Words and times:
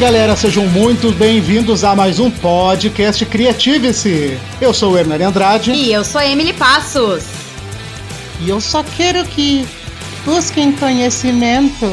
galera, 0.00 0.34
sejam 0.34 0.66
muito 0.66 1.12
bem-vindos 1.12 1.84
a 1.84 1.94
mais 1.94 2.18
um 2.18 2.30
podcast 2.30 3.22
Criative-se. 3.26 4.38
Eu 4.58 4.72
sou 4.72 4.94
o 4.94 4.98
Hernani 4.98 5.24
Andrade. 5.24 5.72
E 5.72 5.92
eu 5.92 6.02
sou 6.02 6.18
a 6.18 6.26
Emily 6.26 6.54
Passos. 6.54 7.24
E 8.40 8.48
eu 8.48 8.62
só 8.62 8.82
quero 8.82 9.22
que 9.26 9.68
busquem 10.24 10.72
conhecimento. 10.72 11.84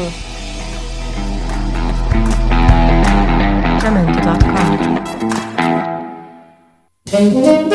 Bom, 7.12 7.68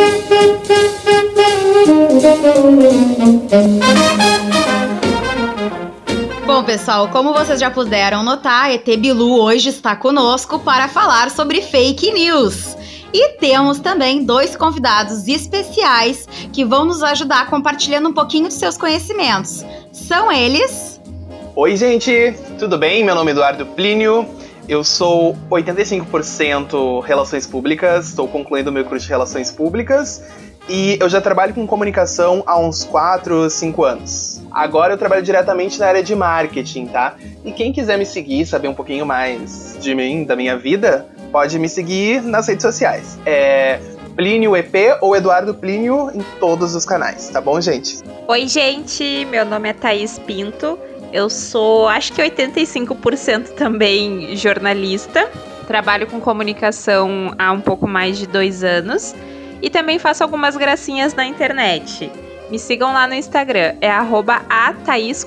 pessoal, 6.74 7.08
como 7.10 7.36
vocês 7.36 7.60
já 7.60 7.70
puderam 7.70 8.24
notar, 8.24 8.72
ET 8.72 8.84
Bilu 8.98 9.40
hoje 9.40 9.70
está 9.70 9.96
conosco 9.96 10.58
para 10.58 10.88
falar 10.88 11.30
sobre 11.30 11.62
fake 11.62 12.12
news. 12.12 12.76
E 13.14 13.34
temos 13.34 13.78
também 13.78 14.24
dois 14.24 14.56
convidados 14.56 15.28
especiais 15.28 16.28
que 16.52 16.66
vão 16.66 16.84
nos 16.84 17.04
ajudar 17.04 17.48
compartilhando 17.48 18.10
um 18.10 18.14
pouquinho 18.14 18.48
de 18.48 18.56
seus 18.56 18.76
conhecimentos. 18.76 19.64
São 19.92 20.32
eles. 20.32 21.00
Oi, 21.56 21.78
gente, 21.78 22.34
tudo 22.58 22.76
bem? 22.76 23.04
Meu 23.06 23.14
nome 23.14 23.30
é 23.30 23.34
Eduardo 23.34 23.68
Plínio. 23.68 24.28
Eu 24.68 24.84
sou 24.84 25.38
85% 25.52 27.04
Relações 27.04 27.46
Públicas, 27.46 28.08
estou 28.08 28.28
concluindo 28.28 28.72
meu 28.72 28.84
curso 28.84 29.06
de 29.06 29.12
Relações 29.12 29.52
Públicas 29.52 30.24
e 30.68 30.98
eu 31.00 31.08
já 31.08 31.22
trabalho 31.22 31.54
com 31.54 31.68
comunicação 31.68 32.42
há 32.48 32.58
uns 32.58 32.84
4, 32.84 33.48
5 33.48 33.84
anos. 33.84 34.33
Agora 34.54 34.94
eu 34.94 34.98
trabalho 34.98 35.24
diretamente 35.24 35.80
na 35.80 35.88
área 35.88 36.04
de 36.04 36.16
marketing, 36.16 36.86
tá? 36.86 37.16
E 37.44 37.52
quem 37.52 37.74
quiser 37.74 37.98
me 37.98 38.06
seguir, 38.06 38.46
saber 38.46 38.68
um 38.68 38.74
pouquinho 38.74 39.06
mais 39.06 39.78
de 39.82 39.96
mim, 39.96 40.24
da 40.24 40.36
minha 40.36 40.56
vida, 40.56 41.08
pode 41.32 41.58
me 41.58 41.68
seguir 41.68 42.22
nas 42.22 42.48
redes 42.48 42.62
sociais. 42.62 43.18
É 43.26 43.80
Plínio 44.16 44.56
EP 44.56 44.76
ou 45.02 45.16
Eduardo 45.16 45.56
Plínio 45.56 46.12
em 46.14 46.22
todos 46.40 46.76
os 46.76 46.86
canais, 46.86 47.30
tá 47.30 47.42
bom, 47.42 47.60
gente? 47.60 47.98
Oi, 48.28 48.48
gente, 48.48 49.26
meu 49.26 49.44
nome 49.44 49.70
é 49.70 49.74
Thaís 49.74 50.20
Pinto. 50.20 50.78
Eu 51.12 51.30
sou, 51.30 51.88
acho 51.88 52.14
que 52.14 52.22
85% 52.22 53.50
também 53.56 54.36
jornalista. 54.36 55.30
Trabalho 55.68 56.08
com 56.08 56.20
comunicação 56.20 57.34
há 57.38 57.52
um 57.52 57.62
pouco 57.62 57.88
mais 57.88 58.18
de 58.18 58.28
dois 58.28 58.64
anos. 58.64 59.16
E 59.62 59.70
também 59.70 59.98
faço 59.98 60.24
algumas 60.24 60.58
gracinhas 60.58 61.14
na 61.14 61.26
internet. 61.26 62.12
Me 62.50 62.60
sigam 62.60 62.94
lá 62.94 63.08
no 63.08 63.14
Instagram, 63.14 63.76
é 63.82 63.90
arroba 63.90 64.42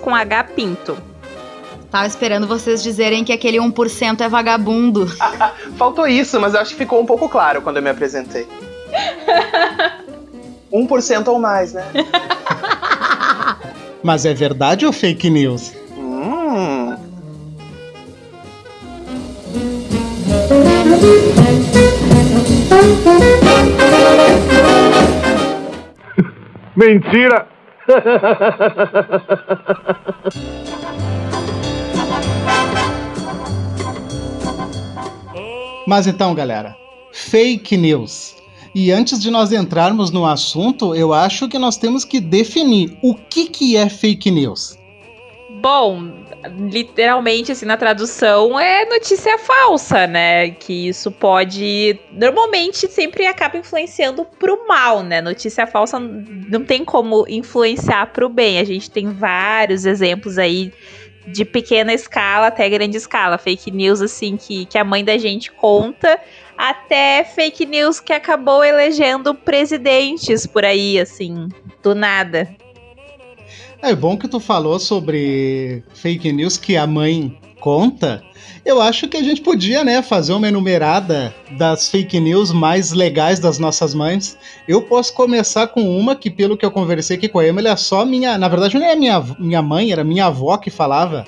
com 0.02 0.14
H 0.14 0.44
Pinto. 0.44 0.96
Tava 1.90 2.06
esperando 2.06 2.46
vocês 2.46 2.82
dizerem 2.82 3.24
que 3.24 3.32
aquele 3.32 3.58
1% 3.58 4.20
é 4.20 4.28
vagabundo. 4.28 5.06
Faltou 5.76 6.06
isso, 6.06 6.38
mas 6.40 6.54
eu 6.54 6.60
acho 6.60 6.72
que 6.72 6.78
ficou 6.78 7.00
um 7.00 7.06
pouco 7.06 7.28
claro 7.28 7.62
quando 7.62 7.76
eu 7.78 7.82
me 7.82 7.90
apresentei. 7.90 8.46
1% 10.72 11.28
ou 11.28 11.38
mais, 11.38 11.72
né? 11.72 11.84
Mas 14.02 14.24
é 14.24 14.32
verdade 14.32 14.86
ou 14.86 14.92
fake 14.92 15.28
news? 15.28 15.72
Hum. 15.96 16.96
Mentira! 26.76 27.48
Mas 35.86 36.06
então, 36.06 36.34
galera, 36.34 36.76
fake 37.12 37.76
news. 37.76 38.36
E 38.74 38.92
antes 38.92 39.18
de 39.20 39.30
nós 39.30 39.52
entrarmos 39.52 40.10
no 40.10 40.26
assunto, 40.26 40.94
eu 40.94 41.14
acho 41.14 41.48
que 41.48 41.58
nós 41.58 41.78
temos 41.78 42.04
que 42.04 42.20
definir 42.20 42.98
o 43.00 43.14
que, 43.14 43.48
que 43.48 43.76
é 43.76 43.88
fake 43.88 44.30
news. 44.30 44.76
Bom, 45.68 46.12
literalmente, 46.70 47.50
assim, 47.50 47.66
na 47.66 47.76
tradução, 47.76 48.56
é 48.56 48.84
notícia 48.84 49.36
falsa, 49.36 50.06
né? 50.06 50.50
Que 50.50 50.86
isso 50.86 51.10
pode. 51.10 51.98
Normalmente 52.12 52.86
sempre 52.86 53.26
acaba 53.26 53.56
influenciando 53.56 54.24
pro 54.24 54.64
mal, 54.68 55.02
né? 55.02 55.20
Notícia 55.20 55.66
falsa 55.66 55.98
não 55.98 56.64
tem 56.64 56.84
como 56.84 57.26
influenciar 57.28 58.12
pro 58.12 58.28
bem. 58.28 58.60
A 58.60 58.64
gente 58.64 58.88
tem 58.88 59.08
vários 59.08 59.84
exemplos 59.86 60.38
aí 60.38 60.72
de 61.26 61.44
pequena 61.44 61.92
escala 61.92 62.46
até 62.46 62.68
grande 62.68 62.96
escala. 62.96 63.36
Fake 63.36 63.72
news, 63.72 64.00
assim, 64.00 64.36
que, 64.36 64.66
que 64.66 64.78
a 64.78 64.84
mãe 64.84 65.04
da 65.04 65.18
gente 65.18 65.50
conta, 65.50 66.16
até 66.56 67.24
fake 67.24 67.66
news 67.66 67.98
que 67.98 68.12
acabou 68.12 68.62
elegendo 68.62 69.34
presidentes 69.34 70.46
por 70.46 70.64
aí, 70.64 71.00
assim, 71.00 71.48
do 71.82 71.92
nada. 71.92 72.48
É 73.82 73.94
bom 73.94 74.16
que 74.16 74.26
tu 74.26 74.40
falou 74.40 74.78
sobre 74.78 75.82
fake 75.94 76.32
news 76.32 76.56
que 76.56 76.76
a 76.76 76.86
mãe 76.86 77.38
conta. 77.60 78.22
Eu 78.64 78.80
acho 78.80 79.06
que 79.06 79.16
a 79.16 79.22
gente 79.22 79.42
podia, 79.42 79.84
né, 79.84 80.02
fazer 80.02 80.32
uma 80.32 80.48
enumerada 80.48 81.32
das 81.52 81.88
fake 81.88 82.18
news 82.18 82.50
mais 82.50 82.92
legais 82.92 83.38
das 83.38 83.58
nossas 83.58 83.94
mães. 83.94 84.36
Eu 84.66 84.82
posso 84.82 85.14
começar 85.14 85.68
com 85.68 85.82
uma 85.96 86.16
que, 86.16 86.30
pelo 86.30 86.56
que 86.56 86.64
eu 86.64 86.70
conversei 86.70 87.16
aqui 87.16 87.28
com 87.28 87.38
a 87.38 87.46
Emily, 87.46 87.68
é 87.68 87.76
só 87.76 88.04
minha. 88.04 88.36
Na 88.38 88.48
verdade, 88.48 88.78
não 88.78 88.86
é 88.86 88.96
minha, 88.96 89.22
minha 89.38 89.62
mãe, 89.62 89.92
era 89.92 90.02
minha 90.02 90.26
avó 90.26 90.56
que 90.56 90.70
falava. 90.70 91.26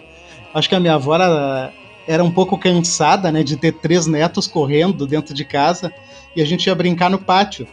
Acho 0.52 0.68
que 0.68 0.74
a 0.74 0.80
minha 0.80 0.94
avó 0.94 1.14
era, 1.14 1.72
era 2.06 2.24
um 2.24 2.30
pouco 2.30 2.58
cansada, 2.58 3.30
né, 3.30 3.42
de 3.42 3.56
ter 3.56 3.72
três 3.72 4.06
netos 4.06 4.46
correndo 4.46 5.06
dentro 5.06 5.34
de 5.34 5.44
casa 5.44 5.92
e 6.34 6.42
a 6.42 6.44
gente 6.44 6.66
ia 6.66 6.74
brincar 6.74 7.10
no 7.10 7.18
pátio. 7.18 7.68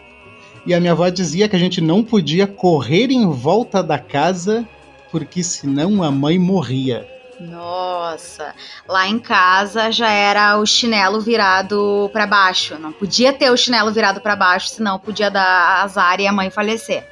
E 0.66 0.74
a 0.74 0.80
minha 0.80 0.94
avó 0.94 1.08
dizia 1.10 1.48
que 1.48 1.56
a 1.56 1.60
gente 1.60 1.80
não 1.80 2.04
podia 2.04 2.48
correr 2.48 3.12
em 3.12 3.30
volta 3.30 3.84
da 3.84 4.00
casa 4.00 4.68
porque 5.12 5.44
senão 5.44 6.04
a 6.04 6.12
mãe 6.12 6.38
morria. 6.40 7.08
Nossa, 7.40 8.54
lá 8.88 9.08
em 9.08 9.20
casa 9.20 9.92
já 9.92 10.10
era 10.10 10.58
o 10.58 10.66
chinelo 10.66 11.22
virado 11.22 12.10
para 12.12 12.26
baixo. 12.26 12.78
Não 12.80 12.92
podia 12.92 13.32
ter 13.32 13.52
o 13.52 13.58
chinelo 13.58 13.92
virado 13.92 14.22
para 14.22 14.36
baixo, 14.36 14.70
senão 14.70 14.98
podia 14.98 15.30
dar 15.30 15.84
azar 15.84 16.20
e 16.20 16.28
a 16.28 16.34
mãe 16.34 16.50
falecer. 16.50 17.06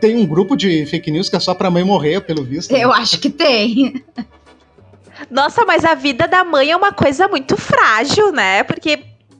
Tem 0.00 0.16
um 0.16 0.26
grupo 0.26 0.56
de 0.56 0.84
fake 0.86 1.10
news 1.10 1.28
que 1.28 1.36
é 1.36 1.40
só 1.40 1.54
pra 1.54 1.70
mãe 1.70 1.84
morrer, 1.84 2.20
pelo 2.20 2.44
visto. 2.44 2.72
Né? 2.72 2.80
Eu 2.80 2.92
acho 2.92 3.18
que 3.18 3.30
tem. 3.30 4.04
Nossa, 5.30 5.64
mas 5.64 5.84
a 5.84 5.94
vida 5.94 6.26
da 6.26 6.44
mãe 6.44 6.70
é 6.70 6.76
uma 6.76 6.92
coisa 6.92 7.28
muito 7.28 7.56
frágil, 7.56 8.32
né? 8.32 8.62
Porque, 8.62 8.98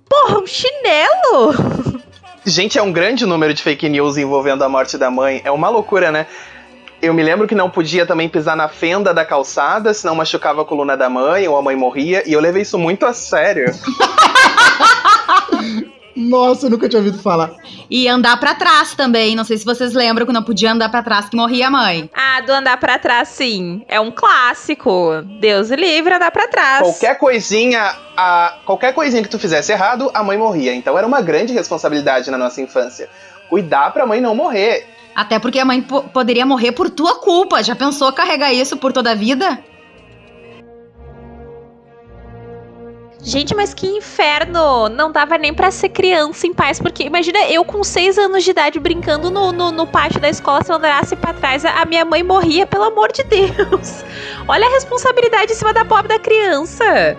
porra, 0.08 0.40
um 0.40 0.46
chinelo! 0.46 2.00
Gente, 2.44 2.78
é 2.78 2.82
um 2.82 2.90
grande 2.90 3.26
número 3.26 3.52
de 3.52 3.62
fake 3.62 3.88
news 3.88 4.16
envolvendo 4.16 4.64
a 4.64 4.68
morte 4.68 4.96
da 4.96 5.10
mãe. 5.10 5.42
É 5.44 5.50
uma 5.50 5.68
loucura, 5.68 6.10
né? 6.10 6.26
Eu 7.02 7.14
me 7.14 7.22
lembro 7.22 7.46
que 7.46 7.54
não 7.54 7.70
podia 7.70 8.06
também 8.06 8.28
pisar 8.28 8.56
na 8.56 8.68
fenda 8.68 9.12
da 9.12 9.24
calçada, 9.24 9.92
senão 9.94 10.14
machucava 10.14 10.62
a 10.62 10.64
coluna 10.64 10.96
da 10.96 11.08
mãe 11.08 11.46
ou 11.48 11.56
a 11.56 11.62
mãe 11.62 11.76
morria, 11.76 12.22
e 12.26 12.32
eu 12.32 12.40
levei 12.40 12.62
isso 12.62 12.78
muito 12.78 13.06
a 13.06 13.12
sério. 13.12 13.72
Nossa, 16.16 16.66
eu 16.66 16.70
nunca 16.70 16.88
tinha 16.88 16.98
ouvido 16.98 17.18
falar. 17.18 17.52
E 17.90 18.08
andar 18.08 18.38
para 18.38 18.54
trás 18.54 18.94
também. 18.94 19.36
Não 19.36 19.44
sei 19.44 19.56
se 19.58 19.64
vocês 19.64 19.92
lembram 19.94 20.26
que 20.26 20.32
não 20.32 20.42
podia 20.42 20.72
andar 20.72 20.88
para 20.88 21.02
trás 21.02 21.28
que 21.28 21.36
morria 21.36 21.68
a 21.68 21.70
mãe. 21.70 22.10
Ah, 22.14 22.40
do 22.40 22.52
andar 22.52 22.78
para 22.78 22.98
trás, 22.98 23.28
sim. 23.28 23.82
É 23.88 24.00
um 24.00 24.10
clássico. 24.10 25.22
Deus 25.40 25.70
livre 25.70 26.14
andar 26.14 26.30
para 26.30 26.48
trás. 26.48 26.80
Qualquer 26.80 27.18
coisinha, 27.18 27.94
a, 28.16 28.58
qualquer 28.64 28.92
coisinha 28.92 29.22
que 29.22 29.28
tu 29.28 29.38
fizesse 29.38 29.72
errado, 29.72 30.10
a 30.12 30.22
mãe 30.22 30.36
morria. 30.36 30.74
Então 30.74 30.96
era 30.96 31.06
uma 31.06 31.20
grande 31.20 31.52
responsabilidade 31.52 32.30
na 32.30 32.38
nossa 32.38 32.60
infância. 32.60 33.08
Cuidar 33.48 33.92
pra 33.92 34.06
mãe 34.06 34.20
não 34.20 34.34
morrer. 34.34 34.86
Até 35.14 35.38
porque 35.38 35.58
a 35.58 35.64
mãe 35.64 35.82
poderia 35.82 36.46
morrer 36.46 36.72
por 36.72 36.88
tua 36.88 37.16
culpa. 37.20 37.62
Já 37.62 37.74
pensou 37.74 38.12
carregar 38.12 38.52
isso 38.52 38.76
por 38.76 38.92
toda 38.92 39.10
a 39.10 39.14
vida? 39.14 39.58
Gente, 43.22 43.54
mas 43.54 43.74
que 43.74 43.86
inferno! 43.86 44.88
Não 44.88 45.12
dava 45.12 45.36
nem 45.36 45.52
para 45.52 45.70
ser 45.70 45.90
criança 45.90 46.46
em 46.46 46.54
paz, 46.54 46.80
porque 46.80 47.04
imagina 47.04 47.38
eu 47.50 47.64
com 47.64 47.84
seis 47.84 48.16
anos 48.16 48.42
de 48.42 48.50
idade 48.50 48.80
brincando 48.80 49.30
no, 49.30 49.52
no, 49.52 49.70
no 49.70 49.86
pátio 49.86 50.20
da 50.20 50.28
escola, 50.28 50.62
se 50.64 50.72
eu 50.72 50.76
andasse 50.76 51.14
pra 51.16 51.34
trás, 51.34 51.64
a 51.64 51.84
minha 51.84 52.04
mãe 52.04 52.22
morria, 52.22 52.66
pelo 52.66 52.84
amor 52.84 53.12
de 53.12 53.22
Deus! 53.24 54.04
Olha 54.48 54.66
a 54.66 54.70
responsabilidade 54.70 55.52
em 55.52 55.54
cima 55.54 55.72
da 55.72 55.84
pobre 55.84 56.08
da 56.08 56.18
criança! 56.18 57.16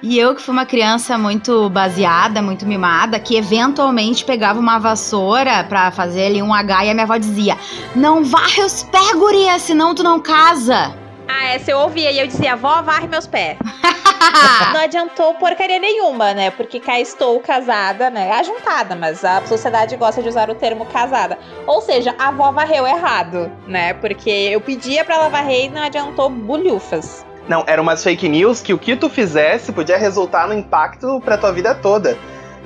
E 0.00 0.16
eu 0.16 0.32
que 0.32 0.40
fui 0.40 0.52
uma 0.52 0.64
criança 0.64 1.18
muito 1.18 1.68
baseada, 1.70 2.40
muito 2.40 2.64
mimada, 2.64 3.18
que 3.18 3.36
eventualmente 3.36 4.24
pegava 4.24 4.60
uma 4.60 4.78
vassoura 4.78 5.64
pra 5.64 5.90
fazer 5.90 6.26
ali 6.26 6.40
um 6.40 6.54
H 6.54 6.84
e 6.84 6.90
a 6.90 6.94
minha 6.94 7.04
avó 7.04 7.16
dizia: 7.16 7.58
Não 7.96 8.22
varre 8.22 8.62
os 8.62 8.84
pés, 8.84 9.12
guria, 9.12 9.58
senão 9.58 9.96
tu 9.96 10.04
não 10.04 10.20
casa. 10.20 10.94
Ah, 11.26 11.46
essa 11.48 11.72
eu 11.72 11.78
ouvia 11.80 12.12
e 12.12 12.18
eu 12.20 12.28
dizia: 12.28 12.54
Vó, 12.54 12.80
varre 12.80 13.08
meus 13.08 13.26
pés. 13.26 13.58
não 14.72 14.80
adiantou 14.80 15.34
porcaria 15.34 15.80
nenhuma, 15.80 16.32
né? 16.32 16.52
Porque 16.52 16.78
cá 16.78 17.00
estou 17.00 17.40
casada, 17.40 18.08
né? 18.08 18.30
Ajuntada, 18.32 18.94
mas 18.94 19.24
a 19.24 19.44
sociedade 19.46 19.96
gosta 19.96 20.22
de 20.22 20.28
usar 20.28 20.48
o 20.48 20.54
termo 20.54 20.86
casada. 20.86 21.36
Ou 21.66 21.82
seja, 21.82 22.14
a 22.20 22.28
avó 22.28 22.52
varreu 22.52 22.86
errado, 22.86 23.50
né? 23.66 23.94
Porque 23.94 24.30
eu 24.30 24.60
pedia 24.60 25.04
pra 25.04 25.16
ela 25.16 25.28
varrer 25.28 25.64
e 25.64 25.68
não 25.68 25.82
adiantou 25.82 26.30
bulhufas. 26.30 27.26
Não, 27.48 27.64
eram 27.66 27.82
umas 27.82 28.04
fake 28.04 28.28
news 28.28 28.60
que 28.60 28.74
o 28.74 28.78
que 28.78 28.94
tu 28.94 29.08
fizesse 29.08 29.72
podia 29.72 29.96
resultar 29.96 30.46
no 30.46 30.54
impacto 30.54 31.20
pra 31.24 31.38
tua 31.38 31.50
vida 31.50 31.74
toda. 31.74 32.18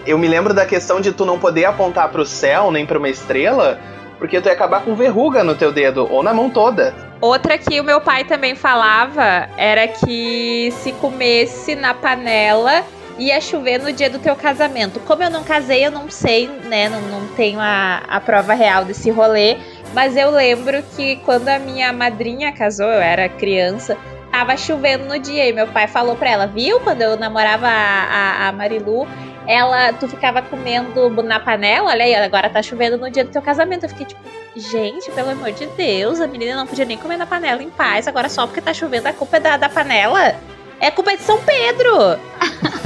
Eu 0.05 0.19
me 0.19 0.27
lembro 0.27 0.53
da 0.53 0.67
questão 0.67 1.01
de 1.01 1.13
tu 1.13 1.25
não 1.25 1.39
poder 1.39 1.65
apontar 1.65 2.09
pro 2.09 2.27
céu 2.27 2.73
nem 2.73 2.85
pra 2.85 2.99
uma 2.99 3.09
estrela, 3.09 3.79
porque 4.19 4.41
tu 4.41 4.47
ia 4.47 4.53
acabar 4.53 4.83
com 4.83 4.97
verruga 4.97 5.45
no 5.45 5.55
teu 5.55 5.71
dedo 5.71 6.09
ou 6.11 6.23
na 6.23 6.35
mão 6.35 6.51
toda. 6.51 6.93
Outra 7.21 7.57
que 7.57 7.81
o 7.81 7.85
meu 7.85 8.01
pai 8.01 8.25
também 8.25 8.57
falava 8.57 9.49
era 9.57 9.87
que 9.87 10.73
se 10.83 10.91
comesse 10.95 11.77
na 11.77 11.95
panela 11.95 12.85
ia 13.17 13.41
chover 13.41 13.79
no 13.79 13.93
dia 13.93 14.11
do 14.11 14.19
teu 14.19 14.35
casamento. 14.35 14.99
Como 15.01 15.23
eu 15.23 15.31
não 15.31 15.45
casei, 15.45 15.87
eu 15.87 15.93
não 15.93 16.11
sei, 16.11 16.49
né? 16.65 16.89
Não, 16.89 17.01
não 17.03 17.29
tenho 17.37 17.61
a, 17.61 18.03
a 18.09 18.21
prova 18.21 18.55
real 18.55 18.85
desse 18.85 19.11
rolê. 19.11 19.57
Mas 19.95 20.17
eu 20.17 20.31
lembro 20.31 20.83
que 20.97 21.17
quando 21.17 21.49
a 21.49 21.59
minha 21.59 21.93
madrinha 21.93 22.51
casou, 22.51 22.87
eu 22.87 23.01
era 23.01 23.29
criança, 23.29 23.97
tava 24.33 24.57
chovendo 24.57 25.05
no 25.05 25.19
dia. 25.19 25.49
E 25.49 25.53
meu 25.53 25.69
pai 25.69 25.87
falou 25.87 26.17
pra 26.17 26.31
ela, 26.31 26.47
viu? 26.47 26.81
Quando 26.81 27.03
eu 27.03 27.17
namorava 27.17 27.69
a, 27.69 27.69
a, 27.71 28.49
a 28.49 28.53
Marilu, 28.53 29.07
ela, 29.47 29.93
tu 29.93 30.09
ficava 30.09 30.41
comendo 30.41 31.11
na 31.23 31.39
panela, 31.39 31.91
olha 31.91 32.05
aí, 32.05 32.15
agora 32.15 32.49
tá 32.49 32.63
chovendo 32.63 32.97
no 32.97 33.11
dia 33.11 33.25
do 33.25 33.31
teu 33.31 33.43
casamento. 33.43 33.85
Eu 33.85 33.91
fiquei 33.91 34.07
tipo, 34.07 34.21
gente, 34.57 35.11
pelo 35.13 35.31
amor 35.31 35.53
de 35.53 35.67
Deus, 35.67 36.21
a 36.21 36.27
menina 36.27 36.57
não 36.57 36.67
podia 36.67 36.85
nem 36.85 36.97
comer 36.97 37.19
na 37.19 37.27
panela 37.27 37.63
em 37.63 37.71
paz, 37.71 38.09
agora 38.09 38.29
só 38.29 38.47
porque 38.47 38.61
tá 38.61 38.73
chovendo 38.73 39.09
a 39.09 39.13
culpa 39.13 39.37
é 39.37 39.41
da, 39.41 39.57
da 39.57 39.69
panela. 39.69 40.35
É 40.81 40.91
culpa 40.91 41.17
de 41.17 41.23
São 41.23 41.39
Pedro. 41.39 42.19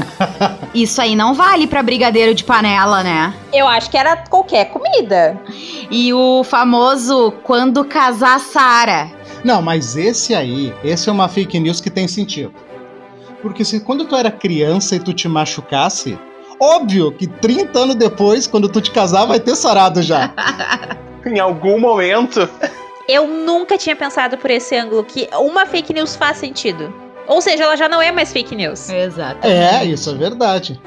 Isso 0.74 1.00
aí 1.00 1.16
não 1.16 1.32
vale 1.32 1.66
pra 1.66 1.82
brigadeiro 1.82 2.34
de 2.34 2.44
panela, 2.44 3.02
né? 3.02 3.32
Eu 3.52 3.66
acho 3.66 3.90
que 3.90 3.96
era 3.96 4.16
qualquer 4.16 4.66
comida. 4.66 5.40
E 5.90 6.12
o 6.12 6.44
famoso 6.44 7.32
quando 7.42 7.82
casar 7.86 8.38
Sara. 8.38 9.15
Não, 9.46 9.62
mas 9.62 9.96
esse 9.96 10.34
aí, 10.34 10.74
esse 10.82 11.08
é 11.08 11.12
uma 11.12 11.28
fake 11.28 11.60
news 11.60 11.80
que 11.80 11.88
tem 11.88 12.08
sentido. 12.08 12.52
Porque 13.40 13.64
se 13.64 13.78
quando 13.78 14.04
tu 14.04 14.16
era 14.16 14.28
criança 14.28 14.96
e 14.96 14.98
tu 14.98 15.14
te 15.14 15.28
machucasse, 15.28 16.18
óbvio 16.60 17.12
que 17.12 17.28
30 17.28 17.78
anos 17.78 17.94
depois, 17.94 18.48
quando 18.48 18.68
tu 18.68 18.80
te 18.80 18.90
casar, 18.90 19.24
vai 19.24 19.38
ter 19.38 19.54
sarado 19.54 20.02
já. 20.02 20.34
em 21.24 21.38
algum 21.38 21.78
momento. 21.78 22.50
Eu 23.06 23.28
nunca 23.28 23.78
tinha 23.78 23.94
pensado 23.94 24.36
por 24.36 24.50
esse 24.50 24.74
ângulo 24.74 25.04
que 25.04 25.28
uma 25.34 25.64
fake 25.64 25.94
news 25.94 26.16
faz 26.16 26.38
sentido. 26.38 26.92
Ou 27.26 27.40
seja, 27.40 27.64
ela 27.64 27.76
já 27.76 27.88
não 27.88 28.00
é 28.00 28.10
mais 28.12 28.32
fake 28.32 28.54
news. 28.54 28.88
Exato. 28.88 29.46
É, 29.46 29.84
isso 29.84 30.10
é 30.10 30.14
verdade. 30.14 30.80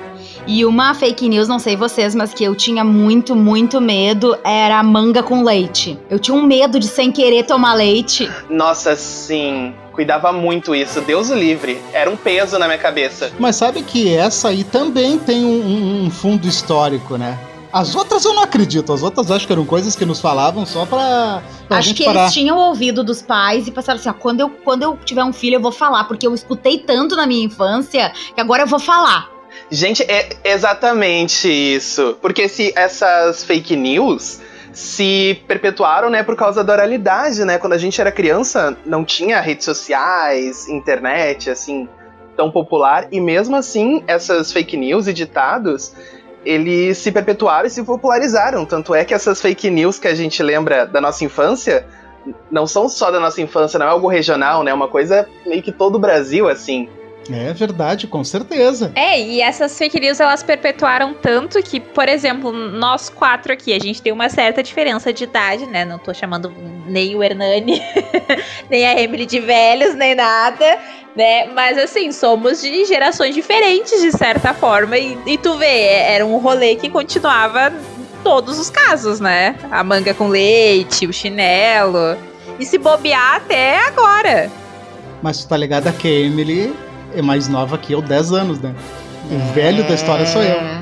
E 0.48 0.66
uma 0.66 0.94
fake 0.96 1.28
news, 1.30 1.48
não 1.48 1.60
sei 1.60 1.76
vocês, 1.76 2.16
mas 2.16 2.34
que 2.34 2.44
eu 2.44 2.56
tinha 2.56 2.84
muito, 2.84 3.36
muito 3.36 3.80
medo 3.80 4.38
era 4.44 4.80
a 4.80 4.84
manga 4.84 5.22
com 5.22 5.44
leite. 5.44 6.00
Eu 6.10 6.18
tinha 6.18 6.36
um 6.36 6.44
medo 6.44 6.80
de 6.80 6.88
sem 6.88 7.12
querer 7.12 7.44
tomar 7.44 7.74
leite. 7.74 8.30
Nossa, 8.50 8.96
sim. 8.96 9.74
Cuidava 9.92 10.32
muito 10.32 10.74
isso, 10.74 11.02
Deus 11.02 11.30
o 11.30 11.36
livre. 11.36 11.80
Era 11.92 12.10
um 12.10 12.16
peso 12.16 12.58
na 12.58 12.66
minha 12.68 12.78
cabeça. 12.78 13.32
Mas 13.38 13.58
sabe 13.58 13.82
que 13.84 14.16
essa 14.16 14.48
aí 14.48 14.64
também 14.64 15.18
tem 15.20 15.44
um, 15.46 15.50
um- 15.62 16.06
um 16.06 16.10
fundo 16.10 16.48
histórico, 16.48 17.18
né? 17.18 17.38
As 17.72 17.94
outras 17.96 18.26
eu 18.26 18.34
não 18.34 18.44
acredito, 18.44 18.92
as 18.92 19.04
outras 19.04 19.30
acho 19.30 19.46
que 19.46 19.54
eram 19.54 19.66
coisas 19.66 19.96
que 19.96 20.04
nos 20.06 20.20
falavam 20.20 20.66
só 20.66 20.86
pra, 20.86 21.44
pra 21.68 21.78
Acho 21.78 21.90
gente 21.90 21.98
que 21.98 22.06
parar. 22.06 22.22
eles 22.24 22.34
tinham 22.34 22.58
ouvido 22.58 23.04
dos 23.04 23.22
pais 23.22 23.68
e 23.68 23.72
passaram 23.72 24.00
assim: 24.00 24.10
ó, 24.10 24.14
quando 24.14 24.42
eu, 24.42 24.50
quando 24.50 24.84
eu 24.84 24.98
tiver 25.06 25.24
um 25.24 25.32
filho, 25.32 25.56
eu 25.58 25.62
vou 25.62 25.72
falar, 25.72 26.06
porque 26.06 26.26
eu 26.26 26.34
escutei 26.34 26.80
tanto 26.80 27.16
na 27.16 27.28
minha 27.28 27.46
infância 27.46 28.12
que 28.34 28.42
agora 28.42 28.64
eu 28.64 28.68
vou 28.68 28.80
falar. 28.80 29.30
Gente, 29.70 30.02
é 30.04 30.30
exatamente 30.44 31.48
isso. 31.48 32.18
Porque 32.22 32.48
se 32.50 32.74
essas 32.76 33.44
fake 33.44 33.76
news 33.76 34.40
se 34.74 35.40
perpetuaram, 35.48 36.10
né, 36.10 36.24
por 36.24 36.36
causa 36.36 36.64
da 36.64 36.74
oralidade, 36.74 37.44
né? 37.46 37.58
Quando 37.58 37.74
a 37.74 37.78
gente 37.78 38.00
era 38.00 38.12
criança, 38.12 38.78
não 38.86 39.04
tinha 39.04 39.40
redes 39.42 39.66
sociais, 39.66 40.68
internet, 40.68 41.50
assim, 41.50 41.88
tão 42.36 42.50
popular. 42.50 43.08
E 43.12 43.20
mesmo 43.20 43.56
assim, 43.56 44.04
essas 44.08 44.52
fake 44.52 44.78
news 44.78 45.08
e 45.08 45.14
ditados, 45.14 45.92
eles 46.46 46.98
se 46.98 47.12
perpetuaram 47.12 47.68
e 47.68 47.70
se 47.70 47.84
popularizaram. 47.84 48.66
Tanto 48.66 48.94
é 48.96 49.04
que 49.04 49.14
essas 49.14 49.42
fake 49.42 49.70
news 49.70 50.00
que 50.00 50.08
a 50.08 50.16
gente 50.16 50.42
lembra 50.42 50.86
da 50.86 51.02
nossa 51.02 51.24
infância 51.24 51.86
não 52.52 52.68
são 52.68 52.88
só 52.90 53.12
da 53.12 53.20
nossa 53.20 53.42
infância, 53.42 53.80
não 53.80 53.86
é 53.86 53.90
algo 53.90 54.08
regional, 54.08 54.64
né? 54.64 54.72
É 54.72 54.74
uma 54.74 54.88
coisa 54.88 55.28
meio 55.46 55.62
que 55.62 55.72
todo 55.72 55.96
o 55.96 56.00
Brasil, 56.00 56.48
assim. 56.48 56.90
É 57.32 57.54
verdade, 57.54 58.08
com 58.08 58.24
certeza. 58.24 58.92
É, 58.96 59.20
e 59.20 59.42
essas 59.42 59.78
fake 59.78 60.00
news 60.00 60.20
elas 60.20 60.42
perpetuaram 60.44 61.14
tanto 61.14 61.62
que, 61.62 61.80
por 61.80 62.10
exemplo, 62.10 62.52
nós 62.52 63.10
quatro 63.10 63.54
aqui, 63.54 63.74
a 63.74 63.80
gente 63.80 64.02
tem 64.02 64.12
uma 64.12 64.30
certa 64.30 64.64
diferença 64.64 65.14
de 65.14 65.24
idade, 65.24 65.66
né? 65.66 65.86
Não 65.86 66.00
tô 66.00 66.14
chamando 66.14 66.52
nem 66.86 67.16
o 67.16 67.24
Hernani, 67.24 67.82
nem 68.70 68.86
a 68.86 69.00
Emily 69.00 69.26
de 69.26 69.40
velhos, 69.40 69.96
nem 69.96 70.16
nada, 70.16 70.80
né? 71.16 71.48
Mas 71.54 71.78
assim, 71.78 72.12
somos 72.12 72.62
de 72.62 72.86
gerações 72.86 73.36
diferentes, 73.36 74.02
de 74.02 74.12
certa 74.12 74.54
forma. 74.54 74.98
E, 74.98 75.18
e 75.26 75.38
tu 75.38 75.58
vê, 75.58 75.86
era 75.88 76.26
um 76.26 76.38
rolê 76.38 76.76
que 76.76 76.90
continuava 76.90 77.70
em 77.70 78.24
todos 78.24 78.58
os 78.60 78.70
casos, 78.70 79.20
né? 79.20 79.56
A 79.72 79.84
manga 79.84 80.14
com 80.14 80.28
leite, 80.28 81.06
o 81.06 81.14
chinelo. 81.14 82.18
E 82.60 82.66
se 82.66 82.78
bobear 82.78 83.36
até 83.36 83.78
agora. 83.88 84.52
Mas 85.22 85.40
tu 85.40 85.50
tá 85.50 85.58
ligado 85.58 85.92
que 85.94 86.08
a 86.08 86.12
Emily 86.12 86.74
é 87.16 87.22
mais 87.22 87.48
nova 87.48 87.78
que 87.78 87.94
eu, 87.94 88.02
10 88.02 88.32
anos, 88.32 88.60
né? 88.60 88.74
O 89.32 89.54
velho 89.54 89.84
da 89.88 89.94
história 89.94 90.26
sou 90.26 90.42
eu. 90.42 90.56
É. 90.56 90.82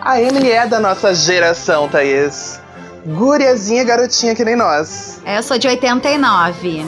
A 0.00 0.20
Emily 0.20 0.50
é 0.50 0.66
da 0.66 0.78
nossa 0.80 1.14
geração, 1.14 1.88
Thaís. 1.88 2.60
Guriazinha, 3.06 3.84
garotinha 3.84 4.34
que 4.34 4.44
nem 4.44 4.56
nós. 4.56 5.20
É, 5.24 5.38
eu 5.38 5.42
sou 5.42 5.58
de 5.58 5.66
89. 5.68 6.86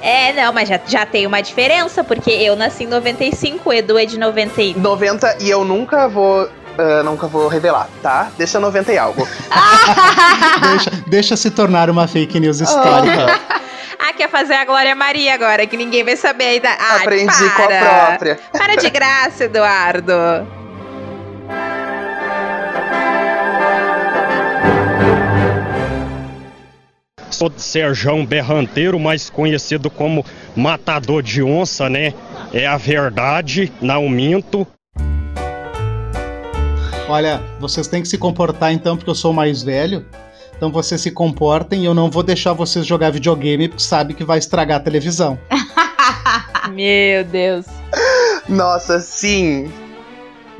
É, 0.00 0.32
não, 0.32 0.52
mas 0.52 0.68
já, 0.68 0.80
já 0.84 1.06
tem 1.06 1.26
uma 1.26 1.40
diferença, 1.40 2.02
porque 2.02 2.30
eu 2.30 2.56
nasci 2.56 2.84
em 2.84 2.88
95, 2.88 3.68
o 3.68 3.72
Edu 3.72 3.96
é 3.98 4.04
de 4.04 4.18
90. 4.18 4.78
90 4.80 5.36
e 5.40 5.50
eu 5.50 5.64
nunca 5.64 6.08
vou. 6.08 6.48
ah, 6.76 7.02
nunca 7.04 7.28
vou 7.28 7.46
revelar, 7.46 7.88
tá? 8.02 8.30
Deixa 8.36 8.58
90 8.58 8.92
e 8.92 8.98
algo. 8.98 9.28
Deixa, 10.72 10.90
deixa 11.06 11.36
se 11.36 11.50
tornar 11.50 11.88
uma 11.90 12.08
fake 12.08 12.40
news 12.40 12.60
histórica. 12.60 13.40
Quer 14.22 14.30
fazer 14.30 14.54
a 14.54 14.64
Glória 14.64 14.94
Maria 14.94 15.34
agora, 15.34 15.66
que 15.66 15.76
ninguém 15.76 16.04
vai 16.04 16.16
saber 16.16 16.44
ainda. 16.44 16.68
Ah, 16.70 16.98
Aprendi 16.98 17.26
para. 17.26 17.56
com 17.56 17.62
a 17.62 17.66
própria. 17.66 18.38
Para 18.52 18.76
de 18.76 18.88
graça, 18.88 19.44
Eduardo. 19.46 20.12
Sou 27.32 27.48
de 27.50 27.60
Serjão 27.60 28.24
Berranteiro, 28.24 28.96
mais 29.00 29.28
conhecido 29.28 29.90
como 29.90 30.24
Matador 30.54 31.20
de 31.20 31.42
Onça, 31.42 31.90
né? 31.90 32.14
É 32.52 32.64
a 32.64 32.76
verdade, 32.76 33.72
não 33.80 34.08
minto. 34.08 34.64
Olha, 37.08 37.42
vocês 37.58 37.88
têm 37.88 38.00
que 38.00 38.06
se 38.06 38.16
comportar 38.16 38.72
então, 38.72 38.96
porque 38.96 39.10
eu 39.10 39.16
sou 39.16 39.32
mais 39.32 39.64
velho. 39.64 40.06
Então 40.62 40.70
vocês 40.70 41.00
se 41.00 41.10
comportem 41.10 41.82
e 41.82 41.84
eu 41.86 41.92
não 41.92 42.08
vou 42.08 42.22
deixar 42.22 42.52
vocês 42.52 42.86
jogar 42.86 43.10
videogame, 43.10 43.66
porque 43.66 43.82
sabe 43.82 44.14
que 44.14 44.22
vai 44.22 44.38
estragar 44.38 44.76
a 44.76 44.80
televisão. 44.80 45.36
Meu 46.72 47.24
Deus. 47.24 47.66
Nossa, 48.48 49.00
sim. 49.00 49.68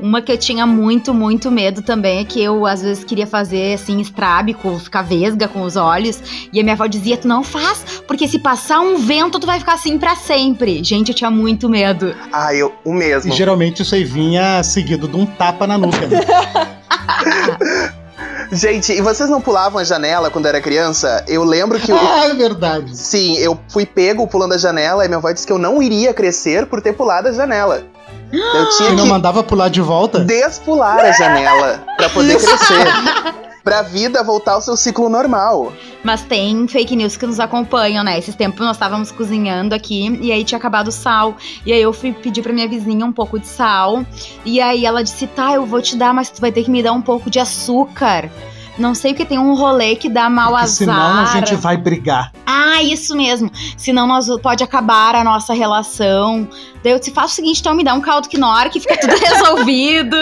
Uma 0.01 0.21
que 0.21 0.29
eu 0.29 0.37
tinha 0.37 0.65
muito, 0.65 1.13
muito 1.13 1.49
medo 1.49 1.81
também 1.81 2.19
é 2.19 2.25
que 2.25 2.43
eu 2.43 2.65
às 2.65 2.81
vezes 2.81 3.05
queria 3.05 3.25
fazer 3.25 3.75
assim, 3.75 4.01
estrábico, 4.01 4.77
ficar 4.77 5.03
vesga 5.03 5.47
com 5.47 5.61
os 5.61 5.77
olhos. 5.77 6.21
E 6.51 6.59
a 6.59 6.63
minha 6.63 6.73
avó 6.73 6.85
dizia: 6.85 7.15
Tu 7.15 7.25
não 7.25 7.41
faz, 7.41 7.85
porque 8.05 8.27
se 8.27 8.39
passar 8.39 8.81
um 8.81 8.97
vento, 8.97 9.39
tu 9.39 9.47
vai 9.47 9.57
ficar 9.59 9.75
assim 9.75 9.97
pra 9.97 10.17
sempre. 10.17 10.83
Gente, 10.83 11.13
eu 11.13 11.15
tinha 11.15 11.31
muito 11.31 11.69
medo. 11.69 12.13
Ah, 12.33 12.53
eu, 12.53 12.73
o 12.83 12.91
E 12.91 12.93
mesmo. 12.93 13.31
geralmente 13.31 13.83
isso 13.83 13.95
aí 13.95 14.03
vinha 14.03 14.61
seguido 14.63 15.07
de 15.07 15.15
um 15.15 15.25
tapa 15.25 15.65
na 15.65 15.77
nuca. 15.77 16.05
Né? 16.07 16.19
Gente, 18.53 18.93
e 18.93 19.01
vocês 19.01 19.29
não 19.29 19.41
pulavam 19.41 19.79
a 19.79 19.83
janela 19.83 20.29
quando 20.29 20.45
era 20.45 20.61
criança? 20.61 21.23
Eu 21.27 21.43
lembro 21.43 21.79
que. 21.79 21.91
eu- 21.91 21.97
ah, 21.97 22.25
é 22.29 22.33
verdade. 22.33 22.95
Sim, 22.95 23.37
eu 23.37 23.59
fui 23.69 23.85
pego 23.85 24.27
pulando 24.27 24.53
a 24.53 24.57
janela 24.57 25.03
e 25.03 25.07
minha 25.07 25.17
avó 25.17 25.31
disse 25.31 25.45
que 25.47 25.53
eu 25.53 25.57
não 25.57 25.81
iria 25.81 26.13
crescer 26.13 26.65
por 26.67 26.81
ter 26.81 26.93
pulado 26.93 27.27
a 27.27 27.31
janela. 27.31 27.83
Eu 28.31 28.39
E 28.65 28.69
tinha 28.77 28.91
não 28.91 29.03
que 29.03 29.09
mandava 29.09 29.43
pular 29.43 29.69
de 29.69 29.81
volta? 29.81 30.19
despular 30.19 30.99
a 30.99 31.11
janela 31.11 31.83
pra 31.97 32.09
poder 32.09 32.37
crescer. 32.37 32.85
Pra 33.63 33.81
vida 33.81 34.21
voltar 34.23 34.53
ao 34.53 34.61
seu 34.61 34.75
ciclo 34.75 35.07
normal. 35.07 35.71
Mas 36.03 36.21
tem 36.21 36.67
fake 36.67 36.97
news 36.97 37.15
que 37.15 37.25
nos 37.25 37.39
acompanham, 37.39 38.03
né? 38.03 38.17
Esses 38.19 38.35
tempos 38.35 38.59
nós 38.59 38.75
estávamos 38.75 39.09
cozinhando 39.09 39.73
aqui 39.73 40.19
e 40.21 40.33
aí 40.33 40.43
tinha 40.43 40.57
acabado 40.57 40.89
o 40.89 40.91
sal. 40.91 41.37
E 41.65 41.71
aí 41.71 41.81
eu 41.81 41.93
fui 41.93 42.11
pedir 42.11 42.41
pra 42.41 42.51
minha 42.51 42.67
vizinha 42.67 43.05
um 43.05 43.13
pouco 43.13 43.39
de 43.39 43.47
sal. 43.47 44.05
E 44.43 44.59
aí 44.59 44.85
ela 44.85 45.01
disse: 45.01 45.27
tá, 45.27 45.53
eu 45.53 45.65
vou 45.65 45.81
te 45.81 45.95
dar, 45.95 46.13
mas 46.13 46.29
tu 46.29 46.41
vai 46.41 46.51
ter 46.51 46.63
que 46.63 46.69
me 46.71 46.83
dar 46.83 46.91
um 46.91 47.01
pouco 47.01 47.29
de 47.29 47.39
açúcar. 47.39 48.29
Não 48.77 48.95
sei 48.95 49.11
o 49.11 49.15
que 49.15 49.23
tem 49.23 49.37
um 49.37 49.53
rolê 49.53 49.95
que 49.95 50.09
dá 50.09 50.29
mau 50.29 50.49
Porque 50.49 50.63
azar. 50.63 50.77
senão 50.77 51.19
a 51.21 51.25
gente 51.27 51.55
vai 51.55 51.77
brigar. 51.77 52.33
Ah, 52.45 52.81
isso 52.81 53.15
mesmo. 53.15 53.51
Senão 53.77 54.07
nós 54.07 54.27
pode 54.41 54.63
acabar 54.63 55.15
a 55.15 55.23
nossa 55.23 55.53
relação. 55.53 56.47
Daí 56.83 56.91
eu 56.91 56.99
te 56.99 57.11
faço 57.11 57.33
o 57.33 57.35
seguinte, 57.35 57.59
então 57.61 57.75
me 57.75 57.83
dá 57.83 57.93
um 57.93 58.01
caldo 58.01 58.27
quinora 58.27 58.69
que 58.69 58.79
fica 58.79 58.99
tudo 58.99 59.13
resolvido. 59.15 60.17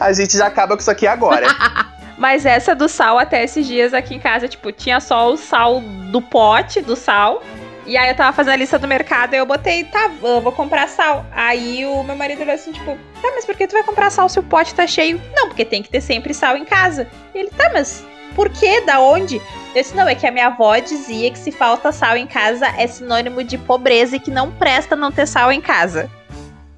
A 0.00 0.12
gente 0.12 0.36
já 0.36 0.46
acaba 0.46 0.74
com 0.76 0.80
isso 0.80 0.90
aqui 0.90 1.06
agora. 1.06 1.46
Mas 2.16 2.46
essa 2.46 2.74
do 2.74 2.88
sal, 2.88 3.18
até 3.18 3.42
esses 3.42 3.66
dias 3.66 3.92
aqui 3.92 4.14
em 4.14 4.20
casa, 4.20 4.46
tipo, 4.46 4.70
tinha 4.70 5.00
só 5.00 5.32
o 5.32 5.36
sal 5.36 5.80
do 5.80 6.22
pote, 6.22 6.80
do 6.80 6.94
sal. 6.94 7.42
E 7.86 7.96
aí 7.98 8.08
eu 8.08 8.16
tava 8.16 8.32
fazendo 8.34 8.54
a 8.54 8.56
lista 8.56 8.78
do 8.78 8.88
mercado 8.88 9.34
e 9.34 9.36
eu 9.36 9.44
botei, 9.44 9.84
tá, 9.84 10.10
eu 10.22 10.40
vou 10.40 10.52
comprar 10.52 10.88
sal. 10.88 11.26
Aí 11.32 11.84
o 11.84 12.02
meu 12.02 12.16
marido 12.16 12.42
olhou 12.42 12.54
assim, 12.54 12.72
tipo, 12.72 12.96
tá, 13.20 13.32
mas 13.34 13.44
por 13.44 13.54
que 13.54 13.66
tu 13.66 13.72
vai 13.72 13.82
comprar 13.82 14.10
sal 14.10 14.28
se 14.28 14.38
o 14.38 14.42
pote 14.42 14.74
tá 14.74 14.86
cheio? 14.86 15.20
Não, 15.34 15.48
porque 15.48 15.64
tem 15.64 15.82
que 15.82 15.90
ter 15.90 16.00
sempre 16.00 16.32
sal 16.32 16.56
em 16.56 16.64
casa. 16.64 17.08
E 17.34 17.38
ele, 17.38 17.50
tá, 17.50 17.70
mas 17.74 18.02
por 18.34 18.48
que? 18.48 18.80
Da 18.82 19.00
onde? 19.00 19.36
Eu 19.36 19.82
disse, 19.82 19.94
não, 19.94 20.08
é 20.08 20.14
que 20.14 20.26
a 20.26 20.30
minha 20.30 20.46
avó 20.46 20.78
dizia 20.78 21.30
que 21.30 21.38
se 21.38 21.52
falta 21.52 21.92
sal 21.92 22.16
em 22.16 22.26
casa 22.26 22.66
é 22.78 22.86
sinônimo 22.86 23.44
de 23.44 23.58
pobreza 23.58 24.16
e 24.16 24.20
que 24.20 24.30
não 24.30 24.50
presta 24.50 24.96
não 24.96 25.12
ter 25.12 25.26
sal 25.26 25.52
em 25.52 25.60
casa. 25.60 26.10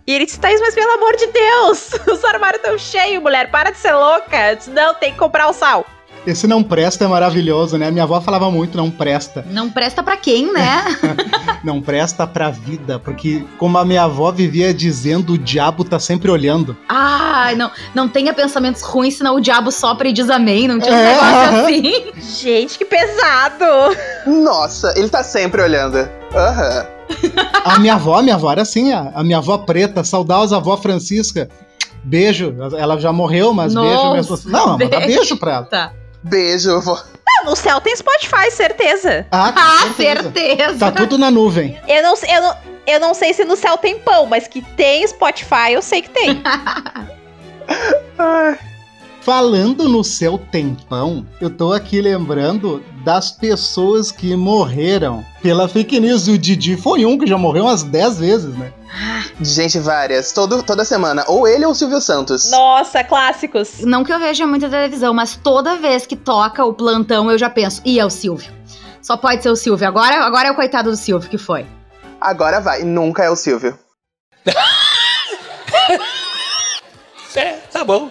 E 0.07 0.13
ele 0.15 0.25
disse, 0.25 0.39
Thaís, 0.39 0.61
mas 0.61 0.75
pelo 0.75 0.93
amor 0.93 1.17
de 1.17 1.27
Deus, 1.27 1.91
os 2.13 2.25
armários 2.25 2.63
estão 2.63 2.79
cheios, 2.79 3.23
mulher, 3.23 3.51
para 3.51 3.71
de 3.71 3.79
ser 3.79 3.93
louca. 3.93 4.51
Eu 4.53 4.57
disse, 4.57 4.71
não, 4.71 4.95
tem 4.95 5.13
que 5.13 5.19
comprar 5.19 5.49
o 5.49 5.53
sal. 5.53 5.85
Esse 6.27 6.47
não 6.49 6.61
presta 6.61 7.05
é 7.05 7.07
maravilhoso, 7.07 7.79
né? 7.79 7.89
Minha 7.89 8.03
avó 8.03 8.21
falava 8.21 8.51
muito 8.51 8.77
não 8.77 8.91
presta. 8.91 9.45
Não 9.49 9.71
presta 9.71 10.03
pra 10.03 10.17
quem, 10.17 10.53
né? 10.53 10.85
Não 11.63 11.81
presta 11.81 12.27
pra 12.27 12.51
vida, 12.51 12.99
porque 12.99 13.45
como 13.59 13.77
a 13.79 13.85
minha 13.85 14.03
avó 14.05 14.31
vivia 14.31 14.73
dizendo, 14.75 15.33
o 15.35 15.39
diabo 15.39 15.83
tá 15.85 15.99
sempre 15.99 16.31
olhando. 16.31 16.77
Ai, 16.89 17.57
não, 17.57 17.71
não 17.93 18.09
tenha 18.09 18.33
pensamentos 18.33 18.83
ruins, 18.83 19.17
senão 19.19 19.35
o 19.37 19.41
diabo 19.41 19.73
sopra 19.73 20.07
e 20.09 20.13
diz 20.13 20.31
amém. 20.31 20.69
Não 20.69 20.79
tinha 20.79 20.95
um 20.95 20.99
É, 20.99 21.15
negócio 21.15 21.35
aham. 21.35 21.63
assim. 21.67 22.05
Gente, 22.43 22.79
que 22.79 22.85
pesado. 22.85 23.65
Nossa, 24.27 24.95
ele 24.97 25.09
tá 25.09 25.25
sempre 25.25 25.61
olhando. 25.63 26.09
Aham. 26.35 26.87
A 27.65 27.79
minha 27.79 27.95
avó, 27.95 28.17
a 28.19 28.23
minha 28.23 28.35
avó 28.37 28.51
era 28.53 28.63
assim, 28.63 28.93
a, 28.93 29.13
a 29.15 29.25
minha 29.25 29.39
avó 29.39 29.59
preta, 29.59 30.03
saudosa 30.05 30.57
avó 30.57 30.77
Francisca. 30.77 31.49
Beijo. 32.05 32.55
Ela 32.79 32.99
já 33.01 33.13
morreu, 33.13 33.53
mas 33.53 33.75
beijo 33.75 33.89
Nossa, 33.89 34.15
mesmo. 34.15 34.35
assim. 34.35 34.51
Não, 34.51 34.67
manda 34.79 34.87
beijo. 35.01 35.07
beijo 35.07 35.37
pra 35.37 35.53
ela. 35.55 35.65
Tá. 35.67 35.93
Beijo, 36.23 36.81
vó. 36.81 36.95
Ah, 37.29 37.45
no 37.45 37.57
céu 37.57 37.81
tem 37.81 37.95
Spotify, 37.97 38.51
certeza. 38.51 39.27
Ah, 39.33 39.53
Ah, 39.57 39.81
certeza. 39.97 40.23
certeza. 40.33 40.79
Tá 40.79 40.93
tudo 40.93 41.19
na 41.19 41.31
nuvem. 41.31 41.79
Eu 41.89 42.03
não, 42.03 42.15
eu, 42.29 42.41
não, 42.43 42.57
eu 42.87 43.01
não 43.01 43.15
sei 43.15 43.33
se 43.35 43.45
no 43.45 43.57
céu 43.57 43.77
tem 43.77 43.99
pão, 43.99 44.27
mas 44.27 44.47
que 44.47 44.63
tem 44.63 45.07
Spotify, 45.07 45.73
eu 45.73 45.83
sei 45.83 46.03
que 46.03 46.11
tem. 46.11 46.41
Ai, 48.19 48.59
Falando 49.27 49.89
no 49.89 50.05
seu 50.05 50.39
tempão, 50.39 51.27
eu 51.41 51.51
tô 51.51 51.73
aqui 51.73 52.01
lembrando 52.01 52.81
das 53.05 53.33
pessoas 53.33 54.13
que 54.13 54.37
morreram 54.37 55.27
pela 55.43 55.67
fake 55.67 55.99
news. 55.99 56.29
E 56.29 56.31
o 56.31 56.39
Didi 56.39 56.77
foi 56.77 57.05
um 57.05 57.19
que 57.19 57.27
já 57.27 57.37
morreu 57.37 57.65
umas 57.65 57.83
10 57.83 58.21
vezes, 58.21 58.57
né? 58.57 58.73
gente, 59.41 59.81
várias. 59.81 60.31
Todo, 60.31 60.63
toda 60.63 60.85
semana. 60.85 61.25
Ou 61.27 61.49
ele 61.49 61.65
ou 61.65 61.73
o 61.73 61.75
Silvio 61.75 62.01
Santos. 62.01 62.53
Nossa, 62.53 63.03
clássicos. 63.03 63.81
Não 63.81 64.05
que 64.05 64.13
eu 64.13 64.21
veja 64.21 64.47
muita 64.47 64.71
televisão, 64.71 65.13
mas 65.13 65.35
toda 65.35 65.75
vez 65.75 66.07
que 66.07 66.15
toca 66.15 66.65
o 66.65 66.73
plantão 66.73 67.29
eu 67.29 67.37
já 67.37 67.51
penso, 67.51 67.83
e 67.85 67.99
é 67.99 68.07
o 68.07 68.11
Silvio. 68.11 68.53
Só 69.03 69.17
pode 69.17 69.43
ser 69.43 69.51
o 69.51 69.57
Silvio. 69.57 69.89
Agora, 69.89 70.25
agora 70.25 70.47
é 70.47 70.53
o 70.53 70.55
coitado 70.55 70.89
do 70.89 70.97
Silvio 70.97 71.29
que 71.29 71.37
foi. 71.37 71.67
Agora 72.21 72.61
vai. 72.61 72.85
Nunca 72.85 73.25
é 73.25 73.31
o 73.31 73.35
Silvio. 73.35 73.77
É, 77.39 77.53
tá 77.71 77.85
bom. 77.85 78.11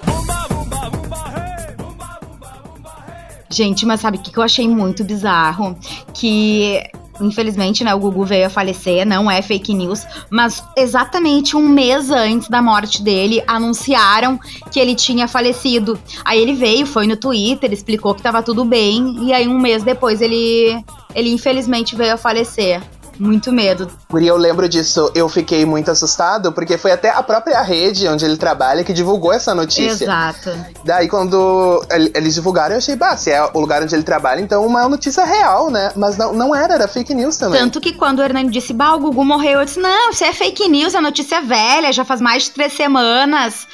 Gente, 3.56 3.86
mas 3.86 4.02
sabe 4.02 4.18
o 4.18 4.22
que 4.22 4.38
eu 4.38 4.44
achei 4.44 4.68
muito 4.68 5.02
bizarro? 5.02 5.78
Que, 6.14 6.84
infelizmente, 7.22 7.86
né, 7.86 7.96
o 7.96 8.00
Gugu 8.00 8.26
veio 8.26 8.48
a 8.48 8.50
falecer, 8.50 9.06
não 9.08 9.32
é 9.32 9.42
fake 9.42 9.74
news, 9.74 10.06
mas 10.30 10.62
exatamente 10.76 11.56
um 11.56 11.66
mês 11.66 12.12
antes 12.12 12.50
da 12.50 12.62
morte 12.62 13.02
dele, 13.02 13.42
anunciaram 13.48 14.38
que 14.70 14.78
ele 14.78 14.94
tinha 14.94 15.26
falecido. 15.26 15.98
Aí 16.26 16.42
ele 16.42 16.52
veio, 16.52 16.86
foi 16.86 17.08
no 17.08 17.16
Twitter, 17.16 17.72
explicou 17.72 18.14
que 18.14 18.22
tava 18.22 18.44
tudo 18.44 18.66
bem, 18.66 19.24
e 19.24 19.32
aí 19.32 19.48
um 19.48 19.58
mês 19.58 19.84
depois 19.84 20.20
ele, 20.20 20.78
ele 21.16 21.30
infelizmente 21.30 21.96
veio 21.96 22.16
a 22.16 22.18
falecer. 22.18 22.82
Muito 23.20 23.52
medo. 23.52 23.90
Guri, 24.10 24.28
eu 24.28 24.38
lembro 24.38 24.68
disso. 24.68 25.12
Eu 25.16 25.30
fiquei 25.30 25.66
muito 25.66 25.90
assustado, 25.92 26.52
porque 26.52 26.78
foi 26.78 26.92
até 26.92 27.10
a 27.10 27.24
própria 27.24 27.62
rede 27.62 28.08
onde 28.08 28.26
ele 28.26 28.38
trabalha 28.38 28.84
que 28.84 28.92
divulgou 28.94 29.32
essa 29.32 29.56
notícia. 29.56 30.04
Exato. 30.06 30.52
Daí, 30.84 31.08
quando 31.08 31.86
el- 31.92 32.12
eles 32.14 32.34
divulgaram, 32.36 32.74
eu 32.76 32.78
achei, 32.80 32.96
bah, 32.96 33.16
se 33.18 33.32
é 33.32 33.42
o 33.54 33.60
lugar 33.60 33.82
onde 33.82 33.96
ele 33.96 34.04
trabalha, 34.04 34.42
então 34.42 34.66
uma 34.66 34.88
notícia 34.90 35.24
real, 35.24 35.70
né? 35.72 35.92
Mas 35.96 36.18
não, 36.18 36.34
não 36.34 36.56
era, 36.56 36.74
era 36.74 36.88
fake 36.88 37.14
news 37.14 37.38
também. 37.38 37.60
Tanto 37.60 37.80
que 37.80 37.94
quando 37.94 38.20
o 38.20 38.24
Hernani 38.24 38.50
disse, 38.50 38.74
bah, 38.74 38.96
o 38.96 39.00
Gugu 39.00 39.24
morreu, 39.24 39.60
eu 39.60 39.66
disse, 39.66 39.80
não, 39.80 40.12
isso 40.12 40.24
é 40.24 40.34
fake 40.34 40.68
news, 40.68 40.94
a 40.96 41.02
notícia 41.02 41.38
é 41.38 41.42
velha, 41.42 41.92
já 41.94 42.04
faz 42.04 42.20
mais 42.20 42.44
de 42.44 42.52
três 42.52 42.74
semanas. 42.74 43.68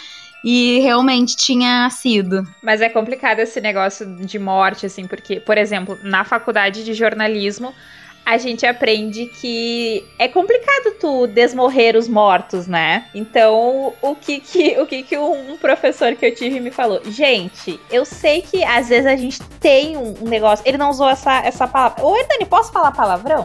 E 0.43 0.79
realmente 0.79 1.35
tinha 1.35 1.87
sido. 1.91 2.47
Mas 2.63 2.81
é 2.81 2.89
complicado 2.89 3.39
esse 3.39 3.61
negócio 3.61 4.07
de 4.25 4.39
morte, 4.39 4.87
assim, 4.87 5.05
porque, 5.05 5.39
por 5.39 5.55
exemplo, 5.55 5.99
na 6.01 6.23
faculdade 6.25 6.83
de 6.83 6.95
jornalismo, 6.95 7.75
a 8.25 8.37
gente 8.37 8.65
aprende 8.65 9.25
que 9.25 10.05
é 10.17 10.27
complicado 10.27 10.95
tu 10.99 11.27
desmorrer 11.27 11.95
os 11.95 12.07
mortos, 12.07 12.67
né? 12.67 13.09
Então, 13.13 13.93
o 14.01 14.15
que 14.15 14.39
que, 14.39 14.79
o 14.79 14.85
que, 14.85 15.03
que 15.03 15.17
um 15.17 15.57
professor 15.57 16.15
que 16.15 16.25
eu 16.25 16.35
tive 16.35 16.59
me 16.59 16.71
falou? 16.71 17.01
Gente, 17.05 17.79
eu 17.89 18.05
sei 18.05 18.41
que 18.41 18.63
às 18.63 18.89
vezes 18.89 19.05
a 19.05 19.15
gente 19.15 19.41
tem 19.59 19.97
um 19.97 20.13
negócio. 20.21 20.63
Ele 20.67 20.77
não 20.77 20.89
usou 20.89 21.09
essa, 21.09 21.39
essa 21.39 21.67
palavra. 21.67 22.03
Ô, 22.03 22.15
Hernani, 22.15 22.45
posso 22.45 22.71
falar 22.71 22.91
palavrão? 22.91 23.43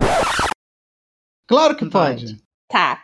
Claro 1.49 1.77
que 1.77 1.87
Pode. 1.87 2.27
pode. 2.27 2.43
Tá. 2.69 3.03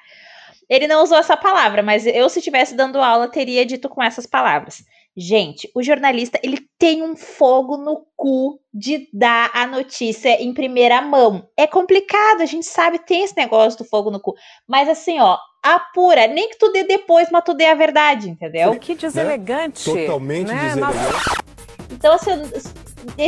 Ele 0.69 0.87
não 0.87 1.03
usou 1.03 1.19
essa 1.19 1.37
palavra, 1.37 1.83
mas 1.83 2.07
eu, 2.07 2.29
se 2.29 2.39
estivesse 2.39 2.75
dando 2.75 3.01
aula, 3.01 3.29
teria 3.29 3.65
dito 3.67 3.89
com 3.89 4.03
essas 4.03 4.27
palavras. 4.27 4.83
Gente, 5.17 5.71
o 5.75 5.83
jornalista, 5.83 6.41
ele 6.43 6.67
tem 6.79 7.03
um 7.03 7.15
fogo 7.15 7.77
no 7.77 8.07
cu 8.17 8.59
de 8.73 9.09
dar 9.13 9.51
a 9.53 9.67
notícia 9.67 10.43
em 10.43 10.55
primeira 10.55 11.03
mão. 11.03 11.47
É 11.57 11.67
complicado, 11.67 12.41
a 12.41 12.47
gente 12.47 12.67
sabe, 12.67 12.99
tem 12.99 13.23
esse 13.23 13.37
negócio 13.37 13.79
do 13.79 13.85
fogo 13.85 14.11
no 14.11 14.19
cu. 14.19 14.35
Mas 14.67 14.89
assim, 14.89 15.21
ó, 15.21 15.37
apura. 15.63 16.27
Nem 16.27 16.49
que 16.49 16.59
tu 16.59 16.73
dê 16.73 16.85
depois, 16.85 17.29
mas 17.31 17.45
tu 17.45 17.53
dê 17.53 17.67
a 17.67 17.75
verdade, 17.75 18.31
entendeu? 18.31 18.79
Que 18.79 18.95
deselegante. 18.95 19.85
Totalmente 19.85 20.49
né? 20.49 20.69
deselegante. 20.69 21.43
Então, 21.91 22.15
assim, 22.15 22.31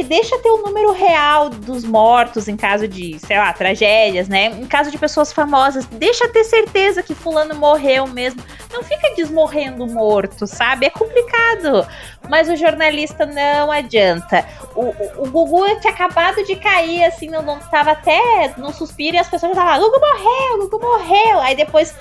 deixa 0.06 0.38
ter 0.38 0.50
o 0.50 0.58
número 0.58 0.92
real 0.92 1.48
dos 1.48 1.84
mortos 1.84 2.48
em 2.48 2.56
caso 2.56 2.86
de, 2.86 3.18
sei 3.18 3.38
lá, 3.38 3.52
tragédias, 3.52 4.28
né? 4.28 4.46
Em 4.46 4.66
caso 4.66 4.90
de 4.90 4.98
pessoas 4.98 5.32
famosas, 5.32 5.86
deixa 5.86 6.28
ter 6.28 6.44
certeza 6.44 7.02
que 7.02 7.14
fulano 7.14 7.54
morreu 7.54 8.06
mesmo. 8.06 8.42
Não 8.72 8.82
fica 8.82 9.14
desmorrendo 9.14 9.86
morto, 9.86 10.46
sabe? 10.46 10.86
É 10.86 10.90
complicado. 10.90 11.86
Mas 12.28 12.48
o 12.48 12.56
jornalista 12.56 13.26
não 13.26 13.70
adianta. 13.70 14.46
O, 14.74 14.82
o, 14.82 15.24
o 15.24 15.30
Gugu 15.30 15.80
tinha 15.80 15.92
acabado 15.92 16.44
de 16.44 16.56
cair, 16.56 17.04
assim, 17.04 17.28
não, 17.28 17.42
não 17.42 17.58
tava 17.58 17.92
até 17.92 18.54
no 18.56 18.72
suspiro 18.72 19.16
e 19.16 19.18
as 19.18 19.28
pessoas 19.28 19.54
já 19.54 19.62
estavam, 19.62 19.90
Gugu 19.90 20.00
morreu, 20.00 20.68
Gugu 20.68 20.80
morreu. 20.80 21.40
Aí 21.40 21.54
depois, 21.54 21.94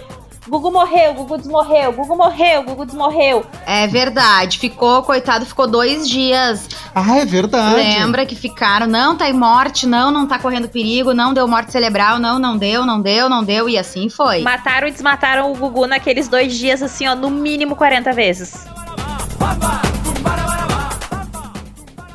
Gugu 0.48 0.72
morreu, 0.72 1.14
Gugu 1.14 1.38
desmorreu, 1.38 1.94
Gugu 1.94 2.18
morreu, 2.18 2.64
Gugu 2.64 2.86
desmorreu. 2.86 3.46
É 3.66 3.88
verdade. 3.88 4.60
Ficou, 4.60 5.02
coitado, 5.04 5.46
ficou 5.46 5.68
dois 5.68 6.08
dias. 6.08 6.68
Ah, 6.94 7.18
é 7.18 7.26
verdade. 7.26 7.76
Lembra 7.76 8.26
que 8.26 8.36
ficaram, 8.36 8.86
não, 8.86 9.16
tá 9.16 9.30
em 9.30 9.34
morte, 9.34 9.88
não, 9.88 10.12
não 10.12 10.28
tá 10.28 10.38
correndo 10.38 10.68
perigo, 10.68 11.14
não 11.14 11.34
deu 11.34 11.48
morte 11.48 11.72
cerebral, 11.72 12.20
não, 12.20 12.38
não 12.38 12.58
deu, 12.58 12.86
não 12.86 13.02
deu, 13.02 13.30
não 13.30 13.44
deu, 13.44 13.70
e 13.70 13.78
assim 13.78 14.10
foi. 14.10 14.42
Mataram 14.42 14.88
e 14.88 14.92
desmataram 14.92 15.52
o 15.52 15.56
Gugu 15.56 15.88
naqueles 15.88 16.28
dois 16.28 16.54
dias, 16.54 16.84
assim, 16.84 17.08
ó, 17.08 17.16
no 17.16 17.30
mínimo 17.30 17.76
40 17.76 18.12
vezes. 18.12 18.66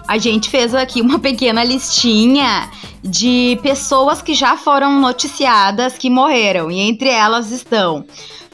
A 0.06 0.18
gente 0.18 0.48
fez 0.50 0.74
aqui 0.74 1.00
uma 1.00 1.18
pequena 1.18 1.64
listinha 1.64 2.70
de 3.02 3.58
pessoas 3.62 4.20
que 4.22 4.34
já 4.34 4.56
foram 4.56 5.00
noticiadas 5.00 5.96
que 5.98 6.10
morreram. 6.10 6.70
E 6.70 6.80
entre 6.80 7.08
elas 7.08 7.50
estão 7.50 8.04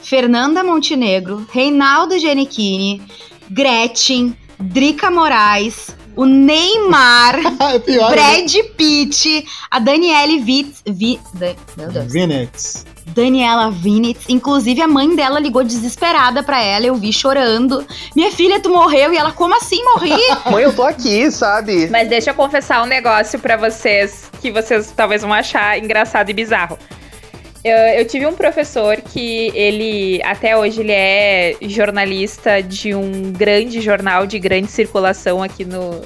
Fernanda 0.01 0.63
Montenegro, 0.63 1.45
Reinaldo 1.51 2.17
Giannichini, 2.19 3.01
Gretchen, 3.49 4.35
Drica 4.59 5.09
Moraes, 5.11 5.95
o 6.15 6.25
Neymar, 6.25 7.39
é 7.73 7.79
pior. 7.79 8.09
Brad 8.11 8.53
Pitt, 8.77 9.45
a 9.69 9.79
Daniele 9.79 10.39
Vitz, 10.39 10.81
Vi, 10.87 11.19
da- 11.33 11.55
meu 11.77 11.91
Deus, 11.91 12.11
Vinets. 12.13 12.85
Daniela 13.07 13.71
Vinitz. 13.71 14.25
Inclusive, 14.27 14.81
a 14.81 14.87
mãe 14.87 15.15
dela 15.15 15.39
ligou 15.39 15.63
desesperada 15.63 16.43
pra 16.43 16.61
ela. 16.61 16.85
Eu 16.85 16.95
vi 16.95 17.13
chorando. 17.13 17.85
Minha 18.15 18.31
filha, 18.31 18.59
tu 18.59 18.69
morreu. 18.69 19.13
E 19.13 19.17
ela, 19.17 19.31
como 19.31 19.55
assim 19.55 19.83
morri? 19.83 20.15
Mãe, 20.51 20.63
eu 20.63 20.73
tô 20.73 20.83
aqui, 20.83 21.29
sabe? 21.31 21.87
Mas 21.89 22.09
deixa 22.09 22.31
eu 22.31 22.33
confessar 22.33 22.83
um 22.83 22.85
negócio 22.85 23.39
pra 23.39 23.55
vocês 23.55 24.29
que 24.41 24.51
vocês 24.51 24.91
talvez 24.95 25.21
vão 25.21 25.33
achar 25.33 25.77
engraçado 25.77 26.29
e 26.29 26.33
bizarro. 26.33 26.77
Eu, 27.63 27.75
eu, 27.75 28.05
tive 28.05 28.27
um 28.27 28.33
professor 28.33 28.97
que 28.97 29.51
ele, 29.55 30.21
até 30.23 30.55
hoje, 30.55 30.81
ele 30.81 30.91
é 30.91 31.55
jornalista 31.63 32.61
de 32.61 32.93
um 32.93 33.31
grande 33.31 33.81
jornal 33.81 34.27
de 34.27 34.37
grande 34.37 34.67
circulação 34.67 35.41
aqui 35.41 35.65
no, 35.65 36.01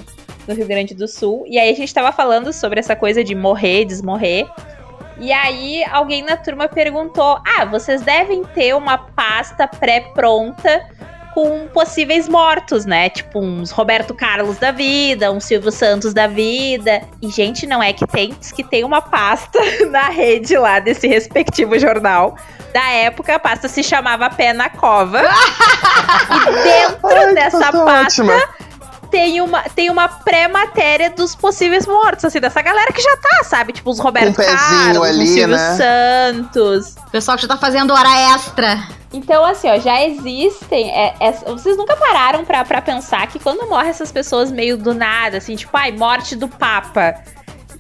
no 0.48 0.54
Rio 0.54 0.66
Grande 0.66 0.94
do 0.94 1.06
Sul. 1.06 1.44
E 1.50 1.60
aí 1.60 1.70
a 1.70 1.76
gente 1.76 1.94
tava 1.94 2.14
falando 2.14 2.54
sobre 2.54 2.80
essa 2.80 2.96
coisa 2.96 3.26
de 3.26 3.36
morrer, 3.36 3.84
desmorrer. 3.84 4.48
E 5.20 5.32
aí 5.34 5.84
alguém 5.92 6.24
na 6.24 6.38
turma 6.38 6.68
perguntou: 6.68 7.40
Ah, 7.58 7.66
vocês 7.66 8.02
devem 8.02 8.44
ter 8.44 8.76
uma 8.76 8.98
pasta 8.98 9.68
pré-pronta 9.68 10.86
com 11.34 11.68
possíveis 11.68 12.28
mortos, 12.28 12.86
né? 12.86 13.10
Tipo 13.10 13.40
uns 13.40 13.72
Roberto 13.72 14.14
Carlos 14.14 14.58
da 14.58 14.72
vida, 14.72 15.32
um 15.32 15.40
Silvio 15.40 15.72
Santos 15.72 16.14
da 16.14 16.28
vida. 16.28 17.02
E, 17.22 17.30
gente, 17.30 17.68
não 17.68 17.84
é 17.84 17.94
que 17.94 18.08
tem, 18.08 18.34
que 18.56 18.64
tem 18.64 18.84
uma 18.84 19.02
pasta 19.02 19.60
na 19.90 20.10
rede 20.10 20.58
lá 20.58 20.80
desse 20.80 21.08
respectivo 21.08 21.78
jornal. 21.78 22.36
Da 22.74 22.88
época, 22.92 23.36
a 23.36 23.40
pasta 23.40 23.68
se 23.68 23.84
chamava 23.84 24.30
Pé 24.30 24.54
na 24.54 24.70
Cova. 24.70 25.22
e 25.24 26.64
dentro 26.64 27.08
Ai, 27.08 27.34
dessa 27.34 27.72
pasta. 27.72 28.24
Ótima 28.24 28.69
tem 29.10 29.42
uma, 29.42 29.64
tem 29.64 29.90
uma 29.90 30.08
pré-matéria 30.08 31.10
dos 31.10 31.36
possíveis 31.36 31.86
mortos, 31.86 32.26
assim, 32.26 32.40
dessa 32.40 32.62
galera 32.62 32.92
que 32.92 33.02
já 33.02 33.18
tá, 33.18 33.44
sabe? 33.44 33.74
Tipo, 33.74 33.92
os 33.92 34.00
Roberto 34.00 34.30
um 34.30 34.34
Carlos, 34.34 35.08
ali, 35.08 35.28
Silvio 35.28 35.56
né? 35.56 35.78
Santos. 35.78 36.96
O 37.08 37.12
pessoal 37.12 37.38
que 37.38 37.44
já 37.44 37.48
tá 37.48 37.58
fazendo 37.58 37.94
hora 37.94 38.34
extra. 38.36 38.88
Então, 39.12 39.44
assim, 39.44 39.70
ó, 39.70 39.80
já 39.80 40.04
existem. 40.06 40.92
É, 40.92 41.16
é, 41.20 41.32
vocês 41.32 41.76
nunca 41.76 41.96
pararam 41.96 42.46
pra, 42.46 42.64
pra 42.64 42.82
pensar 42.82 43.28
que 43.28 43.40
quando 43.40 43.68
morrem 43.68 43.90
essas 43.90 44.12
pessoas 44.12 44.52
meio 44.52 44.78
do 44.78 44.94
nada, 44.94 45.38
assim, 45.38 45.56
tipo, 45.56 45.76
ai, 45.76 45.92
morte 45.92 46.36
do 46.36 46.48
Papa. 46.48 47.16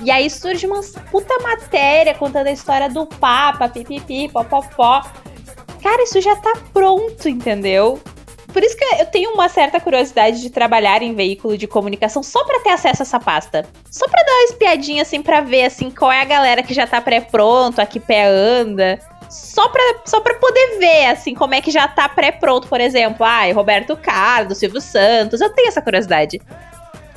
E 0.03 0.09
aí 0.09 0.29
surge 0.29 0.65
uma 0.65 0.81
puta 1.11 1.37
matéria 1.43 2.15
contando 2.15 2.47
a 2.47 2.51
história 2.51 2.89
do 2.89 3.05
Papa, 3.05 3.67
pipipi, 3.69 4.29
popopó. 4.29 5.03
Cara, 5.83 6.03
isso 6.03 6.19
já 6.21 6.35
tá 6.37 6.53
pronto, 6.73 7.27
entendeu? 7.27 8.01
Por 8.51 8.63
isso 8.63 8.75
que 8.75 8.83
eu 8.83 9.05
tenho 9.05 9.31
uma 9.31 9.47
certa 9.47 9.79
curiosidade 9.79 10.41
de 10.41 10.49
trabalhar 10.49 11.01
em 11.01 11.13
veículo 11.13 11.57
de 11.57 11.67
comunicação 11.67 12.23
só 12.23 12.43
para 12.43 12.59
ter 12.61 12.69
acesso 12.69 13.01
a 13.01 13.05
essa 13.05 13.19
pasta. 13.19 13.65
Só 13.91 14.07
para 14.07 14.23
dar 14.23 14.31
uma 14.31 14.43
espiadinha 14.45 15.01
assim 15.03 15.21
para 15.21 15.41
ver 15.41 15.65
assim 15.65 15.89
qual 15.91 16.11
é 16.11 16.21
a 16.21 16.25
galera 16.25 16.63
que 16.63 16.73
já 16.73 16.87
tá 16.87 16.99
pré-pronto, 16.99 17.79
a 17.79 17.85
que 17.85 17.99
pé 17.99 18.25
anda 18.25 18.99
só 19.29 19.69
pra, 19.69 19.81
só 20.05 20.19
pra 20.21 20.33
poder 20.35 20.79
ver, 20.79 21.05
assim, 21.05 21.35
como 21.35 21.53
é 21.53 21.61
que 21.61 21.69
já 21.69 21.87
tá 21.87 22.09
pré-pronto, 22.09 22.67
por 22.67 22.81
exemplo. 22.81 23.23
Ai, 23.23 23.51
Roberto 23.51 23.95
Carlos, 23.95 24.57
Silvio 24.57 24.81
Santos. 24.81 25.39
Eu 25.39 25.53
tenho 25.53 25.67
essa 25.67 25.81
curiosidade. 25.81 26.41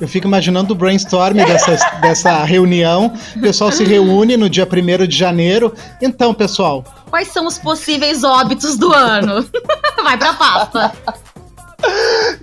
Eu 0.03 0.07
fico 0.09 0.27
imaginando 0.27 0.73
o 0.73 0.75
brainstorm 0.75 1.37
dessa, 1.37 1.77
dessa 2.01 2.43
reunião. 2.43 3.13
O 3.37 3.39
pessoal 3.39 3.71
se 3.71 3.85
reúne 3.85 4.35
no 4.35 4.49
dia 4.49 4.67
1 4.69 5.07
de 5.07 5.17
janeiro. 5.17 5.73
Então, 6.01 6.33
pessoal. 6.33 6.83
Quais 7.09 7.29
são 7.29 7.47
os 7.47 7.57
possíveis 7.57 8.21
óbitos 8.21 8.75
do 8.75 8.91
ano? 8.91 9.47
Vai 10.03 10.17
pra 10.17 10.33
pasta. 10.33 10.91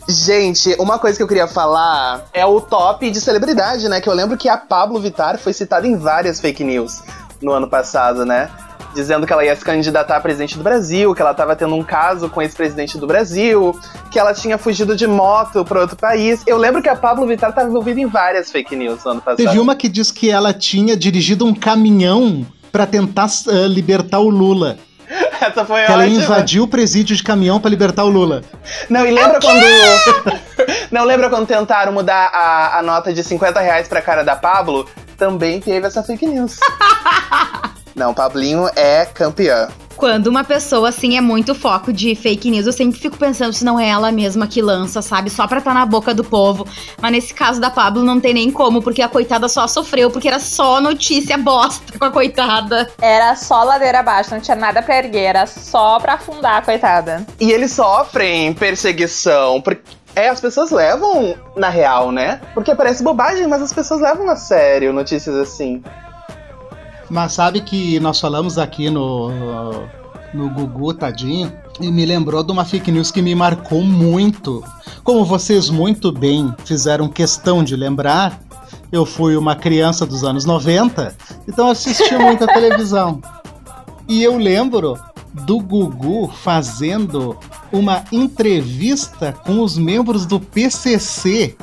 Gente, 0.08 0.74
uma 0.78 0.98
coisa 0.98 1.18
que 1.18 1.22
eu 1.22 1.28
queria 1.28 1.46
falar 1.46 2.26
é 2.32 2.46
o 2.46 2.62
top 2.62 3.10
de 3.10 3.20
celebridade, 3.20 3.90
né? 3.90 4.00
Que 4.00 4.08
eu 4.08 4.14
lembro 4.14 4.38
que 4.38 4.48
a 4.48 4.56
Pablo 4.56 4.98
Vittar 4.98 5.38
foi 5.38 5.52
citada 5.52 5.86
em 5.86 5.98
várias 5.98 6.40
fake 6.40 6.64
news 6.64 7.02
no 7.42 7.52
ano 7.52 7.68
passado, 7.68 8.24
né? 8.24 8.48
Dizendo 8.94 9.26
que 9.26 9.32
ela 9.32 9.44
ia 9.44 9.54
se 9.54 9.64
candidatar 9.64 10.16
a 10.16 10.20
presidente 10.20 10.56
do 10.56 10.64
Brasil, 10.64 11.14
que 11.14 11.22
ela 11.22 11.30
estava 11.32 11.54
tendo 11.54 11.74
um 11.74 11.82
caso 11.82 12.28
com 12.28 12.42
esse 12.42 12.54
presidente 12.54 12.98
do 12.98 13.06
Brasil, 13.06 13.78
que 14.10 14.18
ela 14.18 14.34
tinha 14.34 14.58
fugido 14.58 14.96
de 14.96 15.06
moto 15.06 15.64
para 15.64 15.80
outro 15.80 15.96
país. 15.96 16.42
Eu 16.46 16.56
lembro 16.56 16.82
que 16.82 16.88
a 16.88 16.96
Pablo 16.96 17.26
Vittar 17.26 17.50
estava 17.50 17.68
envolvida 17.68 18.00
em 18.00 18.06
várias 18.06 18.50
fake 18.50 18.74
news 18.76 19.04
no 19.04 19.12
ano 19.12 19.20
passado. 19.20 19.46
Teve 19.46 19.58
uma 19.58 19.74
que 19.74 19.88
diz 19.88 20.10
que 20.10 20.30
ela 20.30 20.52
tinha 20.52 20.96
dirigido 20.96 21.46
um 21.46 21.54
caminhão 21.54 22.46
para 22.70 22.86
tentar 22.86 23.26
uh, 23.26 23.66
libertar 23.66 24.18
o 24.18 24.28
Lula. 24.28 24.78
Essa 25.40 25.64
foi 25.64 25.80
que 25.80 25.92
ótima. 25.92 26.04
ela 26.04 26.06
invadiu 26.06 26.64
o 26.64 26.68
presídio 26.68 27.16
de 27.16 27.22
caminhão 27.22 27.60
para 27.60 27.70
libertar 27.70 28.04
o 28.04 28.08
Lula. 28.08 28.42
Não, 28.88 29.04
e 29.06 29.10
lembra 29.10 29.40
quando. 29.40 29.60
Não 30.90 31.04
lembra 31.04 31.30
quando 31.30 31.46
tentaram 31.46 31.92
mudar 31.92 32.30
a, 32.32 32.78
a 32.78 32.82
nota 32.82 33.12
de 33.12 33.22
50 33.22 33.60
reais 33.60 33.88
pra 33.88 34.02
cara 34.02 34.22
da 34.22 34.36
Pablo? 34.36 34.88
Também 35.16 35.60
teve 35.60 35.86
essa 35.86 36.02
fake 36.02 36.26
news. 36.26 36.58
Não, 38.00 38.14
Pablinho 38.14 38.66
é 38.74 39.04
campeã. 39.04 39.68
Quando 39.94 40.28
uma 40.28 40.42
pessoa, 40.42 40.88
assim, 40.88 41.18
é 41.18 41.20
muito 41.20 41.54
foco 41.54 41.92
de 41.92 42.14
fake 42.14 42.50
news, 42.50 42.66
eu 42.66 42.72
sempre 42.72 42.98
fico 42.98 43.18
pensando 43.18 43.52
se 43.52 43.62
não 43.62 43.78
é 43.78 43.90
ela 43.90 44.10
mesma 44.10 44.46
que 44.46 44.62
lança, 44.62 45.02
sabe? 45.02 45.28
Só 45.28 45.46
pra 45.46 45.58
estar 45.58 45.72
tá 45.72 45.78
na 45.78 45.84
boca 45.84 46.14
do 46.14 46.24
povo. 46.24 46.66
Mas 46.98 47.12
nesse 47.12 47.34
caso 47.34 47.60
da 47.60 47.68
Pablo 47.68 48.02
não 48.02 48.18
tem 48.18 48.32
nem 48.32 48.50
como, 48.50 48.80
porque 48.80 49.02
a 49.02 49.08
coitada 49.10 49.50
só 49.50 49.68
sofreu, 49.68 50.10
porque 50.10 50.28
era 50.28 50.38
só 50.38 50.80
notícia 50.80 51.36
bosta 51.36 51.98
com 51.98 52.06
a 52.06 52.10
coitada. 52.10 52.90
Era 53.02 53.36
só 53.36 53.64
ladeira 53.64 54.00
abaixo, 54.00 54.30
não 54.30 54.40
tinha 54.40 54.56
nada 54.56 54.80
pra 54.80 54.96
erguer, 54.96 55.24
era 55.24 55.46
só 55.46 56.00
pra 56.00 56.14
afundar 56.14 56.56
a 56.56 56.62
coitada. 56.62 57.26
E 57.38 57.52
eles 57.52 57.72
sofrem 57.72 58.54
perseguição, 58.54 59.60
porque 59.60 59.82
é, 60.16 60.30
as 60.30 60.40
pessoas 60.40 60.70
levam 60.70 61.34
na 61.54 61.68
real, 61.68 62.10
né? 62.10 62.40
Porque 62.54 62.74
parece 62.74 63.02
bobagem, 63.02 63.46
mas 63.46 63.60
as 63.60 63.74
pessoas 63.74 64.00
levam 64.00 64.30
a 64.30 64.36
sério 64.36 64.90
notícias 64.90 65.36
assim. 65.36 65.82
Mas 67.10 67.32
sabe 67.32 67.60
que 67.60 67.98
nós 67.98 68.20
falamos 68.20 68.56
aqui 68.56 68.88
no, 68.88 69.30
no 70.32 70.48
Gugu, 70.48 70.94
tadinho, 70.94 71.52
e 71.80 71.90
me 71.90 72.06
lembrou 72.06 72.42
de 72.44 72.52
uma 72.52 72.64
fake 72.64 72.92
news 72.92 73.10
que 73.10 73.20
me 73.20 73.34
marcou 73.34 73.82
muito. 73.82 74.62
Como 75.02 75.24
vocês 75.24 75.68
muito 75.68 76.12
bem 76.12 76.54
fizeram 76.64 77.08
questão 77.08 77.64
de 77.64 77.74
lembrar, 77.74 78.40
eu 78.92 79.04
fui 79.04 79.36
uma 79.36 79.56
criança 79.56 80.06
dos 80.06 80.22
anos 80.22 80.44
90, 80.44 81.14
então 81.48 81.68
assisti 81.68 82.16
muita 82.16 82.46
televisão. 82.52 83.20
E 84.08 84.22
eu 84.22 84.36
lembro 84.36 84.98
do 85.32 85.58
Gugu 85.58 86.28
fazendo 86.28 87.36
uma 87.72 88.04
entrevista 88.10 89.32
com 89.32 89.62
os 89.62 89.78
membros 89.78 90.26
do 90.26 90.40
PCC, 90.40 91.56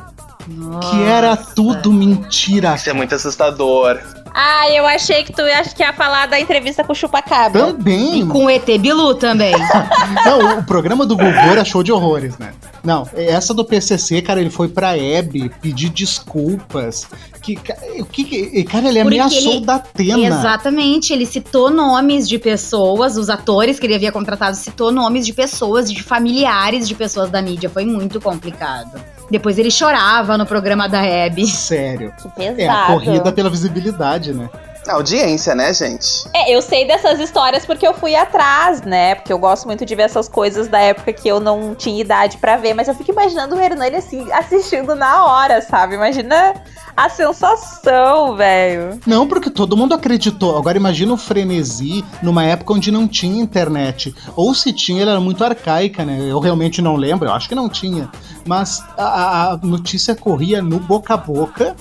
Nossa. 0.48 0.90
que 0.90 1.04
era 1.04 1.36
tudo 1.36 1.92
mentira. 1.92 2.76
Isso 2.76 2.90
é 2.90 2.94
muito 2.94 3.14
assustador. 3.14 4.00
Ah, 4.40 4.70
eu 4.70 4.86
achei 4.86 5.24
que 5.24 5.34
tu 5.34 5.42
ia, 5.42 5.64
que 5.64 5.82
ia 5.82 5.92
falar 5.92 6.28
da 6.28 6.40
entrevista 6.40 6.84
com 6.84 6.92
o 6.92 6.96
Chupacabra. 6.96 7.74
Também. 7.74 8.20
E 8.20 8.26
com 8.28 8.46
o 8.46 8.50
ET 8.52 8.66
Bilu 8.80 9.16
também. 9.16 9.56
Não, 10.24 10.60
o 10.60 10.64
programa 10.64 11.08
do 11.08 11.18
Gugu 11.18 11.32
era 11.32 11.66
show 11.66 11.82
de 11.82 11.92
horrores, 11.92 12.38
né? 12.38 12.54
Não, 12.84 13.10
essa 13.16 13.52
do 13.52 13.66
PCC, 13.66 14.22
cara, 14.22 14.40
ele 14.40 14.52
foi 14.52 14.68
pra 14.68 14.96
Hebe 14.96 15.50
pedir 15.60 15.90
desculpas. 15.90 17.08
Que, 17.42 17.58
o 18.00 18.06
que, 18.06 18.64
cara, 18.66 18.88
ele 18.88 19.02
Porque 19.02 19.20
ameaçou 19.20 19.54
ele, 19.54 19.66
da 19.66 19.76
Atena. 19.76 20.28
Exatamente, 20.28 21.14
ele 21.14 21.26
citou 21.26 21.72
nomes 21.72 22.30
de 22.30 22.38
pessoas, 22.38 23.18
os 23.18 23.32
atores 23.32 23.80
que 23.80 23.88
ele 23.88 23.96
havia 23.96 24.12
contratado 24.12 24.56
citou 24.56 24.92
nomes 24.92 25.26
de 25.26 25.34
pessoas, 25.34 25.92
de 25.92 26.04
familiares 26.04 26.88
de 26.88 26.94
pessoas 26.94 27.32
da 27.32 27.42
mídia. 27.42 27.72
Foi 27.72 27.86
muito 27.86 28.22
complicado. 28.22 29.02
Depois 29.30 29.58
ele 29.58 29.70
chorava 29.70 30.38
no 30.38 30.46
programa 30.46 30.88
da 30.88 31.04
Hebe. 31.04 31.48
Sério. 31.48 32.14
Que 32.18 32.30
pesado. 32.30 32.62
É 32.62 32.68
a 32.68 32.86
corrida 32.88 33.32
pela 33.32 33.50
visibilidade, 33.50 34.34
né? 34.34 34.50
Audiência, 34.90 35.54
né, 35.54 35.74
gente? 35.74 36.24
É, 36.34 36.54
eu 36.56 36.62
sei 36.62 36.88
dessas 36.88 37.20
histórias 37.20 37.66
porque 37.66 37.88
eu 37.88 37.94
fui 37.94 38.16
atrás, 38.16 38.82
né? 38.82 39.16
Porque 39.16 39.32
eu 39.32 39.40
gosto 39.40 39.66
muito 39.66 39.86
de 39.86 39.96
ver 39.96 40.04
essas 40.04 40.28
coisas 40.28 40.68
da 40.68 40.80
época 40.80 41.14
que 41.14 41.28
eu 41.28 41.40
não 41.40 41.76
tinha 41.76 42.02
idade 42.02 42.38
para 42.38 42.58
ver, 42.58 42.74
mas 42.74 42.88
eu 42.88 42.96
fico 42.96 43.12
imaginando 43.12 43.56
o 43.56 43.62
Hernani 43.62 43.96
assim, 43.96 44.32
assistindo 44.32 44.96
na 44.96 45.26
hora, 45.26 45.62
sabe? 45.62 45.96
Imagina 45.96 46.54
a 46.96 47.10
sensação, 47.10 48.36
velho. 48.36 49.00
Não, 49.06 49.28
porque 49.28 49.52
todo 49.52 49.78
mundo 49.78 49.94
acreditou. 49.94 50.58
Agora 50.58 50.78
imagina 50.78 51.14
o 51.14 51.18
frenesi 51.18 52.04
numa 52.24 52.44
época 52.44 52.74
onde 52.74 52.92
não 52.92 53.08
tinha 53.08 53.42
internet. 53.42 54.16
Ou 54.36 54.54
se 54.56 54.74
tinha, 54.74 55.04
ela 55.04 55.12
era 55.12 55.20
muito 55.20 55.44
arcaica, 55.44 56.04
né? 56.04 56.20
Eu 56.28 56.40
realmente 56.40 56.82
não 56.82 56.96
lembro, 56.96 57.28
eu 57.28 57.34
acho 57.34 57.48
que 57.48 57.54
não 57.54 57.70
tinha. 57.70 58.10
Mas 58.46 58.84
a, 58.98 59.52
a 59.52 59.58
notícia 59.58 60.16
corria 60.16 60.62
no 60.62 60.80
boca 60.80 61.14
a 61.14 61.18
boca 61.18 61.76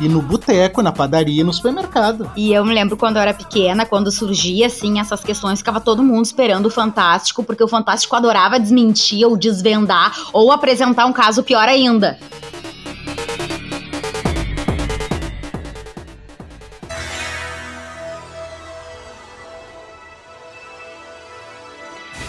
e 0.00 0.08
no 0.08 0.20
boteco, 0.20 0.82
na 0.82 0.92
padaria 0.92 1.40
e 1.40 1.44
no 1.44 1.52
supermercado. 1.52 2.30
E 2.36 2.52
eu 2.52 2.64
me 2.64 2.74
lembro 2.74 2.96
quando 2.96 3.16
eu 3.16 3.22
era 3.22 3.34
pequena, 3.34 3.86
quando 3.86 4.10
surgia 4.10 4.66
assim 4.66 4.98
essas 4.98 5.22
questões, 5.22 5.58
ficava 5.58 5.80
todo 5.80 6.02
mundo 6.02 6.24
esperando 6.24 6.66
o 6.66 6.70
Fantástico, 6.70 7.42
porque 7.42 7.62
o 7.62 7.68
Fantástico 7.68 8.14
adorava 8.16 8.58
desmentir 8.58 9.26
ou 9.26 9.36
desvendar 9.36 10.14
ou 10.32 10.52
apresentar 10.52 11.06
um 11.06 11.12
caso 11.12 11.42
pior 11.42 11.68
ainda. 11.68 12.18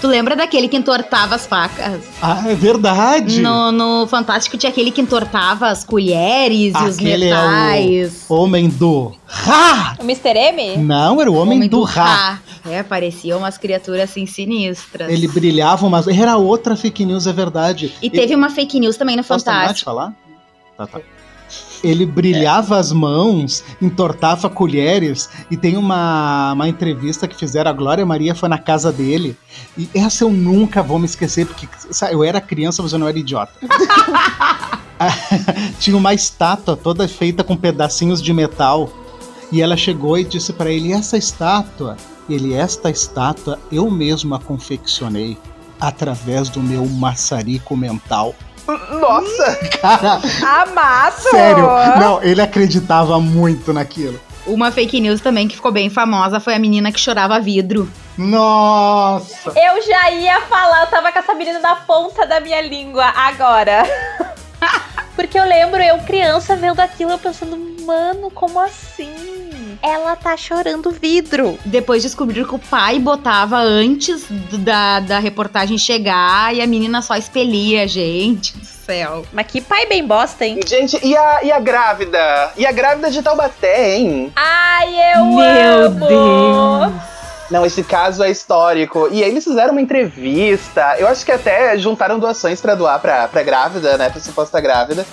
Tu 0.06 0.10
lembra 0.10 0.36
daquele 0.36 0.68
que 0.68 0.78
entortava 0.78 1.34
as 1.34 1.48
facas? 1.48 2.00
Ah, 2.22 2.44
é 2.46 2.54
verdade! 2.54 3.42
No, 3.42 3.72
no 3.72 4.06
Fantástico 4.06 4.56
tinha 4.56 4.70
aquele 4.70 4.92
que 4.92 5.02
entortava 5.02 5.68
as 5.68 5.84
colheres 5.84 6.76
aquele 6.76 6.86
e 6.86 6.90
os 6.92 7.00
metais. 7.00 8.30
É 8.30 8.34
o 8.34 8.38
homem 8.38 8.70
do 8.70 9.16
Ra! 9.26 9.98
O 10.00 10.04
Mr. 10.04 10.38
M? 10.38 10.78
Não, 10.78 11.20
era 11.20 11.32
o 11.32 11.34
homem, 11.34 11.58
homem 11.58 11.70
do, 11.70 11.80
do 11.80 11.84
Ra. 11.84 12.40
É, 12.70 12.84
pareciam 12.84 13.40
umas 13.40 13.58
criaturas 13.58 14.12
assim 14.12 14.28
sinistras. 14.28 15.10
Ele 15.12 15.28
brilhava, 15.28 15.90
mas 15.90 16.08
era 16.08 16.38
outra 16.38 16.76
fake 16.76 17.04
news, 17.04 17.26
é 17.26 17.34
verdade. 17.34 17.92
E 18.00 18.08
teve 18.08 18.36
uma 18.36 18.52
fake 18.52 18.80
news 18.80 18.98
também 18.98 19.16
no 19.16 19.24
Fantástico. 19.24 19.70
Posso 19.70 19.86
falar? 19.86 20.14
Tá, 20.78 20.86
tá. 20.86 21.02
Ele 21.86 22.06
brilhava 22.06 22.78
as 22.78 22.92
mãos, 22.92 23.64
entortava 23.82 24.50
colheres. 24.50 25.30
E 25.52 25.56
tem 25.56 25.78
uma, 25.78 26.54
uma 26.54 26.68
entrevista 26.68 27.28
que 27.28 27.38
fizeram, 27.38 27.70
a 27.70 27.74
Glória 27.74 28.06
Maria 28.06 28.34
foi 28.34 28.50
na 28.50 28.58
casa 28.58 28.92
dele. 28.92 29.38
E 29.78 29.88
essa 29.94 30.24
eu 30.24 30.32
nunca 30.32 30.82
vou 30.82 30.98
me 30.98 31.06
esquecer, 31.06 31.46
porque 31.46 31.68
sabe, 31.92 32.14
eu 32.14 32.24
era 32.24 32.42
criança, 32.42 32.82
mas 32.82 32.92
eu 32.92 33.00
não 33.00 33.08
era 33.08 33.20
idiota. 33.20 33.54
Tinha 35.80 35.96
uma 35.96 36.14
estátua 36.14 36.76
toda 36.76 37.08
feita 37.08 37.44
com 37.44 37.56
pedacinhos 37.56 38.22
de 38.22 38.34
metal. 38.34 38.90
E 39.52 39.62
ela 39.62 39.78
chegou 39.78 40.18
e 40.18 40.24
disse 40.24 40.52
para 40.54 40.72
ele: 40.72 40.92
Essa 40.92 41.18
estátua, 41.18 41.98
ele, 42.28 42.54
esta 42.54 42.90
estátua 42.90 43.60
eu 43.72 43.92
mesmo 43.92 44.34
a 44.34 44.40
confeccionei 44.40 45.38
através 45.80 46.50
do 46.50 46.62
meu 46.62 46.88
maçarico 46.88 47.78
mental. 47.78 48.34
Nossa! 48.68 49.56
Cara, 49.82 50.20
Amasso! 50.64 51.30
sério, 51.30 51.68
não, 52.00 52.22
ele 52.24 52.42
acreditava 52.42 53.20
muito 53.20 53.72
naquilo. 53.72 54.20
Uma 54.46 54.72
fake 54.72 55.00
news 55.00 55.22
também 55.22 55.48
que 55.48 55.56
ficou 55.56 55.72
bem 55.72 55.90
famosa 55.90 56.40
foi 56.40 56.54
a 56.54 56.60
menina 56.60 56.92
que 56.92 57.00
chorava 57.00 57.40
vidro. 57.40 57.90
Nossa! 58.18 59.50
Eu 59.56 59.82
já 59.82 60.12
ia 60.12 60.40
falar, 60.42 60.82
eu 60.82 60.88
tava 60.88 61.12
com 61.12 61.20
essa 61.20 61.34
menina 61.34 61.60
na 61.60 61.76
ponta 61.76 62.26
da 62.26 62.40
minha 62.40 62.62
língua 62.62 63.06
agora. 63.06 63.84
Porque 65.16 65.40
eu 65.40 65.46
lembro, 65.46 65.82
eu 65.82 65.98
criança 66.00 66.56
vendo 66.56 66.80
aquilo, 66.80 67.12
eu 67.12 67.18
pensando, 67.18 67.58
mano, 67.86 68.30
como 68.30 68.60
assim? 68.60 69.45
Ela 69.86 70.16
tá 70.16 70.36
chorando 70.36 70.90
vidro. 70.90 71.60
Depois 71.64 72.02
descobriram 72.02 72.48
que 72.48 72.56
o 72.56 72.60
pai 72.60 72.98
botava 72.98 73.58
antes 73.58 74.26
da, 74.52 75.00
da 75.00 75.20
reportagem 75.20 75.78
chegar 75.78 76.56
e 76.56 76.60
a 76.60 76.66
menina 76.66 77.04
só 77.04 77.16
expelia, 77.16 77.88
gente 77.88 78.58
do 78.58 78.66
céu. 78.66 79.24
Mas 79.32 79.46
que 79.46 79.62
pai 79.62 79.86
bem 79.86 80.04
bosta, 80.04 80.44
hein? 80.44 80.60
Gente, 80.66 81.00
e 81.06 81.16
a, 81.16 81.44
e 81.44 81.52
a 81.52 81.60
grávida? 81.60 82.52
E 82.58 82.66
a 82.66 82.72
grávida 82.72 83.12
de 83.12 83.22
Taubaté, 83.22 83.96
hein? 83.96 84.34
Ai, 84.36 85.18
eu 85.18 85.26
Meu 85.26 85.86
amo! 85.86 86.08
Deus! 86.08 87.16
Não, 87.52 87.64
esse 87.64 87.84
caso 87.84 88.24
é 88.24 88.32
histórico. 88.32 89.08
E 89.12 89.24
aí 89.24 89.30
eles 89.30 89.44
fizeram 89.44 89.74
uma 89.74 89.82
entrevista. 89.82 90.96
Eu 90.98 91.08
acho 91.08 91.24
que 91.24 91.32
até 91.32 91.78
juntaram 91.78 92.18
doações 92.18 92.60
pra 92.60 92.74
doar 92.74 93.00
pra, 93.00 93.28
pra 93.28 93.44
grávida, 93.44 93.98
né? 93.98 94.10
Pra 94.10 94.20
suposta 94.20 94.60
grávida. 94.60 95.06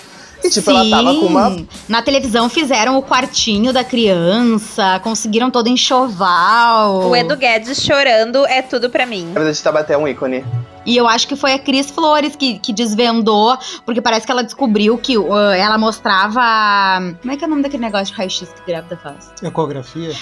E 0.44 0.50
tipo, 0.50 0.70
ela 0.70 0.88
tava 0.90 1.14
com 1.14 1.26
uma. 1.26 1.56
Na 1.88 2.02
televisão 2.02 2.48
fizeram 2.48 2.96
o 2.98 3.02
quartinho 3.02 3.72
da 3.72 3.84
criança, 3.84 4.98
conseguiram 5.02 5.50
todo 5.50 5.68
enxoval. 5.68 7.08
O 7.08 7.16
Edu 7.16 7.36
Guedes 7.36 7.82
chorando 7.82 8.44
é 8.46 8.62
tudo 8.62 8.90
pra 8.90 9.06
mim. 9.06 9.30
grávida 9.32 9.52
de 9.52 9.62
Taubaté 9.62 9.94
é 9.94 9.98
um 9.98 10.06
ícone. 10.08 10.44
E 10.84 10.96
eu 10.96 11.06
acho 11.06 11.28
que 11.28 11.36
foi 11.36 11.52
a 11.52 11.58
Cris 11.60 11.90
Flores 11.92 12.34
que, 12.34 12.58
que 12.58 12.72
desvendou, 12.72 13.56
porque 13.86 14.00
parece 14.00 14.26
que 14.26 14.32
ela 14.32 14.42
descobriu 14.42 14.98
que 14.98 15.16
uh, 15.16 15.32
ela 15.50 15.78
mostrava. 15.78 16.40
Como 17.20 17.32
é 17.32 17.36
que 17.36 17.44
é 17.44 17.46
o 17.46 17.50
nome 17.50 17.62
daquele 17.62 17.84
negócio 17.84 18.06
de 18.06 18.14
raio-x 18.14 18.48
que 18.52 18.70
grávida 18.70 18.96
faz? 19.00 19.30
Ecografia? 19.42 20.12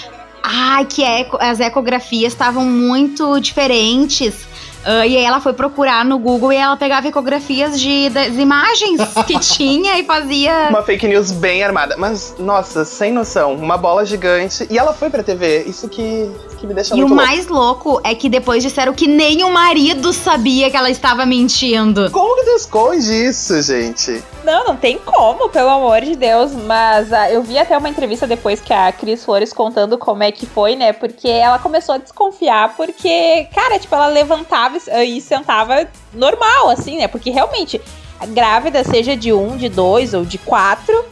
Ai, 0.43 0.85
que 0.85 1.03
eco- 1.03 1.37
as 1.39 1.59
ecografias 1.59 2.33
estavam 2.33 2.65
muito 2.65 3.39
diferentes. 3.39 4.47
Ah, 4.83 5.05
e 5.05 5.15
aí 5.17 5.23
ela 5.23 5.39
foi 5.39 5.53
procurar 5.53 6.03
no 6.03 6.17
Google 6.17 6.51
e 6.53 6.55
ela 6.55 6.75
pegava 6.75 7.07
ecografias 7.07 7.79
de, 7.79 8.09
das 8.09 8.35
imagens 8.35 9.01
que 9.27 9.39
tinha 9.39 9.97
e 9.99 10.03
fazia. 10.05 10.67
Uma 10.69 10.81
fake 10.83 11.07
news 11.07 11.31
bem 11.31 11.63
armada. 11.63 11.95
Mas, 11.97 12.35
nossa, 12.39 12.83
sem 12.85 13.11
noção. 13.11 13.53
Uma 13.53 13.77
bola 13.77 14.05
gigante. 14.05 14.67
E 14.69 14.77
ela 14.77 14.93
foi 14.93 15.09
pra 15.09 15.21
TV. 15.23 15.63
Isso 15.67 15.87
que, 15.87 16.31
que 16.59 16.65
me 16.65 16.73
deixa 16.73 16.95
E 16.95 17.03
o 17.03 17.07
muito 17.07 17.13
louco. 17.15 17.25
mais 17.25 17.47
louco 17.47 18.01
é 18.03 18.15
que 18.15 18.27
depois 18.29 18.63
disseram 18.63 18.93
que 18.93 19.07
nem 19.07 19.43
o 19.43 19.51
marido 19.51 20.11
sabia 20.13 20.69
que 20.69 20.77
ela 20.77 20.89
estava 20.89 21.25
mentindo. 21.25 22.09
Como 22.11 22.35
que 22.35 22.43
tu 22.43 22.55
esconde 22.55 23.11
isso, 23.27 23.61
gente? 23.61 24.23
Não, 24.43 24.65
não 24.65 24.75
tem 24.75 24.97
como, 24.97 25.49
pelo 25.49 25.69
amor 25.69 26.01
de 26.01 26.15
Deus. 26.15 26.51
Mas 26.53 27.13
ah, 27.13 27.29
eu 27.31 27.43
vi 27.43 27.57
até 27.57 27.77
uma 27.77 27.89
entrevista 27.89 28.25
depois 28.25 28.59
que 28.59 28.73
a 28.73 28.91
Cris 28.91 29.23
Flores 29.23 29.53
contando 29.53 29.97
como 29.97 30.23
é 30.23 30.31
que 30.31 30.45
foi, 30.45 30.75
né? 30.75 30.91
Porque 30.93 31.27
ela 31.27 31.59
começou 31.59 31.95
a 31.95 31.97
desconfiar, 31.99 32.75
porque, 32.75 33.47
cara, 33.53 33.77
tipo, 33.77 33.93
ela 33.93 34.07
levantava 34.07 34.70
e 34.77 35.17
e 35.17 35.21
sentava 35.21 35.87
normal, 36.13 36.69
assim, 36.69 36.97
né? 36.97 37.07
Porque 37.07 37.29
realmente, 37.29 37.81
a 38.19 38.25
grávida, 38.25 38.83
seja 38.83 39.15
de 39.15 39.31
um, 39.33 39.57
de 39.57 39.67
dois 39.69 40.13
ou 40.13 40.23
de 40.25 40.37
quatro, 40.37 41.05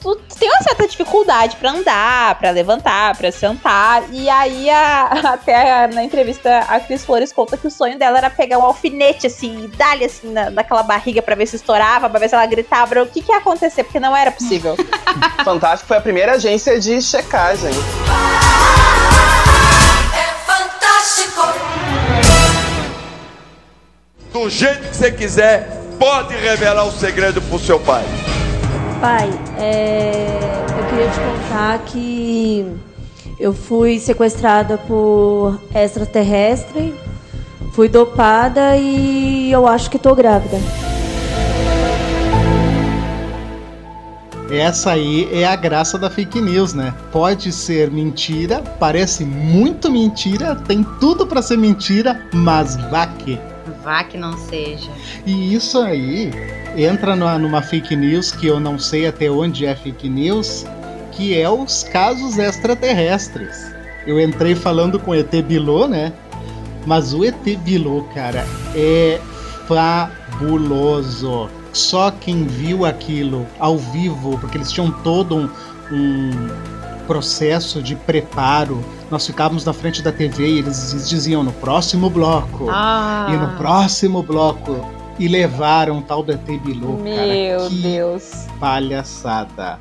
tu 0.00 0.16
tem 0.38 0.48
uma 0.48 0.62
certa 0.62 0.86
dificuldade 0.88 1.56
pra 1.56 1.72
andar, 1.72 2.34
pra 2.36 2.50
levantar, 2.50 3.14
pra 3.16 3.30
sentar. 3.30 4.02
E 4.10 4.30
aí, 4.30 4.70
a- 4.70 5.10
até 5.34 5.86
na 5.88 6.02
entrevista, 6.02 6.60
a 6.68 6.80
Cris 6.80 7.04
Flores 7.04 7.32
conta 7.32 7.56
que 7.58 7.66
o 7.66 7.70
sonho 7.70 7.98
dela 7.98 8.16
era 8.18 8.30
pegar 8.30 8.58
um 8.58 8.62
alfinete, 8.64 9.26
assim, 9.26 9.64
e 9.64 9.68
dar-lhe, 9.68 10.04
assim, 10.06 10.32
na, 10.32 10.48
naquela 10.50 10.82
barriga 10.82 11.20
pra 11.20 11.34
ver 11.34 11.46
se 11.46 11.56
estourava, 11.56 12.08
pra 12.08 12.18
ver 12.18 12.28
se 12.30 12.34
ela 12.34 12.46
gritava. 12.46 13.02
O 13.02 13.06
que 13.06 13.20
que 13.20 13.30
ia 13.30 13.38
acontecer? 13.38 13.84
Porque 13.84 14.00
não 14.00 14.16
era 14.16 14.30
possível. 14.30 14.74
Fantástico 15.44 15.88
foi 15.88 15.98
a 15.98 16.00
primeira 16.00 16.32
agência 16.32 16.80
de 16.80 17.00
checagem. 17.02 17.70
Do 24.32 24.48
jeito 24.48 24.88
que 24.88 24.96
você 24.96 25.10
quiser, 25.10 25.68
pode 25.98 26.34
revelar 26.34 26.84
o 26.84 26.92
segredo 26.92 27.42
pro 27.42 27.58
seu 27.58 27.80
pai. 27.80 28.04
Pai, 29.00 29.28
é, 29.58 30.38
eu 30.78 30.86
queria 30.86 31.08
te 31.08 31.18
contar 31.18 31.78
que 31.80 32.66
eu 33.40 33.52
fui 33.52 33.98
sequestrada 33.98 34.78
por 34.78 35.60
extraterrestre, 35.74 36.94
fui 37.72 37.88
dopada 37.88 38.76
e 38.76 39.50
eu 39.50 39.66
acho 39.66 39.90
que 39.90 39.98
tô 39.98 40.14
grávida. 40.14 40.58
Essa 44.50 44.92
aí 44.92 45.28
é 45.32 45.44
a 45.46 45.56
graça 45.56 45.98
da 45.98 46.10
fake 46.10 46.40
news, 46.40 46.72
né? 46.72 46.94
Pode 47.10 47.52
ser 47.52 47.90
mentira, 47.90 48.62
parece 48.78 49.24
muito 49.24 49.90
mentira, 49.90 50.54
tem 50.54 50.84
tudo 51.00 51.26
pra 51.26 51.40
ser 51.40 51.56
mentira, 51.56 52.28
mas 52.32 52.76
vá 52.90 53.06
que. 53.06 53.38
Vá 53.82 54.04
que 54.04 54.18
não 54.18 54.36
seja. 54.36 54.90
E 55.24 55.54
isso 55.54 55.78
aí 55.78 56.30
entra 56.76 57.16
numa, 57.16 57.38
numa 57.38 57.62
fake 57.62 57.96
news 57.96 58.30
que 58.32 58.46
eu 58.46 58.60
não 58.60 58.78
sei 58.78 59.06
até 59.06 59.30
onde 59.30 59.66
é 59.66 59.74
fake 59.74 60.08
news, 60.08 60.64
que 61.12 61.38
é 61.38 61.48
os 61.48 61.82
casos 61.84 62.38
extraterrestres. 62.38 63.74
Eu 64.06 64.20
entrei 64.20 64.54
falando 64.54 64.98
com 64.98 65.10
o 65.10 65.14
ET 65.14 65.30
Bilu, 65.42 65.86
né? 65.86 66.12
Mas 66.86 67.12
o 67.12 67.24
ET 67.24 67.42
Bilu, 67.58 68.08
cara, 68.14 68.46
é 68.74 69.20
fabuloso. 69.66 71.48
Só 71.72 72.10
quem 72.10 72.44
viu 72.44 72.84
aquilo 72.84 73.46
ao 73.58 73.78
vivo, 73.78 74.38
porque 74.38 74.58
eles 74.58 74.72
tinham 74.72 74.90
todo 74.90 75.36
um, 75.36 75.48
um 75.92 76.30
processo 77.06 77.82
de 77.82 77.94
preparo. 77.94 78.84
Nós 79.10 79.26
ficávamos 79.26 79.64
na 79.64 79.72
frente 79.72 80.02
da 80.02 80.12
TV 80.12 80.46
e 80.46 80.58
eles 80.58 81.08
diziam 81.08 81.42
no 81.42 81.52
próximo 81.52 82.08
bloco. 82.08 82.68
Ah. 82.70 83.26
E 83.30 83.36
no 83.36 83.56
próximo 83.56 84.22
bloco. 84.22 84.86
E 85.18 85.26
levaram 85.28 85.98
o 85.98 86.02
tal 86.02 86.22
do 86.22 86.32
ET 86.32 86.46
Bilu, 86.46 86.96
cara. 86.98 87.02
Meu 87.02 87.68
Que 87.68 87.74
Deus. 87.82 88.46
palhaçada. 88.58 89.78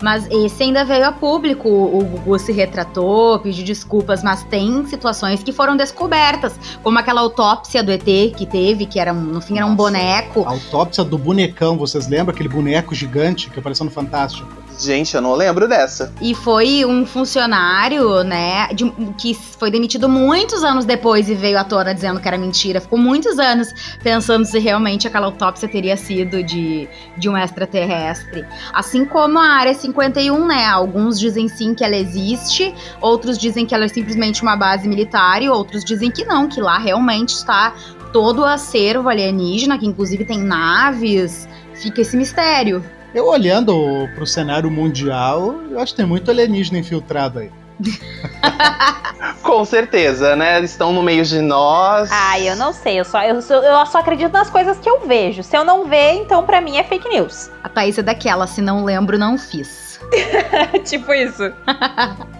Mas 0.00 0.28
esse 0.30 0.62
ainda 0.62 0.84
veio 0.84 1.04
a 1.06 1.12
público. 1.12 1.68
O 1.68 2.04
Gugu 2.04 2.38
se 2.38 2.52
retratou, 2.52 3.38
pediu 3.40 3.64
desculpas, 3.64 4.22
mas 4.22 4.44
tem 4.44 4.86
situações 4.86 5.42
que 5.42 5.50
foram 5.52 5.76
descobertas, 5.76 6.54
como 6.84 6.98
aquela 7.00 7.20
autópsia 7.20 7.82
do 7.82 7.90
ET 7.90 8.04
que 8.36 8.46
teve, 8.46 8.86
que 8.86 9.00
era 9.00 9.12
um- 9.12 9.20
no 9.20 9.40
fim 9.40 9.56
era 9.56 9.66
um 9.66 9.70
Nossa. 9.70 9.82
boneco. 9.82 10.44
A 10.46 10.50
autópsia 10.50 11.02
do 11.02 11.18
bonecão, 11.18 11.76
vocês 11.76 12.06
lembram 12.08 12.32
aquele 12.32 12.48
boneco 12.48 12.94
gigante 12.94 13.50
que 13.50 13.58
apareceu 13.58 13.84
no 13.84 13.90
Fantástico? 13.90 14.48
Gente, 14.78 15.14
eu 15.16 15.20
não 15.20 15.34
lembro 15.34 15.66
dessa. 15.66 16.12
E 16.20 16.34
foi 16.34 16.84
um 16.84 17.04
funcionário, 17.04 18.22
né, 18.22 18.68
de- 18.72 18.90
que 19.18 19.34
foi 19.34 19.70
demitido 19.70 20.08
muitos 20.08 20.62
anos 20.62 20.84
depois 20.84 21.28
e 21.28 21.34
veio 21.34 21.58
à 21.58 21.64
tona 21.64 21.92
dizendo 21.94 22.20
que 22.20 22.28
era 22.28 22.38
mentira. 22.38 22.80
Ficou 22.80 22.98
muitos 22.98 23.38
anos 23.38 23.68
pensando 24.02 24.44
se 24.44 24.58
realmente 24.58 25.06
aquela 25.08 25.26
autópsia 25.26 25.68
teria 25.68 25.96
sido 25.96 26.42
de, 26.44 26.88
de 27.16 27.28
um 27.28 27.36
extraterrestre. 27.36 28.44
Assim 28.72 29.04
como 29.04 29.38
a 29.38 29.46
Área 29.48 29.74
51, 29.74 30.46
né? 30.46 30.66
Alguns 30.66 31.18
dizem 31.18 31.48
sim 31.48 31.74
que 31.74 31.82
ela 31.84 31.96
existe, 31.96 32.72
outros 33.00 33.36
dizem 33.36 33.66
que 33.66 33.74
ela 33.74 33.84
é 33.84 33.88
simplesmente 33.88 34.42
uma 34.42 34.56
base 34.56 34.86
militar 34.88 35.42
e 35.42 35.48
outros 35.48 35.84
dizem 35.84 36.10
que 36.10 36.24
não, 36.24 36.48
que 36.48 36.60
lá 36.60 36.78
realmente 36.78 37.30
está 37.30 37.72
todo 38.12 38.42
o 38.42 38.44
acervo 38.44 39.08
alienígena, 39.08 39.76
que 39.76 39.86
inclusive 39.86 40.24
tem 40.24 40.38
naves. 40.38 41.48
Fica 41.74 42.00
esse 42.00 42.16
mistério. 42.16 42.84
Eu 43.14 43.26
olhando 43.26 44.08
pro 44.14 44.26
cenário 44.26 44.70
mundial, 44.70 45.54
eu 45.70 45.80
acho 45.80 45.92
que 45.92 45.96
tem 45.98 46.06
muito 46.06 46.30
alienígena 46.30 46.78
infiltrado 46.78 47.38
aí. 47.40 47.50
Com 49.42 49.64
certeza, 49.64 50.36
né? 50.36 50.58
Eles 50.58 50.70
estão 50.72 50.92
no 50.92 51.02
meio 51.02 51.24
de 51.24 51.40
nós. 51.40 52.10
Ai, 52.12 52.48
eu 52.48 52.56
não 52.56 52.72
sei. 52.72 53.00
Eu 53.00 53.04
só, 53.04 53.22
eu, 53.22 53.40
só- 53.40 53.54
eu 53.62 53.86
só 53.86 53.98
acredito 53.98 54.32
nas 54.32 54.50
coisas 54.50 54.78
que 54.78 54.88
eu 54.88 55.00
vejo. 55.06 55.42
Se 55.42 55.56
eu 55.56 55.64
não 55.64 55.86
ver, 55.86 56.12
então 56.14 56.44
pra 56.44 56.60
mim 56.60 56.76
é 56.76 56.84
fake 56.84 57.08
news. 57.08 57.50
A 57.62 57.68
Thaís 57.68 57.96
é 57.98 58.02
daquela, 58.02 58.46
se 58.46 58.60
não 58.60 58.84
lembro, 58.84 59.16
não 59.18 59.38
fiz. 59.38 59.98
tipo 60.84 61.12
isso. 61.12 61.42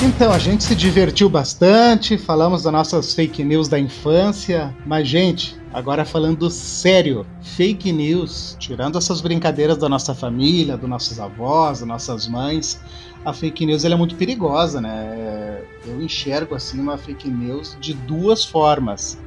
Então, 0.00 0.32
a 0.32 0.38
gente 0.38 0.62
se 0.62 0.76
divertiu 0.76 1.28
bastante, 1.28 2.16
falamos 2.16 2.62
das 2.62 2.72
nossas 2.72 3.14
fake 3.14 3.42
news 3.42 3.66
da 3.66 3.80
infância, 3.80 4.74
mas, 4.86 5.08
gente, 5.08 5.56
agora 5.72 6.04
falando 6.04 6.48
sério, 6.50 7.26
fake 7.42 7.90
news, 7.90 8.56
tirando 8.60 8.96
essas 8.96 9.20
brincadeiras 9.20 9.76
da 9.76 9.88
nossa 9.88 10.14
família, 10.14 10.76
dos 10.76 10.88
nossos 10.88 11.18
avós, 11.18 11.80
das 11.80 11.88
nossas 11.88 12.28
mães, 12.28 12.80
a 13.24 13.32
fake 13.32 13.66
news 13.66 13.84
é 13.84 13.94
muito 13.96 14.14
perigosa, 14.14 14.80
né? 14.80 15.62
Eu 15.84 16.00
enxergo 16.00 16.54
assim 16.54 16.78
uma 16.78 16.96
fake 16.96 17.28
news 17.28 17.76
de 17.80 17.92
duas 17.92 18.44
formas. 18.44 19.18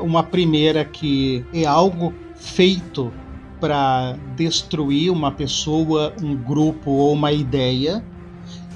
Uma 0.00 0.22
primeira 0.22 0.84
que 0.84 1.44
é 1.52 1.64
algo 1.64 2.14
feito 2.36 3.12
para 3.60 4.16
destruir 4.36 5.10
uma 5.10 5.32
pessoa, 5.32 6.14
um 6.22 6.36
grupo 6.36 6.90
ou 6.92 7.12
uma 7.12 7.32
ideia, 7.32 8.02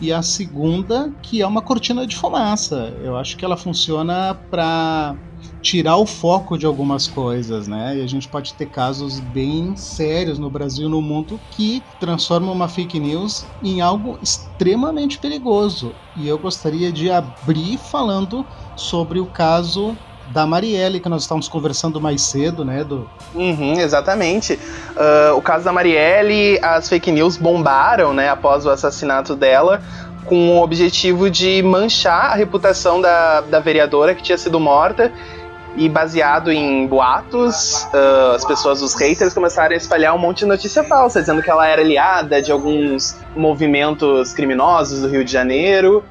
e 0.00 0.12
a 0.12 0.22
segunda 0.22 1.12
que 1.22 1.40
é 1.40 1.46
uma 1.46 1.62
cortina 1.62 2.07
de 2.07 2.16
fumaça. 2.16 2.96
Eu 3.02 3.16
acho 3.16 3.37
que 3.37 3.44
ela 3.44 3.57
funciona 3.57 4.35
para 4.50 5.16
tirar 5.62 5.96
o 5.96 6.07
foco 6.07 6.59
de 6.59 6.66
algumas 6.66 7.07
coisas, 7.07 7.66
né? 7.66 7.98
E 7.98 8.02
a 8.02 8.07
gente 8.07 8.28
pode 8.28 8.54
ter 8.54 8.66
casos 8.66 9.18
bem 9.20 9.74
sérios 9.76 10.38
no 10.38 10.50
Brasil 10.50 10.88
e 10.88 10.90
no 10.90 11.00
mundo 11.00 11.40
que 11.50 11.83
transformam 11.98 12.52
uma 12.52 12.68
fake 12.68 13.00
news 13.00 13.46
em 13.62 13.80
algo 13.80 14.18
extremamente 14.22 15.18
perigoso. 15.18 15.94
E 16.14 16.26
eu 16.28 16.38
gostaria 16.38 16.92
de 16.92 17.11
abrir 17.11 17.78
falando 17.78 18.46
sobre 18.76 19.20
o 19.20 19.26
caso 19.26 19.96
da 20.29 20.47
Marielle, 20.47 21.01
que 21.01 21.09
nós 21.09 21.23
estávamos 21.23 21.49
conversando 21.49 22.01
mais 22.01 22.23
cedo, 22.23 22.65
né? 22.65 22.83
Do... 22.83 23.09
Uhum, 23.35 23.79
exatamente. 23.79 24.55
Uh, 24.55 25.37
o 25.37 25.43
caso 25.43 25.65
da 25.65 25.73
Marielle, 25.73 26.59
as 26.63 26.89
fake 26.89 27.13
news 27.13 27.37
bombaram, 27.37 28.13
né, 28.15 28.29
após 28.29 28.65
o 28.65 28.71
assassinato 28.71 29.37
dela, 29.37 29.83
com 30.25 30.57
o 30.57 30.63
objetivo 30.63 31.29
de 31.29 31.63
manchar 31.63 32.33
a 32.33 32.35
reputação 32.35 33.01
da, 33.01 33.43
da 33.43 33.61
vereadora 33.61 34.15
que 34.15 34.23
tinha 34.23 34.39
sido 34.39 34.59
morta. 34.59 35.13
E 35.77 35.89
baseado 35.89 36.53
em 36.53 36.87
boatos, 36.87 37.83
uh, 37.93 38.37
as 38.37 38.45
pessoas, 38.45 38.81
os 38.81 38.95
haters, 38.95 39.35
começaram 39.35 39.75
a 39.75 39.77
espalhar 39.77 40.15
um 40.15 40.19
monte 40.19 40.39
de 40.39 40.47
notícia 40.47 40.85
falsa, 40.85 41.21
dizendo 41.21 41.43
que 41.43 41.51
ela 41.51 41.67
era 41.67 41.83
aliada 41.83 42.41
de 42.41 42.53
alguns 42.53 43.17
movimentos 43.35 44.33
criminosos 44.33 45.01
do 45.01 45.09
Rio 45.09 45.25
de 45.25 45.33
Janeiro. 45.33 46.05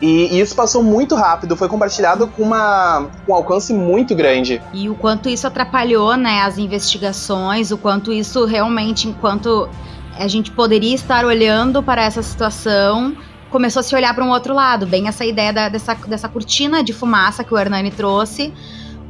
E, 0.00 0.36
e, 0.36 0.40
isso 0.40 0.54
passou 0.54 0.82
muito 0.82 1.14
rápido, 1.14 1.56
foi 1.56 1.68
compartilhado 1.68 2.26
com, 2.26 2.42
uma, 2.42 3.08
com 3.24 3.32
um 3.32 3.34
alcance 3.34 3.72
muito 3.72 4.14
grande. 4.14 4.60
E 4.72 4.88
o 4.88 4.94
quanto 4.94 5.28
isso 5.28 5.46
atrapalhou 5.46 6.16
né, 6.16 6.42
as 6.42 6.58
investigações, 6.58 7.70
o 7.70 7.78
quanto 7.78 8.12
isso 8.12 8.44
realmente, 8.44 9.08
enquanto 9.08 9.68
a 10.18 10.28
gente 10.28 10.50
poderia 10.50 10.94
estar 10.94 11.24
olhando 11.24 11.82
para 11.82 12.02
essa 12.02 12.22
situação, 12.22 13.16
começou 13.50 13.80
a 13.80 13.82
se 13.82 13.94
olhar 13.94 14.14
para 14.14 14.24
um 14.24 14.30
outro 14.30 14.54
lado. 14.54 14.86
Bem 14.86 15.08
essa 15.08 15.24
ideia 15.24 15.52
da, 15.52 15.68
dessa, 15.68 15.94
dessa 15.94 16.28
cortina 16.28 16.82
de 16.82 16.92
fumaça 16.92 17.44
que 17.44 17.54
o 17.54 17.58
Hernani 17.58 17.90
trouxe, 17.90 18.52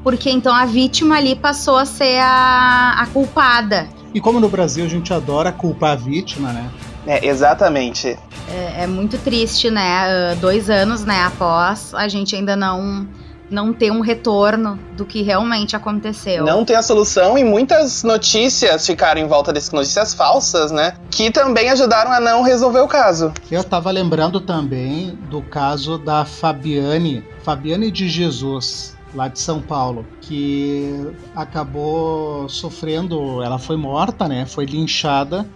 porque 0.02 0.30
então 0.30 0.54
a 0.54 0.66
vítima 0.66 1.16
ali 1.16 1.34
passou 1.34 1.76
a 1.76 1.84
ser 1.84 2.18
a, 2.20 2.96
a 2.98 3.06
culpada. 3.06 3.88
E 4.14 4.20
como 4.20 4.38
no 4.38 4.48
Brasil 4.48 4.84
a 4.84 4.88
gente 4.88 5.12
adora 5.12 5.50
culpar 5.50 5.92
a 5.92 5.96
vítima, 5.96 6.52
né? 6.52 6.70
É, 7.06 7.26
exatamente. 7.26 8.18
É, 8.48 8.82
é, 8.82 8.86
muito 8.86 9.18
triste, 9.18 9.70
né? 9.70 10.32
Uh, 10.32 10.36
dois 10.36 10.70
anos, 10.70 11.04
né, 11.04 11.22
após, 11.22 11.94
a 11.94 12.08
gente 12.08 12.34
ainda 12.34 12.56
não 12.56 13.06
não 13.50 13.72
ter 13.72 13.92
um 13.92 14.00
retorno 14.00 14.78
do 14.96 15.04
que 15.04 15.22
realmente 15.22 15.76
aconteceu. 15.76 16.44
Não 16.44 16.64
ter 16.64 16.74
a 16.74 16.82
solução 16.82 17.36
e 17.36 17.44
muitas 17.44 18.02
notícias 18.02 18.86
ficaram 18.86 19.20
em 19.20 19.28
volta 19.28 19.52
dessas 19.52 19.70
notícias 19.70 20.14
falsas, 20.14 20.72
né? 20.72 20.96
Que 21.10 21.30
também 21.30 21.68
ajudaram 21.70 22.10
a 22.10 22.18
não 22.18 22.42
resolver 22.42 22.80
o 22.80 22.88
caso. 22.88 23.32
Eu 23.50 23.62
tava 23.62 23.90
lembrando 23.90 24.40
também 24.40 25.16
do 25.30 25.42
caso 25.42 25.98
da 25.98 26.24
Fabiane, 26.24 27.22
Fabiane 27.44 27.90
de 27.90 28.08
Jesus, 28.08 28.96
lá 29.14 29.28
de 29.28 29.38
São 29.38 29.60
Paulo, 29.60 30.06
que 30.20 31.06
acabou 31.36 32.48
sofrendo, 32.48 33.42
ela 33.42 33.58
foi 33.58 33.76
morta, 33.76 34.26
né? 34.26 34.46
Foi 34.46 34.64
linchada 34.64 35.46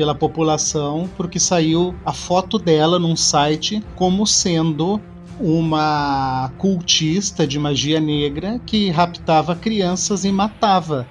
pela 0.00 0.14
população 0.14 1.06
porque 1.14 1.38
saiu 1.38 1.94
a 2.06 2.14
foto 2.14 2.58
dela 2.58 2.98
num 2.98 3.14
site 3.14 3.84
como 3.94 4.26
sendo 4.26 4.98
uma 5.38 6.50
cultista 6.56 7.46
de 7.46 7.58
magia 7.58 8.00
negra 8.00 8.58
que 8.66 8.88
raptava 8.88 9.54
crianças 9.54 10.24
e 10.24 10.32
matava. 10.32 11.06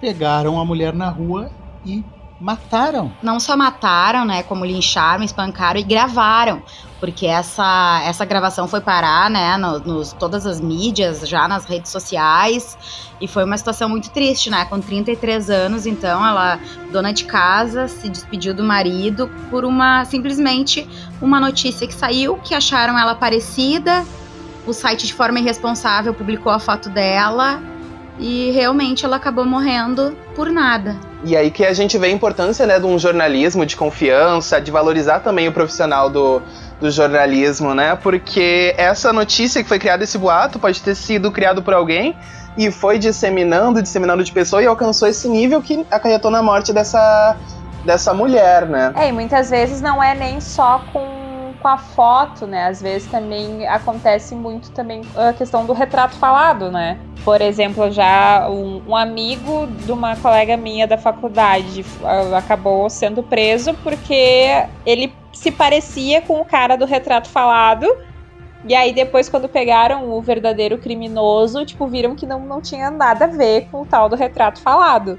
Pegaram 0.00 0.58
a 0.58 0.64
mulher 0.64 0.92
na 0.92 1.08
rua 1.08 1.52
e 1.86 2.02
mataram. 2.40 3.12
Não 3.22 3.38
só 3.38 3.56
mataram, 3.56 4.24
né, 4.24 4.42
como 4.42 4.64
lincharam, 4.64 5.22
espancaram 5.22 5.78
e 5.78 5.82
gravaram, 5.82 6.62
porque 6.98 7.26
essa, 7.26 8.02
essa 8.04 8.24
gravação 8.24 8.66
foi 8.66 8.80
parar, 8.80 9.28
né, 9.30 9.56
no, 9.58 9.78
nos 9.80 10.12
todas 10.12 10.46
as 10.46 10.60
mídias, 10.60 11.28
já 11.28 11.46
nas 11.46 11.66
redes 11.66 11.90
sociais, 11.90 12.78
e 13.20 13.28
foi 13.28 13.44
uma 13.44 13.58
situação 13.58 13.88
muito 13.88 14.10
triste, 14.10 14.48
né, 14.48 14.64
com 14.64 14.80
33 14.80 15.50
anos, 15.50 15.86
então 15.86 16.26
ela, 16.26 16.58
dona 16.90 17.12
de 17.12 17.24
casa, 17.24 17.86
se 17.86 18.08
despediu 18.08 18.54
do 18.54 18.64
marido 18.64 19.30
por 19.50 19.64
uma, 19.64 20.04
simplesmente, 20.06 20.88
uma 21.20 21.38
notícia 21.38 21.86
que 21.86 21.94
saiu, 21.94 22.38
que 22.38 22.54
acharam 22.54 22.98
ela 22.98 23.14
parecida, 23.14 24.04
o 24.66 24.72
site 24.72 25.06
de 25.06 25.14
forma 25.14 25.38
irresponsável 25.38 26.14
publicou 26.14 26.50
a 26.50 26.58
foto 26.58 26.88
dela, 26.88 27.62
e 28.18 28.50
realmente 28.50 29.04
ela 29.04 29.16
acabou 29.16 29.46
morrendo 29.46 30.14
por 30.34 30.50
nada. 30.50 31.09
E 31.22 31.36
aí 31.36 31.50
que 31.50 31.64
a 31.64 31.72
gente 31.72 31.98
vê 31.98 32.06
a 32.06 32.10
importância 32.10 32.66
né, 32.66 32.78
de 32.78 32.86
um 32.86 32.98
jornalismo 32.98 33.66
de 33.66 33.76
confiança, 33.76 34.60
de 34.60 34.70
valorizar 34.70 35.20
também 35.20 35.48
o 35.48 35.52
profissional 35.52 36.08
do, 36.08 36.40
do 36.80 36.90
jornalismo, 36.90 37.74
né? 37.74 37.94
Porque 37.94 38.74
essa 38.78 39.12
notícia 39.12 39.62
que 39.62 39.68
foi 39.68 39.78
criada, 39.78 40.02
esse 40.02 40.16
boato, 40.16 40.58
pode 40.58 40.80
ter 40.80 40.94
sido 40.94 41.30
criado 41.30 41.62
por 41.62 41.74
alguém 41.74 42.16
e 42.56 42.70
foi 42.70 42.98
disseminando, 42.98 43.82
disseminando 43.82 44.24
de 44.24 44.32
pessoa 44.32 44.62
e 44.62 44.66
alcançou 44.66 45.06
esse 45.06 45.28
nível 45.28 45.60
que 45.62 45.86
acarretou 45.90 46.30
na 46.30 46.42
morte 46.42 46.72
dessa, 46.72 47.36
dessa 47.84 48.14
mulher, 48.14 48.66
né? 48.66 48.92
É, 48.96 49.08
e 49.08 49.12
muitas 49.12 49.50
vezes 49.50 49.80
não 49.80 50.02
é 50.02 50.14
nem 50.14 50.40
só 50.40 50.82
com 50.92 51.19
com 51.60 51.68
a 51.68 51.78
foto, 51.78 52.46
né? 52.46 52.66
Às 52.66 52.80
vezes 52.80 53.10
também 53.10 53.66
acontece 53.68 54.34
muito 54.34 54.70
também 54.70 55.02
a 55.16 55.32
questão 55.32 55.66
do 55.66 55.72
retrato 55.72 56.16
falado, 56.16 56.70
né? 56.70 56.98
Por 57.24 57.40
exemplo, 57.40 57.90
já 57.90 58.48
um, 58.48 58.82
um 58.88 58.96
amigo 58.96 59.66
de 59.66 59.92
uma 59.92 60.16
colega 60.16 60.56
minha 60.56 60.86
da 60.86 60.96
faculdade 60.96 61.84
acabou 62.36 62.88
sendo 62.88 63.22
preso 63.22 63.74
porque 63.82 64.64
ele 64.86 65.12
se 65.32 65.50
parecia 65.50 66.22
com 66.22 66.40
o 66.40 66.44
cara 66.44 66.76
do 66.76 66.86
retrato 66.86 67.28
falado. 67.28 67.86
E 68.64 68.74
aí 68.74 68.92
depois 68.92 69.28
quando 69.28 69.48
pegaram 69.48 70.10
o 70.10 70.20
verdadeiro 70.20 70.76
criminoso, 70.78 71.64
tipo, 71.64 71.86
viram 71.86 72.14
que 72.14 72.26
não, 72.26 72.40
não 72.40 72.60
tinha 72.60 72.90
nada 72.90 73.24
a 73.24 73.28
ver 73.28 73.68
com 73.70 73.82
o 73.82 73.86
tal 73.86 74.08
do 74.08 74.16
retrato 74.16 74.60
falado. 74.60 75.18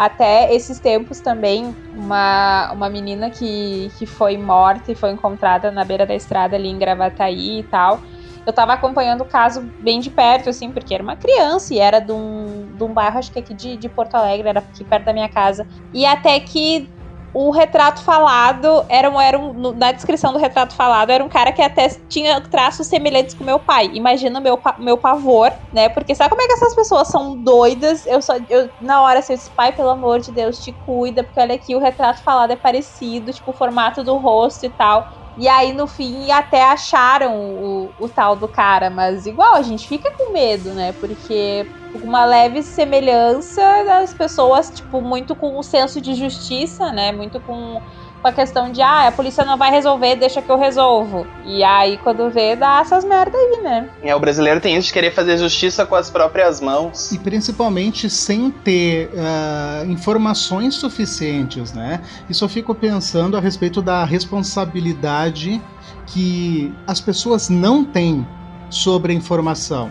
Até 0.00 0.54
esses 0.54 0.80
tempos 0.80 1.20
também, 1.20 1.76
uma, 1.94 2.72
uma 2.72 2.88
menina 2.88 3.28
que, 3.28 3.92
que 3.98 4.06
foi 4.06 4.38
morta 4.38 4.90
e 4.90 4.94
foi 4.94 5.10
encontrada 5.10 5.70
na 5.70 5.84
beira 5.84 6.06
da 6.06 6.14
estrada 6.14 6.56
ali 6.56 6.68
em 6.68 6.78
Gravataí 6.78 7.58
e 7.58 7.64
tal. 7.64 8.00
Eu 8.46 8.50
tava 8.50 8.72
acompanhando 8.72 9.20
o 9.20 9.26
caso 9.26 9.70
bem 9.78 10.00
de 10.00 10.08
perto, 10.08 10.48
assim, 10.48 10.72
porque 10.72 10.94
era 10.94 11.02
uma 11.02 11.16
criança 11.16 11.74
e 11.74 11.78
era 11.78 12.00
de 12.00 12.12
um, 12.12 12.72
de 12.74 12.82
um 12.82 12.94
bairro, 12.94 13.18
acho 13.18 13.30
que 13.30 13.40
aqui 13.40 13.52
de, 13.52 13.76
de 13.76 13.90
Porto 13.90 14.14
Alegre, 14.14 14.48
era 14.48 14.60
aqui 14.60 14.84
perto 14.84 15.04
da 15.04 15.12
minha 15.12 15.28
casa. 15.28 15.66
E 15.92 16.06
até 16.06 16.40
que 16.40 16.88
o 17.32 17.50
retrato 17.50 18.02
falado 18.02 18.84
era, 18.88 19.08
um, 19.08 19.20
era 19.20 19.38
um, 19.38 19.72
na 19.72 19.92
descrição 19.92 20.32
do 20.32 20.38
retrato 20.38 20.74
falado 20.74 21.10
era 21.10 21.24
um 21.24 21.28
cara 21.28 21.52
que 21.52 21.62
até 21.62 21.88
tinha 22.08 22.40
traços 22.40 22.88
semelhantes 22.88 23.34
com 23.34 23.44
meu 23.44 23.60
pai. 23.60 23.90
Imagina 23.94 24.40
meu, 24.40 24.60
meu 24.78 24.98
pavor, 24.98 25.52
né? 25.72 25.88
Porque 25.88 26.14
sabe 26.14 26.30
como 26.30 26.42
é 26.42 26.46
que 26.46 26.52
essas 26.54 26.74
pessoas 26.74 27.08
são 27.08 27.40
doidas? 27.42 28.04
Eu 28.06 28.20
só 28.20 28.34
eu, 28.48 28.68
na 28.80 29.02
hora 29.02 29.20
assim, 29.20 29.34
eu 29.34 29.36
disse, 29.38 29.54
pai, 29.54 29.72
pelo 29.72 29.90
amor 29.90 30.20
de 30.20 30.32
Deus, 30.32 30.58
te 30.58 30.72
cuida, 30.72 31.22
porque 31.22 31.40
olha 31.40 31.54
aqui, 31.54 31.76
o 31.76 31.80
retrato 31.80 32.22
falado 32.24 32.50
é 32.50 32.56
parecido, 32.56 33.32
tipo 33.32 33.52
o 33.52 33.56
formato 33.56 34.02
do 34.02 34.16
rosto 34.18 34.66
e 34.66 34.70
tal. 34.70 35.06
E 35.40 35.48
aí, 35.48 35.72
no 35.72 35.86
fim, 35.86 36.30
até 36.30 36.62
acharam 36.64 37.34
o, 37.56 37.94
o 37.98 38.08
tal 38.10 38.36
do 38.36 38.46
cara, 38.48 38.90
mas 38.90 39.24
igual, 39.24 39.54
a 39.54 39.62
gente 39.62 39.88
fica 39.88 40.12
com 40.18 40.32
medo, 40.34 40.74
né? 40.74 40.92
Porque 40.92 41.66
uma 41.94 42.26
leve 42.26 42.62
semelhança 42.62 43.62
das 43.86 44.12
pessoas, 44.14 44.70
tipo, 44.70 45.00
muito 45.02 45.34
com 45.34 45.58
o 45.58 45.62
senso 45.62 45.98
de 46.00 46.14
justiça, 46.14 46.92
né? 46.92 47.10
Muito 47.12 47.40
com, 47.40 47.80
com 48.20 48.28
a 48.28 48.32
questão 48.32 48.70
de, 48.70 48.82
ah, 48.82 49.08
a 49.08 49.12
polícia 49.12 49.44
não 49.44 49.56
vai 49.56 49.70
resolver, 49.70 50.16
deixa 50.16 50.42
que 50.42 50.50
eu 50.50 50.58
resolvo. 50.58 51.26
E 51.44 51.62
aí, 51.64 51.98
quando 51.98 52.30
vê, 52.30 52.54
dá 52.54 52.80
essas 52.80 53.04
merda 53.04 53.36
aí, 53.36 53.60
né? 53.62 53.90
É, 54.02 54.14
o 54.14 54.20
brasileiro 54.20 54.60
tem 54.60 54.76
isso 54.76 54.88
de 54.88 54.92
querer 54.92 55.12
fazer 55.12 55.38
justiça 55.38 55.86
com 55.86 55.94
as 55.94 56.10
próprias 56.10 56.60
mãos. 56.60 57.12
E 57.12 57.18
principalmente 57.18 58.10
sem 58.10 58.50
ter 58.50 59.08
uh, 59.08 59.90
informações 59.90 60.74
suficientes, 60.74 61.72
né? 61.72 62.00
Isso 62.28 62.44
eu 62.44 62.48
fico 62.48 62.74
pensando 62.74 63.36
a 63.36 63.40
respeito 63.40 63.80
da 63.80 64.04
responsabilidade 64.04 65.60
que 66.06 66.74
as 66.86 67.00
pessoas 67.00 67.48
não 67.48 67.84
têm 67.84 68.26
sobre 68.68 69.12
a 69.12 69.16
informação. 69.16 69.90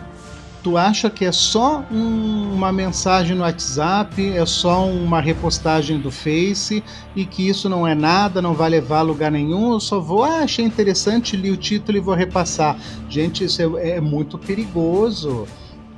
Tu 0.62 0.76
acha 0.76 1.08
que 1.08 1.24
é 1.24 1.32
só 1.32 1.84
um, 1.90 2.52
uma 2.52 2.72
mensagem 2.72 3.36
no 3.36 3.42
WhatsApp, 3.42 4.36
é 4.36 4.44
só 4.44 4.86
uma 4.86 5.20
repostagem 5.20 5.98
do 5.98 6.10
Face 6.10 6.82
e 7.16 7.24
que 7.24 7.48
isso 7.48 7.68
não 7.68 7.86
é 7.86 7.94
nada, 7.94 8.42
não 8.42 8.54
vai 8.54 8.70
levar 8.70 8.98
a 8.98 9.02
lugar 9.02 9.30
nenhum, 9.30 9.72
eu 9.72 9.80
só 9.80 10.00
vou, 10.00 10.24
ah, 10.24 10.40
achei 10.40 10.64
interessante, 10.64 11.36
li 11.36 11.50
o 11.50 11.56
título 11.56 11.96
e 11.98 12.00
vou 12.00 12.14
repassar. 12.14 12.76
Gente, 13.08 13.44
isso 13.44 13.78
é, 13.78 13.90
é 13.90 14.00
muito 14.00 14.38
perigoso. 14.38 15.46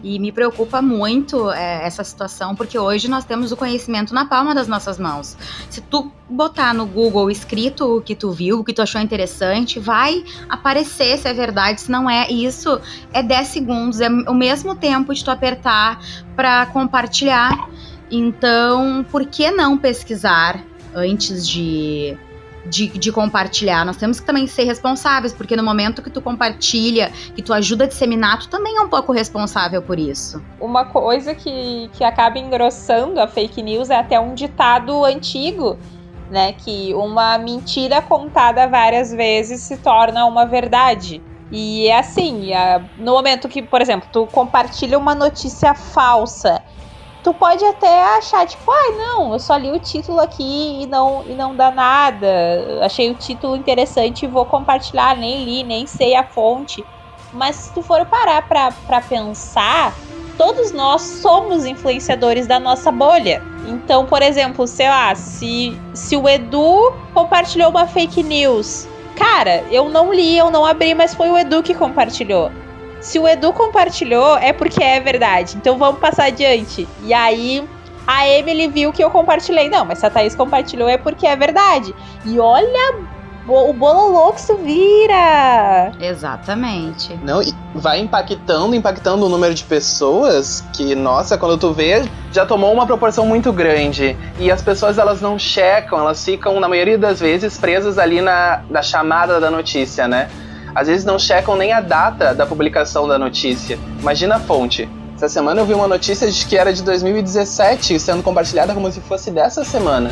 E 0.02 0.18
me 0.18 0.32
preocupa 0.32 0.82
muito 0.82 1.50
é, 1.50 1.86
essa 1.86 2.02
situação, 2.02 2.56
porque 2.56 2.78
hoje 2.78 3.08
nós 3.08 3.24
temos 3.24 3.52
o 3.52 3.56
conhecimento 3.56 4.12
na 4.12 4.24
palma 4.24 4.54
das 4.54 4.66
nossas 4.66 4.98
mãos. 4.98 5.36
Se 5.70 5.80
tu 5.80 6.10
botar 6.28 6.74
no 6.74 6.86
Google 6.86 7.30
escrito 7.30 7.98
o 7.98 8.02
que 8.02 8.14
tu 8.14 8.32
viu, 8.32 8.60
o 8.60 8.64
que 8.64 8.72
tu 8.72 8.82
achou 8.82 9.00
interessante, 9.00 9.78
vai 9.78 10.24
aparecer 10.48 11.18
se 11.18 11.28
é 11.28 11.32
verdade, 11.32 11.82
se 11.82 11.90
não 11.90 12.10
é. 12.10 12.28
Isso 12.30 12.80
é 13.12 13.22
10 13.22 13.48
segundos, 13.48 14.00
é 14.00 14.08
o 14.08 14.34
mesmo 14.34 14.74
tempo 14.74 15.14
de 15.14 15.24
tu 15.24 15.30
apertar 15.30 16.00
para 16.34 16.66
compartilhar. 16.66 17.68
Então, 18.10 19.06
por 19.10 19.24
que 19.24 19.50
não 19.50 19.78
pesquisar 19.78 20.62
antes 20.94 21.48
de 21.48 22.16
de, 22.66 22.88
de, 22.88 23.12
compartilhar. 23.12 23.84
Nós 23.84 23.96
temos 23.96 24.20
que 24.20 24.26
também 24.26 24.46
ser 24.46 24.64
responsáveis, 24.64 25.32
porque 25.32 25.56
no 25.56 25.62
momento 25.62 26.02
que 26.02 26.10
tu 26.10 26.20
compartilha, 26.20 27.10
que 27.34 27.42
tu 27.42 27.52
ajuda 27.52 27.84
a 27.84 27.86
disseminar, 27.86 28.40
tu 28.40 28.48
também 28.48 28.76
é 28.76 28.80
um 28.80 28.88
pouco 28.88 29.12
responsável 29.12 29.82
por 29.82 29.98
isso. 29.98 30.42
Uma 30.60 30.84
coisa 30.84 31.34
que, 31.34 31.90
que 31.92 32.04
acaba 32.04 32.38
engrossando 32.38 33.20
a 33.20 33.26
fake 33.26 33.62
news 33.62 33.90
é 33.90 33.96
até 33.96 34.18
um 34.18 34.34
ditado 34.34 35.04
antigo, 35.04 35.78
né? 36.30 36.52
Que 36.52 36.94
uma 36.94 37.38
mentira 37.38 38.00
contada 38.00 38.66
várias 38.66 39.12
vezes 39.12 39.60
se 39.60 39.76
torna 39.76 40.24
uma 40.24 40.46
verdade. 40.46 41.22
E 41.50 41.86
é 41.88 41.98
assim, 41.98 42.50
no 42.96 43.12
momento 43.12 43.46
que, 43.46 43.60
por 43.60 43.82
exemplo, 43.82 44.08
tu 44.10 44.26
compartilha 44.26 44.98
uma 44.98 45.14
notícia 45.14 45.74
falsa 45.74 46.62
tu 47.22 47.32
pode 47.32 47.64
até 47.64 48.16
achar, 48.16 48.46
tipo, 48.46 48.70
ai, 48.70 48.76
ah, 48.76 48.96
não, 48.96 49.32
eu 49.32 49.38
só 49.38 49.56
li 49.56 49.70
o 49.70 49.78
título 49.78 50.18
aqui 50.18 50.82
e 50.82 50.86
não, 50.86 51.24
e 51.26 51.34
não 51.34 51.54
dá 51.54 51.70
nada. 51.70 52.26
Achei 52.82 53.10
o 53.10 53.14
título 53.14 53.56
interessante 53.56 54.24
e 54.24 54.28
vou 54.28 54.44
compartilhar, 54.44 55.16
nem 55.16 55.44
li, 55.44 55.62
nem 55.62 55.86
sei 55.86 56.16
a 56.16 56.24
fonte. 56.24 56.84
Mas 57.32 57.56
se 57.56 57.74
tu 57.74 57.82
for 57.82 58.04
parar 58.06 58.46
pra, 58.48 58.72
pra 58.86 59.00
pensar, 59.00 59.94
todos 60.36 60.72
nós 60.72 61.00
somos 61.02 61.64
influenciadores 61.64 62.46
da 62.46 62.58
nossa 62.58 62.90
bolha. 62.90 63.42
Então, 63.68 64.04
por 64.04 64.20
exemplo, 64.20 64.66
sei 64.66 64.88
lá, 64.88 65.14
se, 65.14 65.78
se 65.94 66.16
o 66.16 66.28
Edu 66.28 66.92
compartilhou 67.14 67.70
uma 67.70 67.86
fake 67.86 68.22
news, 68.22 68.88
cara, 69.16 69.64
eu 69.70 69.88
não 69.88 70.12
li, 70.12 70.36
eu 70.36 70.50
não 70.50 70.66
abri, 70.66 70.94
mas 70.94 71.14
foi 71.14 71.30
o 71.30 71.38
Edu 71.38 71.62
que 71.62 71.74
compartilhou. 71.74 72.50
Se 73.02 73.18
o 73.18 73.28
Edu 73.28 73.52
compartilhou, 73.52 74.38
é 74.38 74.52
porque 74.52 74.82
é 74.82 75.00
verdade. 75.00 75.56
Então 75.56 75.76
vamos 75.76 76.00
passar 76.00 76.26
adiante. 76.26 76.88
E 77.02 77.12
aí 77.12 77.68
a 78.06 78.26
Emily 78.28 78.68
viu 78.68 78.92
que 78.92 79.02
eu 79.02 79.10
compartilhei. 79.10 79.68
Não, 79.68 79.84
mas 79.84 79.98
se 79.98 80.06
a 80.06 80.10
Thaís 80.10 80.34
compartilhou 80.34 80.88
é 80.88 80.96
porque 80.96 81.26
é 81.26 81.36
verdade. 81.36 81.94
E 82.24 82.38
olha 82.38 82.94
o 83.46 83.72
bololô 83.72 84.32
que 84.32 84.40
isso 84.40 84.56
vira! 84.58 85.92
Exatamente. 86.00 87.18
Não, 87.24 87.40
vai 87.74 87.98
impactando, 87.98 88.74
impactando 88.76 89.26
o 89.26 89.28
número 89.28 89.52
de 89.52 89.64
pessoas 89.64 90.62
que, 90.72 90.94
nossa, 90.94 91.36
quando 91.36 91.58
tu 91.58 91.72
vê, 91.72 92.04
já 92.30 92.46
tomou 92.46 92.72
uma 92.72 92.86
proporção 92.86 93.26
muito 93.26 93.52
grande. 93.52 94.16
E 94.38 94.50
as 94.50 94.62
pessoas, 94.62 94.96
elas 94.96 95.20
não 95.20 95.38
checam, 95.38 95.98
elas 95.98 96.24
ficam, 96.24 96.60
na 96.60 96.68
maioria 96.68 96.96
das 96.96 97.18
vezes, 97.18 97.58
presas 97.58 97.98
ali 97.98 98.20
na, 98.20 98.62
na 98.70 98.80
chamada 98.80 99.40
da 99.40 99.50
notícia, 99.50 100.06
né? 100.06 100.30
Às 100.74 100.88
vezes 100.88 101.04
não 101.04 101.18
checam 101.18 101.56
nem 101.56 101.72
a 101.72 101.80
data 101.80 102.34
da 102.34 102.46
publicação 102.46 103.06
da 103.06 103.18
notícia. 103.18 103.78
Imagina 104.00 104.36
a 104.36 104.40
fonte. 104.40 104.88
Essa 105.14 105.28
semana 105.28 105.60
eu 105.60 105.66
vi 105.66 105.74
uma 105.74 105.86
notícia 105.86 106.30
de 106.30 106.46
que 106.46 106.56
era 106.56 106.72
de 106.72 106.82
2017 106.82 107.98
sendo 107.98 108.22
compartilhada 108.22 108.74
como 108.74 108.90
se 108.90 109.00
fosse 109.00 109.30
dessa 109.30 109.64
semana. 109.64 110.10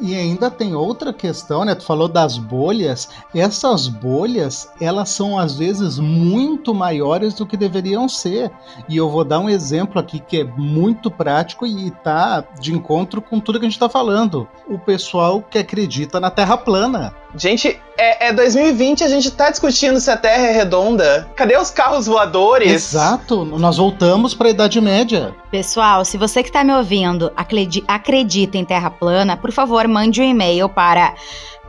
E 0.00 0.14
ainda 0.14 0.50
tem 0.50 0.74
outra 0.74 1.12
questão, 1.12 1.64
né? 1.64 1.74
Tu 1.74 1.84
falou 1.84 2.08
das 2.08 2.38
bolhas. 2.38 3.08
Essas 3.34 3.88
bolhas, 3.88 4.70
elas 4.80 5.10
são 5.10 5.38
às 5.38 5.58
vezes 5.58 5.98
muito 5.98 6.74
maiores 6.74 7.34
do 7.34 7.46
que 7.46 7.56
deveriam 7.56 8.08
ser. 8.08 8.50
E 8.88 8.96
eu 8.96 9.08
vou 9.08 9.24
dar 9.24 9.38
um 9.38 9.48
exemplo 9.48 10.00
aqui 10.00 10.18
que 10.18 10.40
é 10.40 10.44
muito 10.44 11.10
prático 11.10 11.66
e 11.66 11.90
tá 11.90 12.44
de 12.60 12.72
encontro 12.72 13.20
com 13.20 13.40
tudo 13.40 13.58
que 13.58 13.66
a 13.66 13.68
gente 13.68 13.78
tá 13.78 13.88
falando. 13.88 14.48
O 14.68 14.78
pessoal 14.78 15.42
que 15.42 15.58
acredita 15.58 16.18
na 16.20 16.30
Terra 16.30 16.56
plana. 16.56 17.14
Gente, 17.36 17.78
é, 17.98 18.28
é 18.28 18.32
2020, 18.32 19.04
a 19.04 19.08
gente 19.08 19.30
tá 19.30 19.50
discutindo 19.50 20.00
se 20.00 20.10
a 20.10 20.16
Terra 20.16 20.46
é 20.46 20.52
redonda. 20.52 21.28
Cadê 21.36 21.56
os 21.58 21.70
carros 21.70 22.06
voadores? 22.06 22.72
Exato, 22.72 23.44
nós 23.44 23.76
voltamos 23.76 24.34
para 24.34 24.48
a 24.48 24.50
Idade 24.50 24.80
Média. 24.80 25.34
Pessoal, 25.50 26.04
se 26.04 26.16
você 26.16 26.42
que 26.42 26.50
tá 26.50 26.64
me 26.64 26.74
ouvindo 26.74 27.30
acredita 27.36 28.56
em 28.56 28.64
Terra 28.64 28.90
plana, 28.90 29.36
por 29.36 29.52
favor, 29.52 29.65
mande 29.88 30.20
um 30.20 30.24
e-mail 30.24 30.68
para 30.68 31.14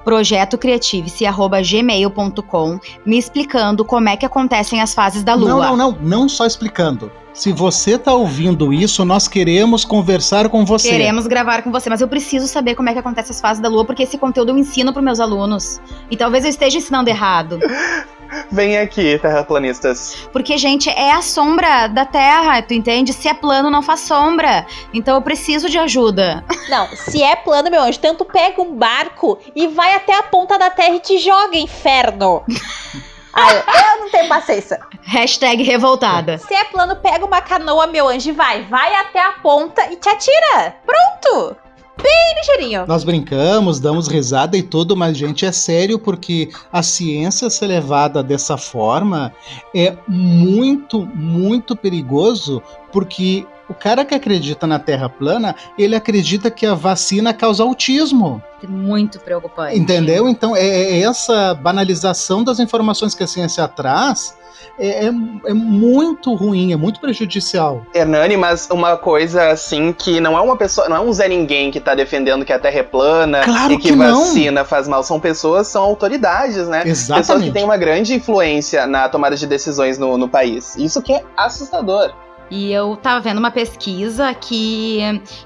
projetocriativice.gmail.com 0.04 2.80
me 3.06 3.18
explicando 3.18 3.84
como 3.84 4.08
é 4.08 4.16
que 4.16 4.26
acontecem 4.26 4.82
as 4.82 4.94
fases 4.94 5.22
da 5.22 5.34
Lua. 5.34 5.50
Não, 5.50 5.76
não, 5.76 5.92
não, 5.92 5.98
não 6.02 6.30
só 6.30 6.46
explicando. 6.46 7.12
Se 7.34 7.52
você 7.52 7.96
está 7.96 8.14
ouvindo 8.14 8.72
isso, 8.74 9.04
nós 9.06 9.28
queremos 9.28 9.84
conversar 9.86 10.50
com 10.50 10.66
você. 10.66 10.90
Queremos 10.90 11.28
gravar 11.28 11.62
com 11.62 11.72
você, 11.72 11.88
mas 11.90 12.02
eu 12.02 12.08
preciso 12.08 12.48
saber 12.48 12.74
como 12.74 12.90
é 12.90 12.94
que 12.94 13.00
acontece 13.00 13.32
as 13.32 13.40
fases 13.40 13.62
da 13.62 13.70
Lua, 13.70 13.86
porque 13.86 14.02
esse 14.04 14.18
conteúdo 14.18 14.54
eu 14.54 14.58
ensino 14.58 14.92
para 14.92 15.04
meus 15.04 15.20
alunos. 15.20 15.80
E 16.10 16.18
talvez 16.18 16.46
eu 16.46 16.50
esteja 16.50 16.78
ensinando 16.78 17.10
errado. 17.10 17.60
Vem 18.52 18.78
aqui, 18.78 19.18
terraplanistas. 19.20 20.28
Porque, 20.32 20.58
gente, 20.58 20.90
é 20.90 21.12
a 21.12 21.22
sombra 21.22 21.88
da 21.88 22.06
Terra, 22.06 22.62
tu 22.62 22.74
entende? 22.74 23.14
Se 23.14 23.28
é 23.28 23.34
plano, 23.34 23.70
não 23.70 23.82
faz 23.82 24.02
sombra. 24.02 24.66
Então 24.94 25.16
eu 25.16 25.22
preciso 25.22 25.70
de 25.70 25.78
ajuda. 25.78 26.44
Não, 26.70 26.88
se 26.90 27.24
é 27.24 27.34
plano, 27.36 27.72
meu 27.72 27.82
anjo, 27.82 28.00
tanto 28.00 28.26
pega 28.26 28.62
um 28.62 28.76
barco 28.76 29.40
e 29.56 29.68
vai 29.68 29.96
até 29.96 30.14
a 30.18 30.24
ponta 30.24 30.60
da 30.60 30.70
Terra 30.70 30.96
e 30.96 31.00
te 31.00 31.18
joga, 31.18 31.58
inferno. 31.58 32.44
Ai, 33.34 33.56
eu 33.56 34.00
não 34.00 34.10
tenho 34.10 34.28
paciência. 34.28 34.80
Hashtag 35.04 35.62
revoltada. 35.62 36.40
Se 36.40 36.56
é 36.56 36.64
plano, 36.64 36.96
pega 36.96 37.24
uma 37.24 37.40
canoa, 37.40 37.86
meu 37.86 38.08
anjo, 38.08 38.30
e 38.30 38.34
vai. 38.34 38.64
Vai 38.64 38.96
até 38.96 39.22
a 39.22 39.34
ponta 39.34 39.86
e 39.92 39.96
te 39.96 40.10
atira. 40.10 40.76
Pronto 40.84 41.56
bem 42.02 42.36
ligeirinho. 42.36 42.86
Nós 42.88 43.04
brincamos, 43.04 43.80
damos 43.80 44.08
risada 44.08 44.58
e 44.58 44.64
tudo, 44.64 44.96
mas, 44.96 45.18
gente, 45.18 45.46
é 45.46 45.52
sério 45.52 46.00
porque 46.00 46.50
a 46.72 46.82
ciência 46.82 47.50
ser 47.50 47.68
levada 47.68 48.24
dessa 48.24 48.58
forma 48.58 49.34
é 49.76 49.96
muito, 50.08 51.06
muito 51.06 51.76
perigoso 51.76 52.62
porque 52.92 53.46
o 53.70 53.74
cara 53.74 54.06
que 54.06 54.16
acredita 54.16 54.66
na 54.66 54.80
Terra 54.80 55.10
plana, 55.10 55.56
ele 55.78 55.96
acredita 55.96 56.50
que 56.50 56.66
a 56.66 56.74
vacina 56.74 57.34
causa 57.34 57.64
autismo. 57.64 58.42
Muito 58.68 59.20
preocupante. 59.20 59.78
Entendeu? 59.78 60.28
Então, 60.28 60.56
é, 60.56 60.66
é 60.66 61.02
essa 61.02 61.54
banalização 61.54 62.44
das 62.44 62.60
informações 62.60 63.14
que 63.14 63.24
a 63.24 63.28
ciência 63.28 63.68
traz 63.68 64.36
é, 64.80 65.06
é, 65.06 65.08
é, 65.08 65.54
muito 65.54 66.34
ruim, 66.36 66.72
é 66.72 66.76
muito 66.76 67.00
prejudicial. 67.00 67.84
Hernani, 67.94 68.38
mas 68.38 68.70
uma 68.70 68.96
coisa 68.96 69.50
assim 69.50 69.92
que 69.92 70.20
não 70.20 70.38
é 70.38 70.42
uma 70.42 70.56
pessoa, 70.56 70.88
não 70.88 70.98
é 70.98 71.00
um 71.00 71.12
Zé 71.12 71.28
Ninguém 71.28 71.72
que 71.72 71.80
tá 71.80 71.96
defendendo 71.96 72.46
que 72.46 72.54
a 72.54 72.60
Terra 72.60 72.80
é 72.80 72.84
plana 72.84 73.42
claro 73.44 73.74
e 73.74 73.78
que, 73.78 73.90
que 73.90 73.96
vacina 73.96 74.64
faz 74.64 74.88
mal. 74.88 75.04
São 75.04 75.20
pessoas, 75.20 75.68
são 75.68 75.84
autoridades, 75.84 76.68
né? 76.68 76.84
Exatamente. 76.86 77.28
Pessoas 77.28 77.44
que 77.44 77.52
têm 77.52 77.64
uma 77.64 77.78
grande 77.78 78.14
influência 78.14 78.86
na 78.86 79.10
tomada 79.10 79.36
de 79.36 79.48
decisões 79.48 79.98
no, 79.98 80.18
no 80.18 80.30
país. 80.30 80.76
Isso 80.76 81.02
que 81.02 81.14
é 81.14 81.24
assustador. 81.36 82.14
E 82.50 82.72
eu 82.72 82.94
estava 82.94 83.20
vendo 83.20 83.40
uma 83.40 83.52
pesquisa 83.52 84.34
que 84.34 85.00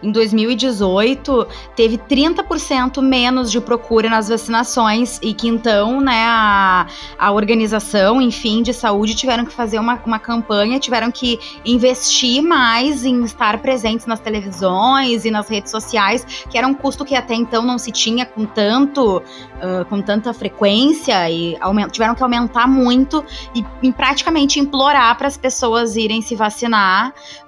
em 0.03 0.11
2018 0.11 1.47
teve 1.75 1.97
30% 1.97 3.01
menos 3.01 3.51
de 3.51 3.59
procura 3.59 4.09
nas 4.09 4.29
vacinações 4.29 5.19
e 5.21 5.33
que 5.33 5.47
então, 5.47 5.99
né, 5.99 6.23
a, 6.25 6.85
a 7.17 7.31
organização, 7.31 8.21
enfim, 8.21 8.61
de 8.61 8.73
saúde 8.73 9.15
tiveram 9.15 9.45
que 9.45 9.53
fazer 9.53 9.79
uma, 9.79 9.99
uma 10.05 10.19
campanha, 10.19 10.79
tiveram 10.79 11.11
que 11.11 11.39
investir 11.65 12.43
mais 12.43 13.03
em 13.03 13.23
estar 13.23 13.57
presentes 13.59 14.05
nas 14.05 14.19
televisões 14.19 15.25
e 15.25 15.31
nas 15.31 15.49
redes 15.49 15.71
sociais, 15.71 16.45
que 16.49 16.57
era 16.57 16.67
um 16.67 16.73
custo 16.73 17.03
que 17.03 17.15
até 17.15 17.33
então 17.33 17.63
não 17.63 17.79
se 17.79 17.91
tinha 17.91 18.25
com 18.25 18.45
tanto, 18.45 19.17
uh, 19.17 19.85
com 19.89 20.01
tanta 20.01 20.33
frequência 20.33 21.29
e 21.31 21.57
tiveram 21.91 22.13
que 22.13 22.21
aumentar 22.21 22.67
muito 22.67 23.23
e, 23.55 23.65
e 23.81 23.91
praticamente 23.91 24.59
implorar 24.59 25.17
para 25.17 25.27
as 25.27 25.37
pessoas 25.37 25.95
irem 25.95 26.21
se 26.21 26.35
vacinar 26.35 26.90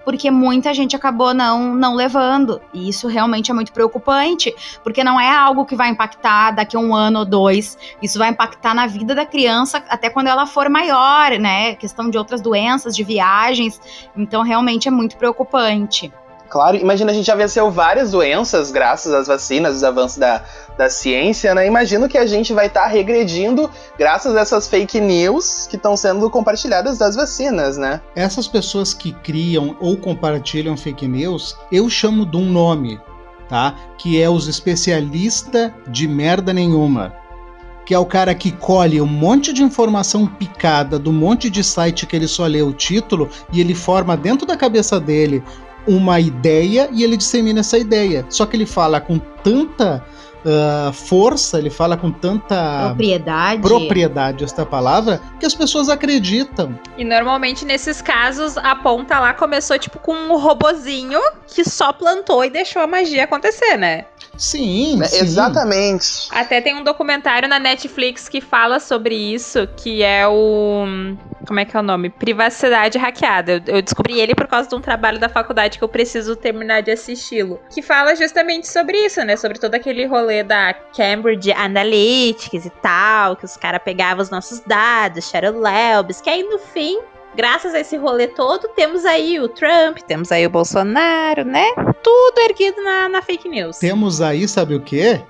porque 0.04 0.30
muita 0.30 0.74
gente 0.74 0.96
acabou 0.96 1.34
não, 1.34 1.74
não 1.76 1.96
levando. 1.96 2.62
E 2.74 2.90
isso 2.90 3.08
realmente 3.08 3.52
é 3.52 3.54
muito 3.54 3.72
preocupante, 3.72 4.54
porque 4.84 5.04
não 5.04 5.20
é 5.20 5.30
algo 5.30 5.66
que 5.66 5.76
vai 5.76 5.90
impactar 5.90 6.52
daqui 6.52 6.76
a 6.76 6.80
um 6.80 6.94
ano 6.96 7.20
ou 7.20 7.26
dois. 7.26 7.78
Isso 8.02 8.20
vai 8.20 8.30
impactar 8.30 8.74
na 8.74 8.88
vida 8.88 9.16
da 9.16 9.26
criança 9.26 9.84
até 9.90 10.10
quando 10.10 10.28
ela 10.28 10.46
for 10.46 10.70
maior, 10.70 11.32
né? 11.40 11.76
Questão 11.76 12.10
de 12.10 12.18
outras 12.18 12.42
doenças, 12.42 12.96
de 12.96 13.04
viagens. 13.04 13.80
Então, 14.16 14.42
realmente 14.42 14.88
é 14.88 14.92
muito 14.92 15.18
preocupante. 15.18 16.12
Claro, 16.54 16.78
imagina, 16.78 17.12
a 17.12 17.16
gente 17.16 17.26
já 17.26 17.34
venceu 17.34 17.72
várias 17.72 18.12
doenças 18.12 18.70
graças 18.70 19.12
às 19.12 19.26
vacinas, 19.26 19.78
os 19.78 19.84
avanços 19.84 20.20
da, 20.20 20.44
da 20.78 20.88
ciência, 20.88 21.56
né? 21.56 21.66
Imagino 21.66 22.08
que 22.08 22.16
a 22.16 22.28
gente 22.28 22.54
vai 22.54 22.68
estar 22.68 22.84
tá 22.84 22.88
regredindo 22.88 23.68
graças 23.98 24.36
a 24.36 24.42
essas 24.42 24.68
fake 24.68 25.02
news 25.02 25.66
que 25.66 25.78
estão 25.78 25.98
sendo 25.98 26.30
compartilhadas 26.30 27.00
das 27.00 27.16
vacinas, 27.16 27.76
né? 27.76 28.02
Essas 28.16 28.48
pessoas 28.48 28.94
que 28.94 29.12
criam 29.12 29.76
ou 29.80 29.98
compartilham 29.98 30.78
fake 30.78 31.08
news, 31.08 31.58
eu 31.72 31.90
chamo 31.90 32.24
de 32.24 32.38
um 32.38 32.46
nome, 32.46 33.02
tá? 33.50 33.74
Que 33.98 34.22
é 34.22 34.30
os 34.30 34.48
especialistas 34.48 35.72
de 35.88 36.08
merda 36.08 36.54
nenhuma 36.54 37.16
que 37.86 37.94
é 37.94 38.00
o 38.00 38.06
cara 38.06 38.34
que 38.34 38.50
colhe 38.50 39.02
um 39.02 39.06
monte 39.06 39.52
de 39.52 39.62
informação 39.62 40.26
picada 40.26 40.98
do 40.98 41.12
monte 41.12 41.50
de 41.50 41.62
site 41.62 42.06
que 42.06 42.16
ele 42.16 42.30
só 42.30 42.46
lê 42.46 42.62
o 42.62 42.72
título 42.72 43.30
e 43.52 43.60
ele 43.60 43.76
forma 43.76 44.16
dentro 44.16 44.48
da 44.48 44.56
cabeça 44.56 45.02
dele 45.02 45.44
uma 45.88 46.20
ideia 46.20 46.90
e 46.92 47.04
ele 47.04 47.18
dissemina 47.18 47.60
essa 47.60 47.78
ideia. 47.78 48.26
Só 48.30 48.46
que 48.46 48.56
ele 48.56 48.66
fala 48.66 49.00
com 49.02 49.20
tanta 49.44 50.04
uh, 50.46 50.94
força, 50.94 51.58
ele 51.58 51.70
fala 51.70 51.98
com 51.98 52.12
tanta 52.12 52.88
propriedade. 52.88 53.62
propriedade 53.62 54.44
esta 54.44 54.66
palavra, 54.66 55.22
que 55.40 55.46
as 55.46 55.56
pessoas 55.56 55.90
acreditam. 55.90 56.78
E 56.98 57.04
normalmente 57.04 57.66
nesses 57.66 58.02
casos 58.02 58.58
a 58.58 58.76
ponta 58.76 59.20
lá 59.20 59.34
começou 59.34 59.78
tipo 59.78 60.00
com 60.00 60.14
um 60.14 60.38
robozinho 60.38 61.20
que 61.48 61.64
só 61.64 61.94
plantou 61.94 62.44
e 62.44 62.50
deixou 62.50 62.82
a 62.82 62.88
magia 62.88 63.24
acontecer, 63.24 63.78
né? 63.78 64.06
Sim, 64.38 65.02
é, 65.02 65.06
sim, 65.06 65.20
exatamente. 65.20 66.28
Até 66.32 66.60
tem 66.60 66.76
um 66.76 66.84
documentário 66.84 67.48
na 67.48 67.60
Netflix 67.60 68.28
que 68.28 68.42
fala 68.42 68.80
sobre 68.80 69.16
isso, 69.16 69.68
que 69.78 70.02
é 70.02 70.28
o 70.28 70.86
como 71.46 71.60
é 71.60 71.66
que 71.66 71.76
é 71.76 71.80
o 71.80 71.84
nome? 71.84 72.10
Privacidade 72.10 72.98
hackeada. 72.98 73.62
Eu, 73.68 73.76
eu 73.76 73.82
descobri 73.82 74.20
ele 74.20 74.34
por 74.34 74.48
causa 74.48 74.70
de 74.70 74.76
um 74.76 74.82
trabalho 74.82 75.20
da 75.20 75.30
faculdade 75.30 75.78
que 75.78 75.84
eu 75.84 75.90
preciso 75.90 76.36
terminar 76.36 76.82
de 76.82 76.92
assisti-lo, 76.92 77.60
que 77.70 77.82
fala 77.82 78.16
justamente 78.16 78.68
sobre 78.68 78.98
isso, 78.98 79.24
né? 79.24 79.36
Sobre 79.36 79.60
todo 79.60 79.76
aquele 79.76 80.06
rolê 80.06 80.33
da 80.42 80.74
Cambridge 80.74 81.52
Analytics 81.52 82.66
e 82.66 82.70
tal, 82.70 83.36
que 83.36 83.46
os 83.46 83.58
caras 83.58 83.82
pegavam 83.84 84.24
os 84.24 84.30
nossos 84.30 84.62
dados, 84.62 85.30
Shadow 85.30 85.60
Labs, 85.60 86.22
que 86.22 86.30
aí 86.30 86.44
no 86.44 86.58
fim 86.58 87.00
graças 87.36 87.74
a 87.74 87.80
esse 87.80 87.98
rolê 87.98 88.28
todo, 88.28 88.68
temos 88.70 89.06
aí 89.06 89.40
o 89.40 89.50
Trump, 89.50 89.98
temos 90.08 90.32
aí 90.32 90.46
o 90.46 90.50
Bolsonaro, 90.50 91.44
né? 91.44 91.66
Tudo 92.04 92.40
erguido 92.40 92.82
na, 92.82 93.10
na 93.10 93.22
fake 93.22 93.50
news. 93.50 93.78
Temos 93.78 94.22
aí, 94.22 94.48
sabe 94.48 94.76
o 94.76 94.82
quê? 94.82 95.22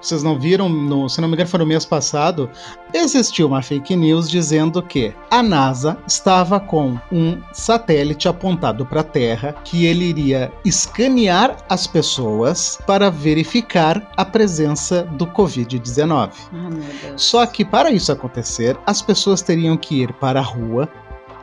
Vocês 0.00 0.22
não 0.22 0.38
viram, 0.38 0.68
no, 0.68 1.08
se 1.08 1.20
não 1.20 1.28
me 1.28 1.34
engano, 1.34 1.48
foi 1.48 1.60
no 1.60 1.66
mês 1.66 1.84
passado, 1.84 2.50
existiu 2.92 3.46
uma 3.46 3.62
fake 3.62 3.94
news 3.96 4.30
dizendo 4.30 4.82
que 4.82 5.14
a 5.30 5.42
NASA 5.42 5.98
estava 6.06 6.60
com 6.60 6.98
um 7.10 7.40
satélite 7.52 8.28
apontado 8.28 8.84
para 8.86 9.00
a 9.00 9.04
Terra 9.04 9.54
que 9.64 9.86
ele 9.86 10.04
iria 10.04 10.52
escanear 10.64 11.56
as 11.68 11.86
pessoas 11.86 12.78
para 12.86 13.10
verificar 13.10 14.10
a 14.16 14.24
presença 14.24 15.04
do 15.04 15.26
Covid-19. 15.26 16.30
Ah, 16.52 16.68
Só 17.16 17.44
que 17.46 17.64
para 17.64 17.90
isso 17.90 18.12
acontecer, 18.12 18.78
as 18.86 19.02
pessoas 19.02 19.42
teriam 19.42 19.76
que 19.76 20.02
ir 20.02 20.12
para 20.14 20.40
a 20.40 20.42
rua 20.42 20.88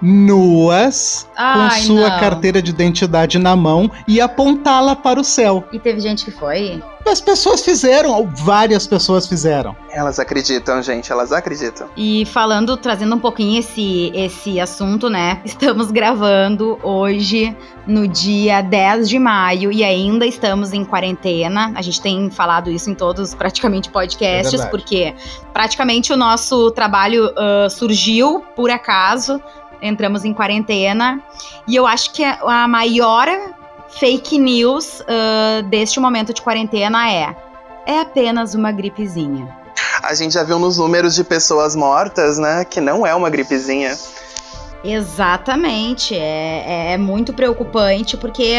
nuas 0.05 1.27
Ai, 1.35 1.79
com 1.79 1.85
sua 1.87 2.09
não. 2.09 2.19
carteira 2.19 2.61
de 2.61 2.69
identidade 2.69 3.39
na 3.39 3.55
mão 3.55 3.89
e 4.07 4.21
apontá-la 4.21 4.95
para 4.95 5.19
o 5.19 5.23
céu. 5.23 5.63
E 5.73 5.79
teve 5.79 5.99
gente 5.99 6.23
que 6.23 6.31
foi? 6.31 6.81
As 7.07 7.21
pessoas 7.21 7.63
fizeram, 7.63 8.27
várias 8.35 8.87
pessoas 8.87 9.27
fizeram. 9.27 9.75
Elas 9.91 10.17
acreditam, 10.17 10.81
gente, 10.81 11.11
elas 11.11 11.31
acreditam. 11.31 11.87
E 11.95 12.25
falando, 12.25 12.75
trazendo 12.77 13.15
um 13.15 13.19
pouquinho 13.19 13.59
esse, 13.59 14.11
esse 14.15 14.59
assunto, 14.59 15.07
né? 15.07 15.39
Estamos 15.45 15.91
gravando 15.91 16.79
hoje, 16.81 17.55
no 17.85 18.07
dia 18.07 18.61
10 18.61 19.07
de 19.07 19.19
maio, 19.19 19.71
e 19.71 19.83
ainda 19.83 20.25
estamos 20.25 20.73
em 20.73 20.83
quarentena. 20.83 21.71
A 21.75 21.81
gente 21.83 22.01
tem 22.01 22.31
falado 22.31 22.71
isso 22.71 22.89
em 22.89 22.95
todos, 22.95 23.35
praticamente, 23.35 23.89
É 23.89 23.91
podcasts, 23.91 24.51
verdade. 24.51 24.71
porque 24.71 25.13
praticamente 25.53 26.11
o 26.11 26.17
nosso 26.17 26.71
trabalho 26.71 27.31
ah, 27.37 27.67
surgiu 27.69 28.43
por 28.55 28.71
acaso. 28.71 29.39
Entramos 29.85 30.25
em 30.25 30.33
quarentena. 30.33 31.21
E 31.67 31.75
eu 31.75 31.85
acho 31.85 32.11
que 32.11 32.23
a 32.23 32.67
maior 32.67 33.27
fake 33.99 34.37
news 34.37 35.01
ah, 35.07 35.61
deste 35.69 35.99
momento 35.99 36.33
de 36.33 36.41
quarentena 36.41 37.09
é. 37.09 37.35
É 37.85 37.99
apenas 37.99 38.55
uma 38.55 38.71
gripezinha. 38.71 39.47
A 40.01 40.13
gente 40.13 40.33
já 40.33 40.43
viu 40.43 40.59
nos 40.59 40.77
números 40.77 41.15
de 41.15 41.23
pessoas 41.23 41.75
mortas, 41.75 42.37
né, 42.37 42.65
que 42.65 42.81
não 42.81 43.05
é 43.05 43.13
uma 43.13 43.29
gripezinha. 43.29 43.95
Exatamente, 44.85 46.15
é, 46.15 46.93
é 46.93 46.97
muito 46.97 47.33
preocupante 47.33 48.15
porque, 48.15 48.55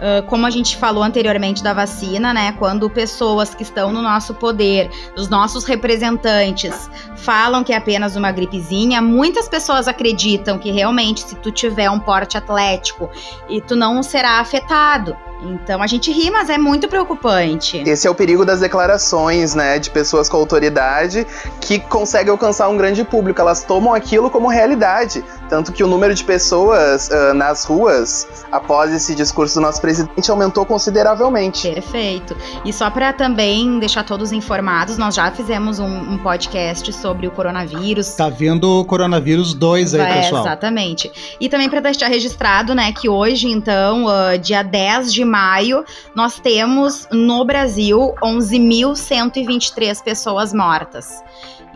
ah, 0.00 0.22
como 0.26 0.44
a 0.44 0.50
gente 0.50 0.76
falou 0.76 1.02
anteriormente 1.02 1.62
da 1.62 1.72
vacina, 1.72 2.34
né? 2.34 2.52
Quando 2.58 2.90
pessoas 2.90 3.54
que 3.54 3.62
estão 3.62 3.92
no 3.92 4.02
nosso 4.02 4.34
poder, 4.34 4.90
os 5.16 5.28
nossos 5.28 5.64
representantes, 5.64 6.90
falam 7.16 7.62
que 7.62 7.72
é 7.72 7.76
apenas 7.76 8.16
uma 8.16 8.32
gripezinha, 8.32 9.00
muitas 9.00 9.48
pessoas 9.48 9.86
acreditam 9.86 10.58
que 10.58 10.72
realmente, 10.72 11.20
se 11.20 11.36
tu 11.36 11.52
tiver 11.52 11.88
um 11.88 12.00
porte 12.00 12.36
atlético 12.36 13.08
e 13.48 13.60
tu 13.60 13.76
não 13.76 14.02
será 14.02 14.40
afetado. 14.40 15.16
Então 15.42 15.82
a 15.82 15.86
gente 15.86 16.12
ri, 16.12 16.30
mas 16.30 16.50
é 16.50 16.58
muito 16.58 16.88
preocupante. 16.88 17.82
Esse 17.86 18.06
é 18.06 18.10
o 18.10 18.14
perigo 18.14 18.44
das 18.44 18.60
declarações, 18.60 19.54
né, 19.54 19.78
de 19.78 19.90
pessoas 19.90 20.28
com 20.28 20.36
autoridade 20.36 21.26
que 21.60 21.78
conseguem 21.78 22.30
alcançar 22.30 22.68
um 22.68 22.76
grande 22.76 23.04
público. 23.04 23.40
Elas 23.40 23.64
tomam 23.64 23.94
aquilo 23.94 24.30
como 24.30 24.48
realidade. 24.48 25.24
Tanto 25.50 25.72
que 25.72 25.82
o 25.82 25.88
número 25.88 26.14
de 26.14 26.22
pessoas 26.24 27.10
ah, 27.10 27.34
nas 27.34 27.64
ruas, 27.64 28.26
após 28.52 28.92
esse 28.94 29.14
discurso 29.14 29.56
do 29.56 29.60
nosso 29.60 29.80
presidente, 29.80 30.30
aumentou 30.30 30.64
consideravelmente. 30.64 31.68
Perfeito. 31.72 32.36
E 32.64 32.72
só 32.72 32.88
para 32.88 33.12
também 33.12 33.78
deixar 33.80 34.04
todos 34.04 34.30
informados, 34.30 34.96
nós 34.96 35.16
já 35.16 35.30
fizemos 35.32 35.80
um, 35.80 35.86
um 36.12 36.18
podcast 36.18 36.92
sobre 36.92 37.26
o 37.26 37.30
coronavírus. 37.32 38.14
Tá 38.14 38.28
vendo 38.28 38.80
o 38.80 38.84
Coronavírus 38.84 39.52
2 39.52 39.94
aí, 39.94 40.00
É, 40.00 40.22
pessoal. 40.22 40.42
exatamente. 40.46 41.10
E 41.40 41.48
também 41.48 41.68
para 41.68 41.80
deixar 41.80 42.06
registrado, 42.06 42.74
né, 42.74 42.92
que 42.92 43.08
hoje, 43.08 43.48
então, 43.48 44.06
ah, 44.08 44.36
dia 44.36 44.62
10 44.62 45.12
de 45.12 45.24
maio, 45.24 45.84
nós 46.14 46.38
temos 46.38 47.08
no 47.10 47.44
Brasil 47.44 48.14
11.123 48.22 50.02
pessoas 50.02 50.52
mortas. 50.52 51.22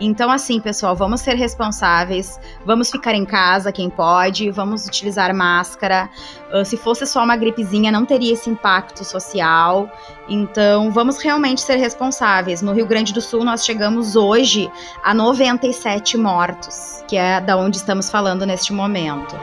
Então, 0.00 0.30
assim, 0.30 0.60
pessoal, 0.60 0.96
vamos 0.96 1.20
ser 1.20 1.34
responsáveis, 1.34 2.38
vamos 2.66 2.90
ficar 2.90 3.14
em 3.14 3.24
casa, 3.24 3.70
quem 3.70 3.88
pode, 3.88 4.50
vamos 4.50 4.86
utilizar 4.86 5.32
máscara. 5.34 6.10
Ah, 6.52 6.64
se 6.64 6.76
fosse 6.76 7.06
só 7.06 7.22
uma 7.22 7.36
gripezinha, 7.36 7.92
não 7.92 8.04
teria 8.04 8.32
esse 8.32 8.50
impacto 8.50 9.04
social. 9.04 9.88
Então, 10.28 10.90
vamos 10.90 11.18
realmente 11.18 11.60
ser 11.60 11.76
responsáveis. 11.76 12.60
No 12.60 12.72
Rio 12.72 12.86
Grande 12.86 13.12
do 13.12 13.20
Sul, 13.20 13.44
nós 13.44 13.64
chegamos 13.64 14.16
hoje 14.16 14.70
a 15.02 15.14
97 15.14 16.16
mortos, 16.16 17.04
que 17.06 17.16
é 17.16 17.40
da 17.40 17.56
onde 17.56 17.76
estamos 17.76 18.10
falando 18.10 18.44
neste 18.44 18.72
momento. 18.72 19.36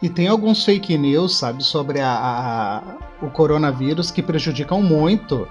E 0.00 0.08
tem 0.08 0.26
alguns 0.26 0.64
fake 0.64 0.96
news, 0.98 1.36
sabe, 1.38 1.62
sobre 1.62 2.00
a, 2.00 2.08
a- 2.10 2.76
a- 2.78 2.82
o 3.22 3.30
coronavírus 3.30 4.10
que 4.10 4.22
prejudicam 4.22 4.82
muito. 4.82 5.48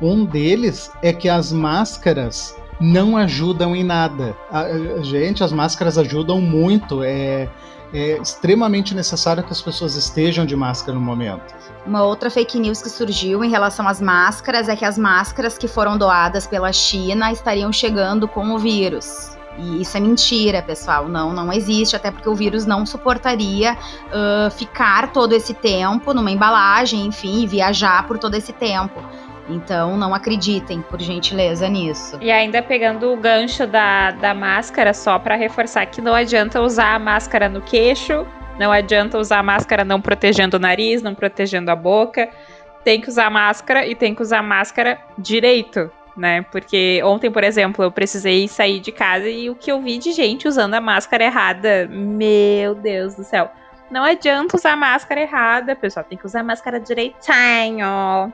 Um 0.00 0.24
deles 0.24 0.90
é 1.02 1.12
que 1.12 1.28
as 1.28 1.52
máscaras 1.52 2.54
não 2.80 3.16
ajudam 3.16 3.74
em 3.74 3.82
nada. 3.84 4.36
A- 4.50 4.66
gente, 5.02 5.42
as 5.42 5.52
máscaras 5.52 5.96
ajudam 5.96 6.40
muito. 6.40 7.02
É, 7.02 7.48
é 7.92 8.18
extremamente 8.20 8.94
necessário 8.94 9.42
que 9.42 9.52
as 9.52 9.62
pessoas 9.62 9.94
estejam 9.94 10.44
de 10.44 10.56
máscara 10.56 10.98
no 10.98 11.04
momento. 11.04 11.54
Uma 11.86 12.02
outra 12.02 12.28
fake 12.30 12.58
news 12.58 12.82
que 12.82 12.90
surgiu 12.90 13.44
em 13.44 13.50
relação 13.50 13.86
às 13.86 14.00
máscaras 14.00 14.68
é 14.68 14.74
que 14.74 14.84
as 14.84 14.98
máscaras 14.98 15.56
que 15.56 15.68
foram 15.68 15.96
doadas 15.96 16.46
pela 16.46 16.72
China 16.72 17.30
estariam 17.30 17.72
chegando 17.72 18.26
com 18.26 18.52
o 18.52 18.58
vírus. 18.58 19.36
E 19.58 19.82
isso 19.82 19.96
é 19.96 20.00
mentira, 20.00 20.62
pessoal. 20.62 21.08
Não, 21.08 21.32
não 21.32 21.52
existe, 21.52 21.94
até 21.94 22.10
porque 22.10 22.28
o 22.28 22.34
vírus 22.34 22.66
não 22.66 22.84
suportaria 22.84 23.76
ah, 24.12 24.50
ficar 24.50 25.12
todo 25.12 25.32
esse 25.32 25.54
tempo 25.54 26.12
numa 26.12 26.30
embalagem, 26.30 27.06
enfim, 27.06 27.42
e 27.42 27.46
viajar 27.46 28.06
por 28.06 28.18
todo 28.18 28.34
esse 28.34 28.52
tempo. 28.52 29.02
Então, 29.48 29.96
não 29.96 30.14
acreditem, 30.14 30.80
por 30.80 31.00
gentileza, 31.00 31.68
nisso. 31.68 32.18
E 32.20 32.30
ainda 32.30 32.62
pegando 32.62 33.12
o 33.12 33.16
gancho 33.16 33.66
da, 33.66 34.10
da 34.10 34.34
máscara, 34.34 34.94
só 34.94 35.18
pra 35.18 35.36
reforçar 35.36 35.84
que 35.86 36.00
não 36.00 36.14
adianta 36.14 36.62
usar 36.62 36.94
a 36.94 36.98
máscara 36.98 37.48
no 37.48 37.60
queixo, 37.60 38.26
não 38.58 38.72
adianta 38.72 39.18
usar 39.18 39.40
a 39.40 39.42
máscara 39.42 39.84
não 39.84 40.00
protegendo 40.00 40.56
o 40.56 40.60
nariz, 40.60 41.02
não 41.02 41.14
protegendo 41.14 41.70
a 41.70 41.76
boca. 41.76 42.28
Tem 42.82 43.00
que 43.00 43.08
usar 43.08 43.30
máscara 43.30 43.86
e 43.86 43.94
tem 43.94 44.14
que 44.14 44.22
usar 44.22 44.42
máscara 44.42 44.98
direito, 45.18 45.90
né? 46.16 46.42
Porque 46.42 47.00
ontem, 47.04 47.30
por 47.30 47.44
exemplo, 47.44 47.84
eu 47.84 47.90
precisei 47.90 48.46
sair 48.48 48.80
de 48.80 48.92
casa 48.92 49.28
e 49.28 49.50
o 49.50 49.54
que 49.54 49.70
eu 49.70 49.80
vi 49.80 49.98
de 49.98 50.12
gente 50.12 50.46
usando 50.46 50.74
a 50.74 50.80
máscara 50.80 51.24
errada, 51.24 51.88
meu 51.90 52.74
Deus 52.74 53.14
do 53.14 53.24
céu. 53.24 53.50
Não 53.90 54.02
adianta 54.02 54.56
usar 54.56 54.76
máscara 54.76 55.20
errada, 55.20 55.76
pessoal, 55.76 56.04
tem 56.08 56.16
que 56.16 56.26
usar 56.26 56.42
máscara 56.42 56.80
direitinho. 56.80 58.32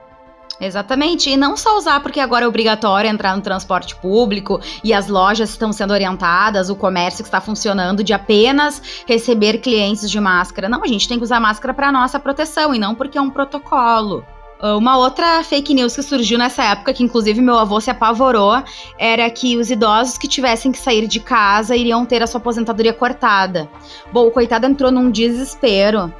Exatamente, 0.60 1.30
e 1.30 1.38
não 1.38 1.56
só 1.56 1.78
usar 1.78 2.00
porque 2.00 2.20
agora 2.20 2.44
é 2.44 2.48
obrigatório 2.48 3.08
entrar 3.08 3.34
no 3.34 3.40
transporte 3.40 3.96
público 3.96 4.60
e 4.84 4.92
as 4.92 5.08
lojas 5.08 5.50
estão 5.50 5.72
sendo 5.72 5.92
orientadas, 5.92 6.68
o 6.68 6.76
comércio 6.76 7.24
que 7.24 7.28
está 7.28 7.40
funcionando 7.40 8.04
de 8.04 8.12
apenas 8.12 9.02
receber 9.06 9.58
clientes 9.58 10.10
de 10.10 10.20
máscara. 10.20 10.68
Não, 10.68 10.82
a 10.82 10.86
gente 10.86 11.08
tem 11.08 11.16
que 11.16 11.24
usar 11.24 11.40
máscara 11.40 11.72
para 11.72 11.90
nossa 11.90 12.20
proteção 12.20 12.74
e 12.74 12.78
não 12.78 12.94
porque 12.94 13.16
é 13.16 13.20
um 13.22 13.30
protocolo. 13.30 14.22
Ah, 14.60 14.76
uma 14.76 14.98
outra 14.98 15.42
fake 15.42 15.74
news 15.74 15.94
que 15.94 16.02
surgiu 16.02 16.38
nessa 16.38 16.62
época, 16.64 16.92
que 16.92 17.02
inclusive 17.02 17.40
meu 17.40 17.56
avô 17.58 17.80
se 17.80 17.90
apavorou, 17.90 18.62
era 18.98 19.28
que 19.30 19.56
os 19.56 19.70
idosos 19.70 20.18
que 20.18 20.28
tivessem 20.28 20.70
que 20.70 20.78
sair 20.78 21.06
de 21.06 21.20
casa 21.20 21.76
iriam 21.76 22.04
ter 22.04 22.22
a 22.22 22.26
sua 22.26 22.38
aposentadoria 22.38 22.92
cortada. 22.92 23.68
Bom, 24.12 24.26
o 24.26 24.30
coitado 24.30 24.66
entrou 24.66 24.90
num 24.90 25.10
desespero 25.10 26.12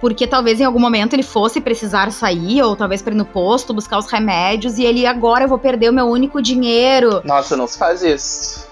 porque 0.00 0.26
talvez 0.26 0.60
em 0.60 0.64
algum 0.64 0.78
momento 0.78 1.14
ele 1.14 1.24
fosse 1.24 1.60
precisar 1.60 2.12
sair, 2.12 2.62
ou 2.62 2.76
talvez 2.76 3.02
para 3.02 3.12
ir 3.12 3.16
no 3.16 3.24
posto, 3.24 3.74
buscar 3.74 3.98
os 3.98 4.06
remédios, 4.06 4.78
e 4.78 4.84
ele 4.84 5.04
agora 5.04 5.44
eu 5.44 5.48
vou 5.48 5.58
perder 5.58 5.90
o 5.90 5.92
meu 5.92 6.06
único 6.06 6.40
dinheiro. 6.40 7.20
Nossa, 7.24 7.56
não 7.56 7.66
se 7.66 7.76
faz 7.76 8.02
isso. 8.02 8.68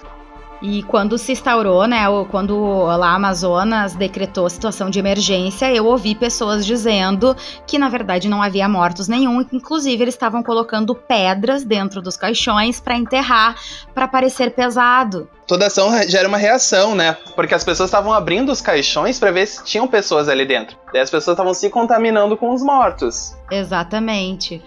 E 0.61 0.81
quando 0.83 1.17
se 1.17 1.31
instaurou, 1.31 1.85
né, 1.85 2.05
quando 2.31 2.83
lá 2.83 3.13
Amazonas 3.13 3.93
decretou 3.93 4.49
situação 4.49 4.89
de 4.89 4.97
emergência, 4.97 5.71
eu 5.71 5.85
ouvi 5.85 6.15
pessoas 6.15 6.65
dizendo 6.65 7.35
que 7.67 7.77
na 7.77 7.89
verdade 7.89 8.27
não 8.27 8.41
havia 8.41 8.67
mortos 8.67 9.07
nenhum, 9.07 9.45
inclusive 9.51 10.03
eles 10.03 10.15
estavam 10.15 10.41
colocando 10.41 10.95
pedras 10.95 11.63
dentro 11.63 12.01
dos 12.01 12.17
caixões 12.17 12.79
para 12.79 12.97
enterrar, 12.97 13.55
para 13.93 14.07
parecer 14.07 14.51
pesado. 14.51 15.29
Toda 15.45 15.67
ação 15.67 15.91
gera 16.09 16.27
uma 16.27 16.37
reação, 16.37 16.95
né? 16.95 17.15
Porque 17.35 17.53
as 17.53 17.63
pessoas 17.63 17.89
estavam 17.89 18.11
abrindo 18.11 18.51
os 18.51 18.59
caixões 18.59 19.19
para 19.19 19.31
ver 19.31 19.45
se 19.45 19.63
tinham 19.63 19.87
pessoas 19.87 20.27
ali 20.27 20.45
dentro. 20.45 20.75
E 20.93 20.97
as 20.97 21.09
pessoas 21.09 21.35
estavam 21.35 21.53
se 21.53 21.69
contaminando 21.69 22.35
com 22.35 22.53
os 22.53 22.61
mortos. 22.61 23.33
Exatamente. 23.49 24.61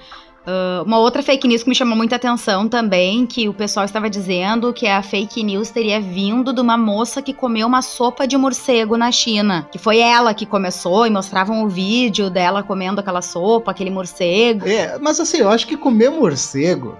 Uh, 0.51 0.83
uma 0.83 0.99
outra 0.99 1.23
fake 1.23 1.47
news 1.47 1.63
que 1.63 1.69
me 1.69 1.75
chamou 1.77 1.97
muita 1.97 2.17
atenção 2.17 2.69
também, 2.69 3.25
que 3.25 3.49
o 3.49 3.55
pessoal 3.55 3.87
estava 3.87 4.11
dizendo 4.11 4.73
que 4.73 4.89
a 4.89 5.01
fake 5.01 5.45
news 5.45 5.71
teria 5.71 6.01
vindo 6.01 6.53
de 6.53 6.61
uma 6.61 6.77
moça 6.77 7.23
que 7.23 7.33
comeu 7.33 7.69
uma 7.69 7.83
sopa 7.83 8.27
de 8.27 8.37
morcego 8.37 8.97
na 8.97 9.13
China. 9.13 9.69
Que 9.71 9.79
foi 9.79 9.99
ela 9.99 10.35
que 10.35 10.45
começou 10.45 11.07
e 11.07 11.11
mostravam 11.11 11.63
o 11.63 11.69
vídeo 11.69 12.29
dela 12.29 12.65
comendo 12.65 12.99
aquela 13.01 13.23
sopa, 13.23 13.71
aquele 13.71 13.91
morcego. 13.91 14.67
É, 14.67 14.99
mas 14.99 15.21
assim, 15.21 15.39
eu 15.39 15.49
acho 15.49 15.69
que 15.69 15.77
comer 15.77 16.11
morcego, 16.11 16.97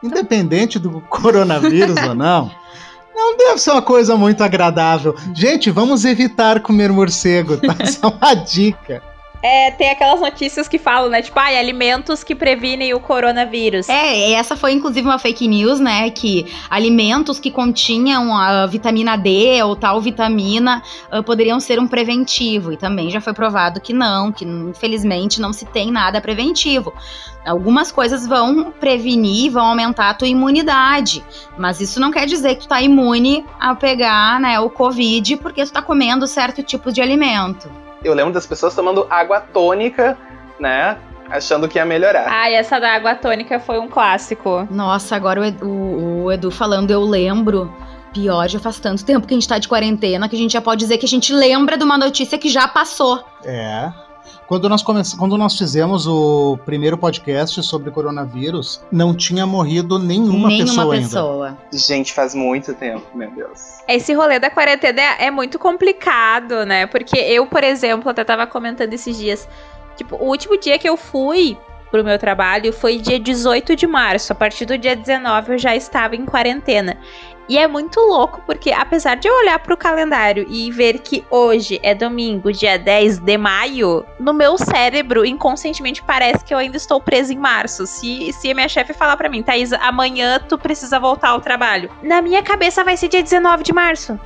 independente 0.00 0.78
do 0.78 1.00
coronavírus 1.10 1.96
ou 2.06 2.14
não, 2.14 2.52
não 3.12 3.36
deve 3.36 3.58
ser 3.58 3.72
uma 3.72 3.82
coisa 3.82 4.16
muito 4.16 4.44
agradável. 4.44 5.16
Gente, 5.34 5.70
vamos 5.70 6.04
evitar 6.04 6.60
comer 6.60 6.92
morcego, 6.92 7.56
tá? 7.56 7.74
É 8.02 8.06
uma 8.06 8.34
dica. 8.34 9.02
É, 9.42 9.72
tem 9.72 9.90
aquelas 9.90 10.20
notícias 10.20 10.68
que 10.68 10.78
falam, 10.78 11.10
né? 11.10 11.20
Tipo, 11.20 11.40
ah, 11.40 11.58
alimentos 11.58 12.22
que 12.22 12.32
previnem 12.32 12.94
o 12.94 13.00
coronavírus. 13.00 13.88
É, 13.88 14.32
essa 14.34 14.54
foi 14.54 14.72
inclusive 14.72 15.04
uma 15.06 15.18
fake 15.18 15.48
news, 15.48 15.80
né? 15.80 16.08
Que 16.10 16.46
alimentos 16.70 17.40
que 17.40 17.50
continham 17.50 18.36
a 18.36 18.66
vitamina 18.66 19.16
D 19.16 19.60
ou 19.64 19.74
tal 19.74 20.00
vitamina 20.00 20.80
uh, 21.12 21.24
poderiam 21.24 21.58
ser 21.58 21.80
um 21.80 21.88
preventivo. 21.88 22.72
E 22.72 22.76
também 22.76 23.10
já 23.10 23.20
foi 23.20 23.34
provado 23.34 23.80
que 23.80 23.92
não, 23.92 24.30
que 24.30 24.44
infelizmente 24.44 25.40
não 25.40 25.52
se 25.52 25.64
tem 25.64 25.90
nada 25.90 26.20
preventivo. 26.20 26.94
Algumas 27.44 27.90
coisas 27.90 28.24
vão 28.24 28.70
prevenir, 28.70 29.50
vão 29.50 29.66
aumentar 29.66 30.10
a 30.10 30.14
tua 30.14 30.28
imunidade, 30.28 31.24
mas 31.58 31.80
isso 31.80 31.98
não 31.98 32.12
quer 32.12 32.24
dizer 32.24 32.54
que 32.54 32.60
tu 32.62 32.68
tá 32.68 32.80
imune 32.80 33.44
a 33.58 33.74
pegar, 33.74 34.38
né, 34.38 34.60
o 34.60 34.70
Covid 34.70 35.38
porque 35.38 35.64
tu 35.64 35.72
tá 35.72 35.82
comendo 35.82 36.24
certo 36.28 36.62
tipo 36.62 36.92
de 36.92 37.02
alimento. 37.02 37.68
Eu 38.04 38.14
lembro 38.14 38.32
das 38.32 38.46
pessoas 38.46 38.74
tomando 38.74 39.06
água 39.08 39.40
tônica, 39.40 40.16
né? 40.58 40.96
Achando 41.30 41.68
que 41.68 41.78
ia 41.78 41.84
melhorar. 41.84 42.26
Ah, 42.28 42.50
e 42.50 42.54
essa 42.54 42.78
da 42.78 42.92
água 42.94 43.14
tônica 43.14 43.58
foi 43.58 43.78
um 43.78 43.88
clássico. 43.88 44.66
Nossa, 44.70 45.16
agora 45.16 45.40
o 45.40 45.44
Edu, 45.44 45.68
o 46.24 46.32
Edu 46.32 46.50
falando, 46.50 46.90
eu 46.90 47.00
lembro. 47.00 47.72
Pior, 48.12 48.46
já 48.46 48.58
faz 48.58 48.78
tanto 48.78 49.02
tempo 49.06 49.26
que 49.26 49.32
a 49.32 49.36
gente 49.36 49.48
tá 49.48 49.56
de 49.56 49.66
quarentena 49.66 50.28
que 50.28 50.36
a 50.36 50.38
gente 50.38 50.52
já 50.52 50.60
pode 50.60 50.80
dizer 50.80 50.98
que 50.98 51.06
a 51.06 51.08
gente 51.08 51.32
lembra 51.32 51.78
de 51.78 51.84
uma 51.84 51.96
notícia 51.96 52.36
que 52.36 52.50
já 52.50 52.68
passou. 52.68 53.24
É. 53.42 53.90
Quando 54.52 54.68
nós, 54.68 54.82
come... 54.82 55.00
Quando 55.18 55.38
nós 55.38 55.56
fizemos 55.56 56.06
o 56.06 56.58
primeiro 56.66 56.98
podcast 56.98 57.62
sobre 57.62 57.90
coronavírus, 57.90 58.84
não 58.92 59.16
tinha 59.16 59.46
morrido 59.46 59.98
nenhuma, 59.98 60.48
nenhuma 60.48 60.66
pessoa, 60.66 60.94
pessoa 60.94 61.46
ainda. 61.46 61.58
Gente, 61.72 62.12
faz 62.12 62.34
muito 62.34 62.74
tempo, 62.74 63.16
meu 63.16 63.30
Deus. 63.30 63.78
Esse 63.88 64.12
rolê 64.12 64.38
da 64.38 64.50
quarentena 64.50 65.00
é, 65.00 65.24
é 65.24 65.30
muito 65.30 65.58
complicado, 65.58 66.66
né? 66.66 66.86
Porque 66.86 67.16
eu, 67.16 67.46
por 67.46 67.64
exemplo, 67.64 68.10
até 68.10 68.22
tava 68.24 68.46
comentando 68.46 68.92
esses 68.92 69.16
dias. 69.16 69.48
Tipo, 69.96 70.16
o 70.16 70.26
último 70.26 70.60
dia 70.60 70.78
que 70.78 70.86
eu 70.86 70.98
fui 70.98 71.56
pro 71.90 72.04
meu 72.04 72.18
trabalho 72.18 72.74
foi 72.74 72.98
dia 72.98 73.18
18 73.18 73.74
de 73.74 73.86
março. 73.86 74.34
A 74.34 74.36
partir 74.36 74.66
do 74.66 74.76
dia 74.76 74.94
19 74.94 75.52
eu 75.52 75.58
já 75.58 75.74
estava 75.74 76.14
em 76.14 76.26
quarentena. 76.26 76.98
E 77.48 77.58
é 77.58 77.66
muito 77.66 78.00
louco 78.00 78.40
porque, 78.46 78.72
apesar 78.72 79.16
de 79.16 79.28
eu 79.28 79.34
olhar 79.34 79.58
pro 79.58 79.76
calendário 79.76 80.46
e 80.48 80.70
ver 80.70 81.00
que 81.00 81.24
hoje 81.30 81.80
é 81.82 81.94
domingo, 81.94 82.52
dia 82.52 82.78
10 82.78 83.18
de 83.18 83.36
maio, 83.36 84.04
no 84.18 84.32
meu 84.32 84.56
cérebro, 84.56 85.24
inconscientemente, 85.24 86.02
parece 86.02 86.44
que 86.44 86.54
eu 86.54 86.58
ainda 86.58 86.76
estou 86.76 87.00
presa 87.00 87.32
em 87.32 87.38
março. 87.38 87.86
Se, 87.86 88.32
se 88.32 88.50
a 88.50 88.54
minha 88.54 88.68
chefe 88.68 88.94
falar 88.94 89.16
para 89.16 89.28
mim, 89.28 89.42
Thaís, 89.42 89.72
amanhã 89.72 90.38
tu 90.48 90.56
precisa 90.56 91.00
voltar 91.00 91.30
ao 91.30 91.40
trabalho, 91.40 91.90
na 92.02 92.22
minha 92.22 92.42
cabeça 92.42 92.84
vai 92.84 92.96
ser 92.96 93.08
dia 93.08 93.22
19 93.22 93.62
de 93.64 93.72
março. 93.72 94.18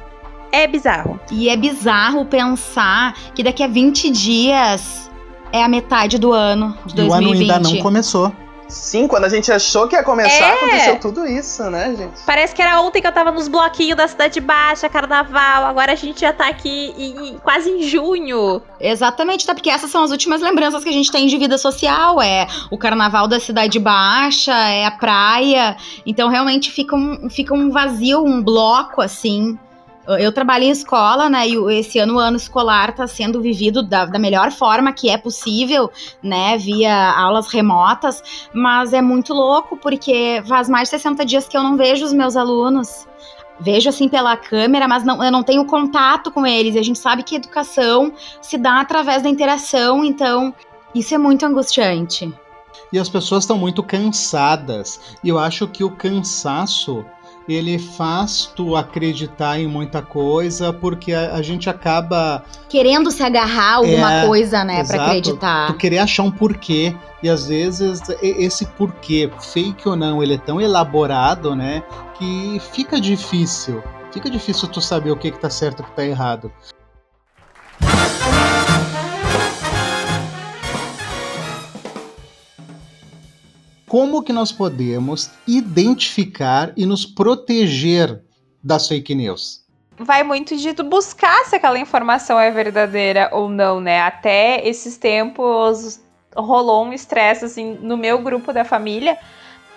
É 0.53 0.67
bizarro. 0.67 1.19
E 1.31 1.49
é 1.49 1.57
bizarro 1.57 2.25
pensar 2.25 3.15
que 3.35 3.43
daqui 3.43 3.63
a 3.63 3.67
20 3.67 4.11
dias 4.11 5.11
é 5.53 5.63
a 5.63 5.69
metade 5.69 6.19
do 6.19 6.33
ano 6.33 6.77
de 6.87 6.95
2020. 6.95 6.99
E 6.99 7.09
o 7.09 7.15
ano 7.15 7.33
ainda 7.33 7.59
não 7.59 7.83
começou. 7.83 8.33
Sim, 8.69 9.07
quando 9.07 9.25
a 9.25 9.29
gente 9.29 9.51
achou 9.53 9.87
que 9.87 9.95
ia 9.95 10.03
começar, 10.03 10.45
é. 10.45 10.53
aconteceu 10.53 11.01
tudo 11.01 11.27
isso, 11.27 11.63
né, 11.71 11.95
gente? 11.97 12.21
Parece 12.25 12.55
que 12.55 12.61
era 12.61 12.81
ontem 12.81 13.01
que 13.01 13.07
eu 13.07 13.13
tava 13.13 13.31
nos 13.31 13.49
bloquinhos 13.49 13.97
da 13.97 14.09
Cidade 14.09 14.41
Baixa, 14.41 14.89
carnaval. 14.89 15.67
Agora 15.67 15.93
a 15.93 15.95
gente 15.95 16.21
já 16.21 16.33
tá 16.33 16.49
aqui 16.49 16.95
em, 16.97 17.39
quase 17.39 17.71
em 17.71 17.83
junho. 17.83 18.61
Exatamente, 18.81 19.47
tá? 19.47 19.55
Porque 19.55 19.71
essas 19.71 19.91
são 19.91 20.03
as 20.03 20.11
últimas 20.11 20.41
lembranças 20.41 20.83
que 20.83 20.89
a 20.89 20.93
gente 20.93 21.11
tem 21.11 21.27
de 21.27 21.39
vida 21.39 21.57
social. 21.59 22.21
É 22.21 22.47
o 22.71 22.77
carnaval 22.77 23.29
da 23.29 23.39
Cidade 23.39 23.79
Baixa, 23.79 24.53
é 24.53 24.85
a 24.85 24.91
praia. 24.91 25.77
Então 26.05 26.29
realmente 26.29 26.71
fica 26.71 26.97
um, 26.97 27.31
fica 27.31 27.55
um 27.55 27.71
vazio, 27.71 28.25
um 28.25 28.43
bloco, 28.43 29.01
assim, 29.01 29.59
eu 30.15 30.33
trabalho 30.33 30.65
em 30.65 30.71
escola, 30.71 31.29
né? 31.29 31.49
E 31.49 31.57
esse 31.79 31.99
ano 31.99 32.15
o 32.15 32.19
ano 32.19 32.37
escolar 32.37 32.91
está 32.91 33.07
sendo 33.07 33.41
vivido 33.41 33.83
da, 33.83 34.05
da, 34.05 34.19
melhor 34.19 34.53
forma 34.53 34.93
que 34.93 35.11
é 35.11 35.19
possível, 35.19 35.91
né? 36.23 36.57
Via 36.57 37.13
aulas 37.13 37.49
remotas, 37.49 38.23
mas 38.53 38.93
é 38.93 39.03
muito 39.03 39.35
louco 39.35 39.77
porque 39.77 40.43
faz 40.47 40.69
mais 40.69 40.89
de 40.89 40.91
60 40.91 41.25
dias 41.25 41.49
que 41.49 41.57
eu 41.57 41.63
não 41.63 41.77
vejo 41.77 42.05
os 42.05 42.13
meus 42.13 42.37
alunos. 42.37 43.07
Vejo 43.59 43.89
assim 43.89 44.09
pela 44.09 44.37
câmera, 44.37 44.87
mas 44.87 45.03
não, 45.03 45.23
eu 45.25 45.33
não 45.33 45.43
tenho 45.43 45.65
contato 45.65 46.31
com 46.31 46.47
eles. 46.47 46.75
E 46.75 46.79
a 46.79 46.83
gente 46.83 46.99
sabe 46.99 47.23
que 47.23 47.37
educação 47.37 48.13
se 48.41 48.59
dá 48.59 48.81
através 48.81 49.23
da 49.23 49.29
interação, 49.29 50.05
então 50.05 50.55
isso 50.95 51.15
é 51.15 51.19
muito 51.19 51.45
angustiante. 51.45 52.33
E 52.93 52.99
as 52.99 53.09
pessoas 53.09 53.45
estão 53.45 53.59
muito 53.59 53.83
cansadas. 53.83 55.01
E 55.25 55.29
eu 55.29 55.39
acho 55.39 55.67
que 55.67 55.83
o 55.83 55.91
cansaço 55.91 57.05
ele 57.49 57.79
faz 57.79 58.51
tu 58.55 58.77
acreditar 58.77 59.59
em 59.59 59.67
muita 59.67 60.03
coisa, 60.03 60.73
porque 60.73 61.13
a, 61.13 61.35
a 61.35 61.43
gente 61.43 61.71
acaba. 61.71 62.45
Querendo 62.69 63.11
se 63.11 63.23
agarrar 63.23 63.73
a 63.73 63.77
alguma 63.77 64.13
é, 64.15 64.27
coisa, 64.27 64.65
né, 64.65 64.85
para 64.85 65.07
acreditar. 65.07 65.69
Tu 65.69 65.75
querer 65.75 65.99
achar 65.99 66.23
um 66.23 66.31
porquê. 66.31 66.95
E 67.23 67.29
às 67.29 67.49
vezes 67.49 68.03
esse 68.21 68.67
porquê, 68.67 69.31
fake 69.53 69.89
ou 69.89 69.97
não, 69.97 70.23
ele 70.23 70.35
é 70.35 70.39
tão 70.39 70.61
elaborado, 70.61 71.57
né, 71.57 71.83
que 72.19 72.61
fica 72.73 73.01
difícil. 73.01 73.83
Fica 74.13 74.31
difícil 74.31 74.69
tu 74.69 74.81
saber 74.81 75.11
o 75.11 75.17
que, 75.17 75.31
que 75.31 75.39
tá 75.39 75.51
certo 75.51 75.81
e 75.81 75.83
o 75.83 75.87
que 75.87 75.93
tá 75.93 76.05
errado. 76.05 76.53
Como 83.89 84.23
que 84.23 84.33
nós 84.33 84.51
podemos 84.51 85.31
identificar 85.47 86.73
e 86.77 86.85
nos 86.85 87.07
proteger 87.07 88.21
das 88.63 88.89
fake 88.89 89.15
news? 89.15 89.65
Vai 89.99 90.23
muito 90.23 90.57
de 90.57 90.75
tu 90.75 90.85
buscar 90.85 91.45
se 91.45 91.57
aquela 91.57 91.79
informação 91.79 92.39
é 92.39 92.51
verdadeira 92.51 93.31
ou 93.33 93.49
não, 93.49 93.81
né? 93.81 94.03
Até 94.03 94.67
esses 94.67 94.99
tempos 94.99 96.01
rolou 96.37 96.85
um 96.85 96.93
estresse 96.93 97.47
assim 97.47 97.79
no 97.81 97.97
meu 97.97 98.19
grupo 98.19 98.53
da 98.53 98.65
família, 98.65 99.17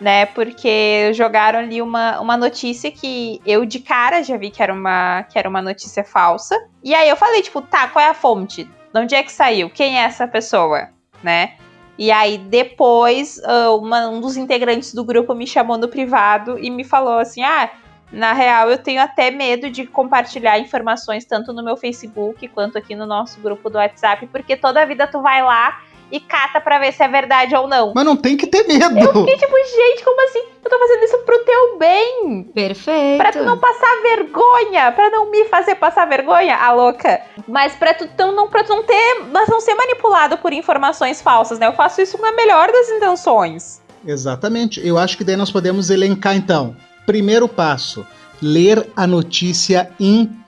né? 0.01 0.25
Porque 0.25 1.13
jogaram 1.13 1.59
ali 1.59 1.81
uma, 1.81 2.19
uma 2.19 2.35
notícia 2.35 2.91
que 2.91 3.39
eu 3.45 3.63
de 3.63 3.79
cara 3.79 4.23
já 4.23 4.35
vi 4.35 4.49
que 4.49 4.61
era 4.61 4.73
uma 4.73 5.23
que 5.23 5.39
era 5.39 5.47
uma 5.47 5.61
notícia 5.61 6.03
falsa. 6.03 6.55
E 6.83 6.93
aí 6.93 7.07
eu 7.07 7.15
falei, 7.15 7.41
tipo, 7.41 7.61
tá, 7.61 7.87
qual 7.87 8.03
é 8.03 8.09
a 8.09 8.13
fonte? 8.13 8.65
De 8.65 8.99
onde 8.99 9.15
é 9.15 9.23
que 9.23 9.31
saiu? 9.31 9.69
Quem 9.69 9.99
é 9.99 10.03
essa 10.03 10.27
pessoa, 10.27 10.89
né? 11.23 11.53
E 11.99 12.11
aí, 12.11 12.37
depois, 12.37 13.39
uh, 13.39 13.75
uma, 13.75 14.07
um 14.07 14.21
dos 14.21 14.37
integrantes 14.37 14.93
do 14.93 15.03
grupo 15.03 15.35
me 15.35 15.45
chamou 15.45 15.77
no 15.77 15.89
privado 15.89 16.57
e 16.57 16.69
me 16.69 16.85
falou 16.85 17.19
assim: 17.19 17.43
ah, 17.43 17.69
na 18.09 18.31
real, 18.31 18.71
eu 18.71 18.77
tenho 18.77 19.01
até 19.01 19.29
medo 19.29 19.69
de 19.69 19.85
compartilhar 19.85 20.57
informações 20.57 21.25
tanto 21.25 21.51
no 21.51 21.61
meu 21.61 21.75
Facebook 21.75 22.47
quanto 22.47 22.77
aqui 22.77 22.95
no 22.95 23.05
nosso 23.05 23.41
grupo 23.41 23.69
do 23.69 23.77
WhatsApp, 23.77 24.27
porque 24.27 24.55
toda 24.55 24.85
vida 24.85 25.07
tu 25.07 25.21
vai 25.21 25.43
lá 25.43 25.81
e 26.11 26.19
cata 26.19 26.59
pra 26.59 26.79
ver 26.79 26.93
se 26.93 27.03
é 27.03 27.07
verdade 27.07 27.55
ou 27.55 27.67
não. 27.67 27.93
Mas 27.95 28.05
não 28.05 28.15
tem 28.15 28.35
que 28.35 28.47
ter 28.47 28.67
medo. 28.67 28.99
Eu 28.99 29.13
fiquei 29.13 29.37
tipo, 29.37 29.55
gente, 29.55 30.03
como 30.03 30.23
assim? 30.25 30.39
Eu 30.63 30.69
tô 30.69 30.79
fazendo 30.79 31.03
isso 31.03 31.17
pro 31.19 31.39
teu 31.39 31.77
bem. 31.77 32.43
Perfeito. 32.53 33.17
Pra 33.17 33.31
tu 33.31 33.43
não 33.43 33.57
passar 33.57 34.01
vergonha, 34.01 34.91
pra 34.91 35.09
não 35.09 35.29
me 35.29 35.45
fazer 35.45 35.75
passar 35.75 36.05
vergonha, 36.07 36.55
a 36.55 36.71
louca. 36.71 37.21
Mas 37.47 37.75
pra 37.75 37.93
tu 37.93 38.07
tão, 38.15 38.33
não, 38.33 38.49
pra 38.49 38.63
tu 38.63 38.69
não 38.69 38.83
ter, 38.83 39.21
mas 39.31 39.47
não 39.47 39.61
ser 39.61 39.75
manipulado 39.75 40.37
por 40.37 40.53
informações 40.53 41.21
falsas, 41.21 41.59
né? 41.59 41.67
Eu 41.67 41.73
faço 41.73 42.01
isso 42.01 42.17
com 42.17 42.25
a 42.25 42.31
melhor 42.31 42.71
das 42.71 42.89
intenções. 42.89 43.81
Exatamente. 44.05 44.85
Eu 44.85 44.97
acho 44.97 45.17
que 45.17 45.23
daí 45.23 45.35
nós 45.35 45.51
podemos 45.51 45.89
elencar 45.89 46.35
então. 46.35 46.75
Primeiro 47.05 47.47
passo: 47.47 48.05
ler 48.41 48.87
a 48.95 49.05
notícia 49.05 49.91
inteira. 49.99 50.39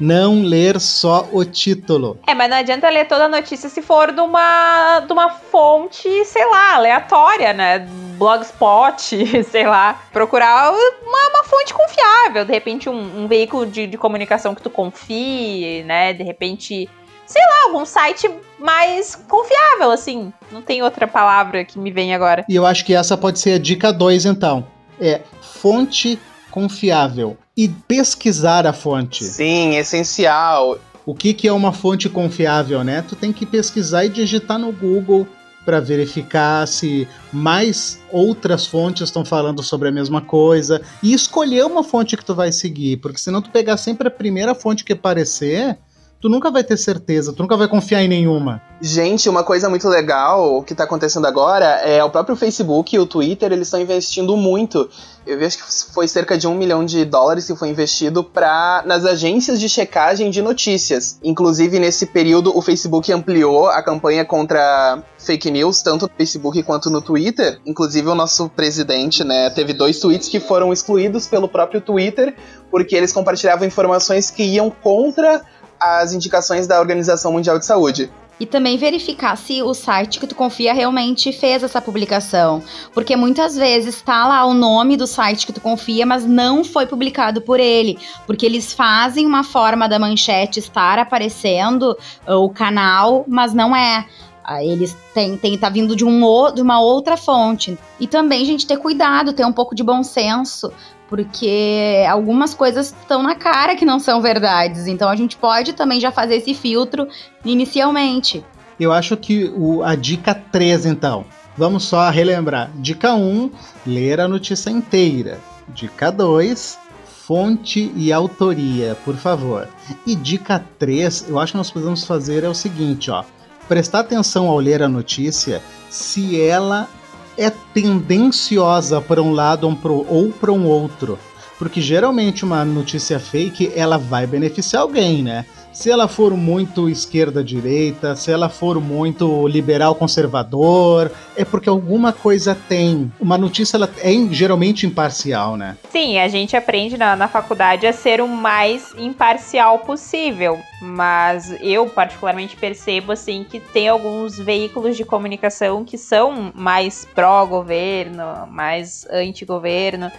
Não 0.00 0.42
ler 0.42 0.80
só 0.80 1.28
o 1.30 1.44
título. 1.44 2.18
É, 2.26 2.34
mas 2.34 2.48
não 2.48 2.56
adianta 2.56 2.88
ler 2.88 3.06
toda 3.06 3.24
a 3.24 3.28
notícia 3.28 3.68
se 3.68 3.82
for 3.82 4.10
de 4.10 4.20
uma, 4.20 5.00
de 5.00 5.12
uma 5.12 5.28
fonte, 5.28 6.24
sei 6.24 6.46
lá, 6.46 6.76
aleatória, 6.76 7.52
né? 7.52 7.86
Blogspot, 8.16 9.44
sei 9.44 9.66
lá. 9.66 10.00
Procurar 10.12 10.72
uma, 10.72 11.28
uma 11.28 11.44
fonte 11.44 11.74
confiável. 11.74 12.44
De 12.46 12.52
repente, 12.52 12.88
um, 12.88 13.24
um 13.24 13.28
veículo 13.28 13.66
de, 13.66 13.86
de 13.86 13.98
comunicação 13.98 14.54
que 14.54 14.62
tu 14.62 14.70
confie, 14.70 15.82
né? 15.84 16.14
De 16.14 16.22
repente 16.22 16.88
sei 17.26 17.42
lá, 17.42 17.64
algum 17.64 17.84
site 17.84 18.30
mais 18.58 19.16
confiável, 19.28 19.90
assim. 19.90 20.32
Não 20.50 20.62
tem 20.62 20.82
outra 20.82 21.06
palavra 21.06 21.64
que 21.64 21.78
me 21.78 21.90
vem 21.90 22.14
agora. 22.14 22.44
E 22.48 22.54
eu 22.54 22.64
acho 22.64 22.84
que 22.84 22.94
essa 22.94 23.16
pode 23.16 23.40
ser 23.40 23.54
a 23.54 23.58
dica 23.58 23.92
2, 23.92 24.24
então. 24.24 24.66
É 24.98 25.20
fonte 25.42 26.18
confiável. 26.50 27.36
E 27.56 27.68
pesquisar 27.68 28.66
a 28.66 28.72
fonte. 28.72 29.24
Sim, 29.24 29.76
essencial. 29.76 30.78
O 31.06 31.14
que, 31.14 31.32
que 31.32 31.48
é 31.48 31.52
uma 31.52 31.72
fonte 31.72 32.08
confiável, 32.08 32.84
né? 32.84 33.02
Tu 33.02 33.16
tem 33.16 33.32
que 33.32 33.46
pesquisar 33.46 34.04
e 34.04 34.08
digitar 34.08 34.58
no 34.58 34.72
Google 34.72 35.26
para 35.64 35.80
verificar 35.80 36.66
se 36.68 37.08
mais 37.32 37.98
outras 38.12 38.66
fontes 38.66 39.02
estão 39.02 39.24
falando 39.24 39.62
sobre 39.64 39.88
a 39.88 39.92
mesma 39.92 40.20
coisa 40.20 40.80
e 41.02 41.12
escolher 41.12 41.64
uma 41.64 41.82
fonte 41.82 42.16
que 42.16 42.24
tu 42.24 42.36
vai 42.36 42.52
seguir, 42.52 42.98
porque 42.98 43.18
senão 43.18 43.42
tu 43.42 43.50
pegar 43.50 43.76
sempre 43.76 44.06
a 44.06 44.10
primeira 44.10 44.54
fonte 44.54 44.84
que 44.84 44.92
aparecer, 44.92 45.76
tu 46.20 46.28
nunca 46.28 46.50
vai 46.50 46.64
ter 46.64 46.76
certeza, 46.76 47.32
tu 47.32 47.42
nunca 47.42 47.56
vai 47.56 47.68
confiar 47.68 48.02
em 48.02 48.08
nenhuma. 48.08 48.60
Gente, 48.80 49.28
uma 49.28 49.42
coisa 49.42 49.70
muito 49.70 49.88
legal 49.88 50.62
que 50.62 50.74
tá 50.74 50.84
acontecendo 50.84 51.26
agora 51.26 51.64
é 51.64 52.04
o 52.04 52.10
próprio 52.10 52.36
Facebook 52.36 52.94
e 52.94 52.98
o 52.98 53.06
Twitter, 53.06 53.50
eles 53.52 53.68
estão 53.68 53.80
investindo 53.80 54.36
muito. 54.36 54.88
Eu 55.26 55.38
vi 55.38 55.48
que 55.48 55.62
foi 55.92 56.06
cerca 56.06 56.38
de 56.38 56.46
um 56.46 56.54
milhão 56.54 56.84
de 56.84 57.04
dólares 57.04 57.46
que 57.46 57.56
foi 57.56 57.68
investido 57.68 58.22
para 58.22 58.82
nas 58.86 59.04
agências 59.04 59.58
de 59.58 59.68
checagem 59.68 60.30
de 60.30 60.40
notícias. 60.40 61.18
Inclusive, 61.22 61.80
nesse 61.80 62.06
período, 62.06 62.56
o 62.56 62.62
Facebook 62.62 63.12
ampliou 63.12 63.66
a 63.66 63.82
campanha 63.82 64.24
contra 64.24 65.02
fake 65.18 65.50
news, 65.50 65.82
tanto 65.82 66.02
no 66.02 66.10
Facebook 66.16 66.62
quanto 66.62 66.90
no 66.90 67.02
Twitter. 67.02 67.58
Inclusive, 67.66 68.06
o 68.08 68.14
nosso 68.14 68.48
presidente, 68.50 69.24
né, 69.24 69.50
teve 69.50 69.72
dois 69.72 69.98
tweets 69.98 70.28
que 70.28 70.38
foram 70.38 70.72
excluídos 70.72 71.26
pelo 71.26 71.48
próprio 71.48 71.80
Twitter, 71.80 72.36
porque 72.70 72.94
eles 72.94 73.12
compartilhavam 73.12 73.66
informações 73.66 74.30
que 74.30 74.44
iam 74.44 74.70
contra 74.70 75.42
as 75.80 76.12
indicações 76.12 76.66
da 76.66 76.78
Organização 76.80 77.32
Mundial 77.32 77.58
de 77.58 77.66
Saúde. 77.66 78.10
E 78.38 78.44
também 78.44 78.76
verificar 78.76 79.34
se 79.36 79.62
o 79.62 79.72
site 79.72 80.20
que 80.20 80.26
tu 80.26 80.34
confia 80.34 80.74
realmente 80.74 81.32
fez 81.32 81.62
essa 81.62 81.80
publicação. 81.80 82.62
Porque 82.92 83.16
muitas 83.16 83.56
vezes 83.56 84.02
tá 84.02 84.28
lá 84.28 84.44
o 84.44 84.52
nome 84.52 84.96
do 84.96 85.06
site 85.06 85.46
que 85.46 85.54
tu 85.54 85.60
confia, 85.60 86.04
mas 86.04 86.26
não 86.26 86.62
foi 86.62 86.86
publicado 86.86 87.40
por 87.40 87.58
ele. 87.58 87.98
Porque 88.26 88.44
eles 88.44 88.74
fazem 88.74 89.26
uma 89.26 89.42
forma 89.42 89.88
da 89.88 89.98
manchete 89.98 90.58
estar 90.58 90.98
aparecendo 90.98 91.96
uh, 92.28 92.34
o 92.34 92.50
canal, 92.50 93.24
mas 93.26 93.54
não 93.54 93.74
é. 93.74 94.04
Uh, 94.46 94.60
eles 94.60 94.94
têm, 95.14 95.38
têm 95.38 95.56
tá 95.56 95.70
vindo 95.70 95.96
de, 95.96 96.04
um, 96.04 96.20
de 96.52 96.60
uma 96.60 96.78
outra 96.78 97.16
fonte. 97.16 97.78
E 97.98 98.06
também, 98.06 98.44
gente, 98.44 98.66
ter 98.66 98.76
cuidado, 98.76 99.32
ter 99.32 99.46
um 99.46 99.52
pouco 99.52 99.74
de 99.74 99.82
bom 99.82 100.02
senso 100.02 100.70
porque 101.08 102.04
algumas 102.08 102.54
coisas 102.54 102.88
estão 102.88 103.22
na 103.22 103.34
cara 103.34 103.76
que 103.76 103.84
não 103.84 103.98
são 103.98 104.20
verdades. 104.20 104.86
Então 104.86 105.08
a 105.08 105.16
gente 105.16 105.36
pode 105.36 105.72
também 105.72 106.00
já 106.00 106.10
fazer 106.10 106.36
esse 106.36 106.54
filtro 106.54 107.06
inicialmente. 107.44 108.44
Eu 108.78 108.92
acho 108.92 109.16
que 109.16 109.52
o, 109.56 109.82
a 109.82 109.94
dica 109.94 110.34
3, 110.34 110.86
então. 110.86 111.24
Vamos 111.56 111.84
só 111.84 112.10
relembrar. 112.10 112.70
Dica 112.74 113.14
1, 113.14 113.50
ler 113.86 114.20
a 114.20 114.28
notícia 114.28 114.68
inteira. 114.68 115.40
Dica 115.68 116.12
2, 116.12 116.78
fonte 117.26 117.90
e 117.96 118.12
autoria, 118.12 118.96
por 119.04 119.16
favor. 119.16 119.66
E 120.06 120.14
dica 120.14 120.62
3, 120.78 121.26
eu 121.28 121.38
acho 121.38 121.52
que 121.52 121.58
nós 121.58 121.70
podemos 121.70 122.04
fazer 122.04 122.44
é 122.44 122.48
o 122.48 122.54
seguinte, 122.54 123.10
ó. 123.10 123.24
Prestar 123.66 124.00
atenção 124.00 124.46
ao 124.46 124.58
ler 124.58 124.82
a 124.82 124.88
notícia 124.88 125.62
se 125.90 126.40
ela 126.40 126.88
é 127.36 127.50
tendenciosa 127.50 129.00
para 129.00 129.22
um 129.22 129.32
lado 129.32 129.66
ou 130.08 130.30
para 130.32 130.52
um 130.52 130.66
outro. 130.66 131.18
Porque 131.58 131.80
geralmente 131.80 132.44
uma 132.44 132.64
notícia 132.64 133.18
fake 133.18 133.72
ela 133.74 133.96
vai 133.96 134.26
beneficiar 134.26 134.82
alguém, 134.82 135.22
né? 135.22 135.46
Se 135.76 135.90
ela 135.90 136.08
for 136.08 136.34
muito 136.34 136.88
esquerda-direita, 136.88 138.16
se 138.16 138.32
ela 138.32 138.48
for 138.48 138.80
muito 138.80 139.46
liberal-conservador, 139.46 141.12
é 141.36 141.44
porque 141.44 141.68
alguma 141.68 142.14
coisa 142.14 142.56
tem. 142.66 143.12
Uma 143.20 143.36
notícia 143.36 143.76
ela 143.76 143.90
é 143.98 144.10
geralmente 144.30 144.86
imparcial, 144.86 145.54
né? 145.54 145.76
Sim, 145.90 146.18
a 146.18 146.28
gente 146.28 146.56
aprende 146.56 146.96
na, 146.96 147.14
na 147.14 147.28
faculdade 147.28 147.86
a 147.86 147.92
ser 147.92 148.22
o 148.22 148.26
mais 148.26 148.94
imparcial 148.96 149.80
possível. 149.80 150.58
Mas 150.80 151.54
eu, 151.60 151.86
particularmente, 151.90 152.56
percebo 152.56 153.12
assim 153.12 153.44
que 153.44 153.60
tem 153.60 153.86
alguns 153.86 154.38
veículos 154.38 154.96
de 154.96 155.04
comunicação 155.04 155.84
que 155.84 155.98
são 155.98 156.52
mais 156.54 157.06
pró-governo, 157.14 158.46
mais 158.50 159.06
anti-governo. 159.10 160.10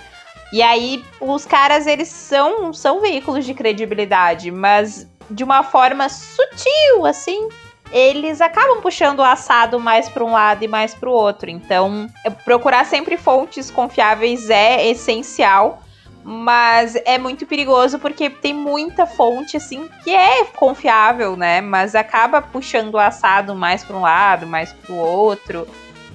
E 0.54 0.62
aí, 0.62 1.04
os 1.20 1.48
caras, 1.48 1.88
eles 1.88 2.10
são, 2.10 2.72
são 2.72 3.02
veículos 3.02 3.44
de 3.44 3.56
credibilidade, 3.56 4.52
mas 4.52 5.08
de 5.30 5.44
uma 5.44 5.64
forma 5.64 6.10
sutil, 6.10 7.06
assim, 7.06 7.50
eles 7.92 8.42
acabam 8.42 8.82
puxando 8.82 9.20
o 9.20 9.24
assado 9.24 9.80
mais 9.80 10.10
para 10.10 10.24
um 10.24 10.32
lado 10.32 10.64
e 10.64 10.68
mais 10.68 10.94
para 10.94 11.10
o 11.10 11.14
outro. 11.14 11.50
Então, 11.50 12.08
procurar 12.44 12.86
sempre 12.86 13.18
fontes 13.18 13.72
confiáveis 13.72 14.50
é 14.50 14.88
essencial, 14.88 15.82
mas 16.24 16.96
é 17.06 17.18
muito 17.18 17.46
perigoso 17.46 18.00
porque 18.00 18.30
tem 18.30 18.54
muita 18.54 19.06
fonte 19.06 19.56
assim 19.56 19.90
que 20.04 20.14
é 20.14 20.44
confiável, 20.44 21.38
né? 21.38 21.62
Mas 21.62 21.96
acaba 21.96 22.42
puxando 22.42 22.96
o 22.96 23.00
assado 23.00 23.56
mais 23.56 23.84
para 23.84 23.96
um 23.96 24.02
lado, 24.02 24.46
mais 24.46 24.74
para 24.74 24.92
o 24.92 24.98
outro. 24.98 25.66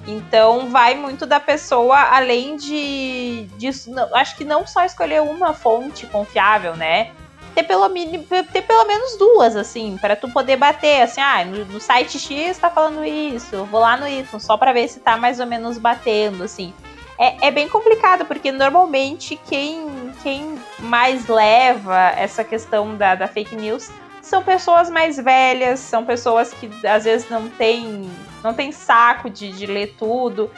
Então 0.05 0.69
vai 0.69 0.95
muito 0.95 1.25
da 1.25 1.39
pessoa, 1.39 1.97
além 1.97 2.57
de 2.57 3.47
disso, 3.57 3.89
acho 4.13 4.35
que 4.35 4.43
não 4.43 4.67
só 4.67 4.83
escolher 4.83 5.21
uma 5.21 5.53
fonte 5.53 6.05
confiável, 6.05 6.75
né? 6.75 7.11
Ter 7.53 7.63
pelo, 7.63 7.89
ter 7.89 8.61
pelo 8.61 8.85
menos 8.85 9.17
duas, 9.17 9.55
assim, 9.55 9.97
para 9.99 10.15
tu 10.15 10.29
poder 10.29 10.57
bater, 10.57 11.01
assim, 11.01 11.21
ah, 11.21 11.45
no, 11.45 11.65
no, 11.65 11.79
site 11.79 12.19
X 12.19 12.57
tá 12.57 12.69
falando 12.69 13.03
isso, 13.05 13.65
vou 13.65 13.79
lá 13.79 13.95
no 13.95 14.07
Y, 14.07 14.39
só 14.39 14.57
para 14.57 14.73
ver 14.73 14.87
se 14.87 14.99
tá 14.99 15.17
mais 15.17 15.39
ou 15.39 15.45
menos 15.45 15.77
batendo, 15.77 16.43
assim. 16.43 16.73
É, 17.17 17.47
é 17.47 17.51
bem 17.51 17.69
complicado, 17.69 18.25
porque 18.25 18.51
normalmente 18.51 19.39
quem, 19.47 20.11
quem 20.23 20.57
mais 20.79 21.27
leva 21.27 22.09
essa 22.17 22.43
questão 22.43 22.97
da, 22.97 23.13
da 23.13 23.27
fake 23.27 23.55
news 23.55 23.89
são 24.21 24.41
pessoas 24.41 24.89
mais 24.89 25.17
velhas, 25.17 25.79
são 25.79 26.05
pessoas 26.05 26.53
que 26.53 26.69
às 26.87 27.03
vezes 27.03 27.29
não 27.29 27.49
tem, 27.49 28.09
não 28.43 28.53
tem 28.53 28.71
saco 28.71 29.29
de, 29.29 29.51
de 29.51 29.65
ler 29.65 29.95
tudo. 29.97 30.49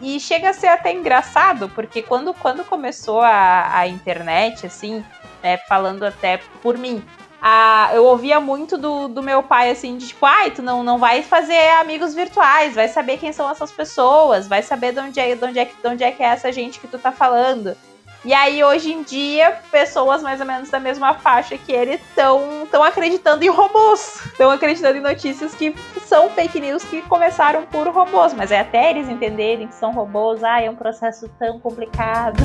E 0.00 0.20
chega 0.20 0.50
a 0.50 0.52
ser 0.52 0.66
até 0.66 0.92
engraçado, 0.92 1.68
porque 1.70 2.02
quando, 2.02 2.34
quando 2.34 2.64
começou 2.64 3.20
a, 3.20 3.78
a 3.78 3.88
internet, 3.88 4.66
assim, 4.66 5.04
né? 5.44 5.58
Falando 5.58 6.02
até 6.04 6.40
por 6.62 6.78
mim. 6.78 7.04
Ah, 7.40 7.90
eu 7.92 8.06
ouvia 8.06 8.40
muito 8.40 8.78
do, 8.78 9.06
do 9.06 9.22
meu 9.22 9.42
pai, 9.42 9.70
assim, 9.70 9.98
de 9.98 10.08
tipo, 10.08 10.24
ai, 10.24 10.50
tu 10.50 10.62
não, 10.62 10.82
não 10.82 10.96
vai 10.96 11.22
fazer 11.22 11.68
amigos 11.78 12.14
virtuais, 12.14 12.74
vai 12.74 12.88
saber 12.88 13.18
quem 13.18 13.34
são 13.34 13.50
essas 13.50 13.70
pessoas, 13.70 14.48
vai 14.48 14.62
saber 14.62 14.92
de 14.92 15.00
onde 15.00 15.20
é, 15.20 15.34
de 15.34 15.44
onde 15.44 15.58
é, 15.58 15.64
de 15.66 15.88
onde 15.88 16.02
é 16.02 16.10
que 16.10 16.22
é 16.22 16.26
essa 16.26 16.50
gente 16.50 16.80
que 16.80 16.88
tu 16.88 16.98
tá 16.98 17.12
falando. 17.12 17.76
E 18.24 18.32
aí, 18.32 18.64
hoje 18.64 18.90
em 18.90 19.02
dia, 19.02 19.58
pessoas 19.70 20.22
mais 20.22 20.40
ou 20.40 20.46
menos 20.46 20.70
da 20.70 20.80
mesma 20.80 21.12
faixa 21.12 21.58
que 21.58 21.70
ele 21.70 21.96
estão 21.96 22.82
acreditando 22.82 23.44
em 23.44 23.50
robôs. 23.50 24.24
Estão 24.24 24.50
acreditando 24.50 24.96
em 24.96 25.02
notícias 25.02 25.54
que 25.54 25.74
são 26.06 26.30
fake 26.30 26.58
news 26.58 26.82
que 26.84 27.02
começaram 27.02 27.66
por 27.66 27.86
robôs. 27.88 28.32
Mas 28.32 28.50
é 28.50 28.60
até 28.60 28.88
eles 28.88 29.10
entenderem 29.10 29.68
que 29.68 29.74
são 29.74 29.92
robôs, 29.92 30.42
ah, 30.42 30.62
é 30.62 30.70
um 30.70 30.74
processo 30.74 31.28
tão 31.38 31.60
complicado. 31.60 32.42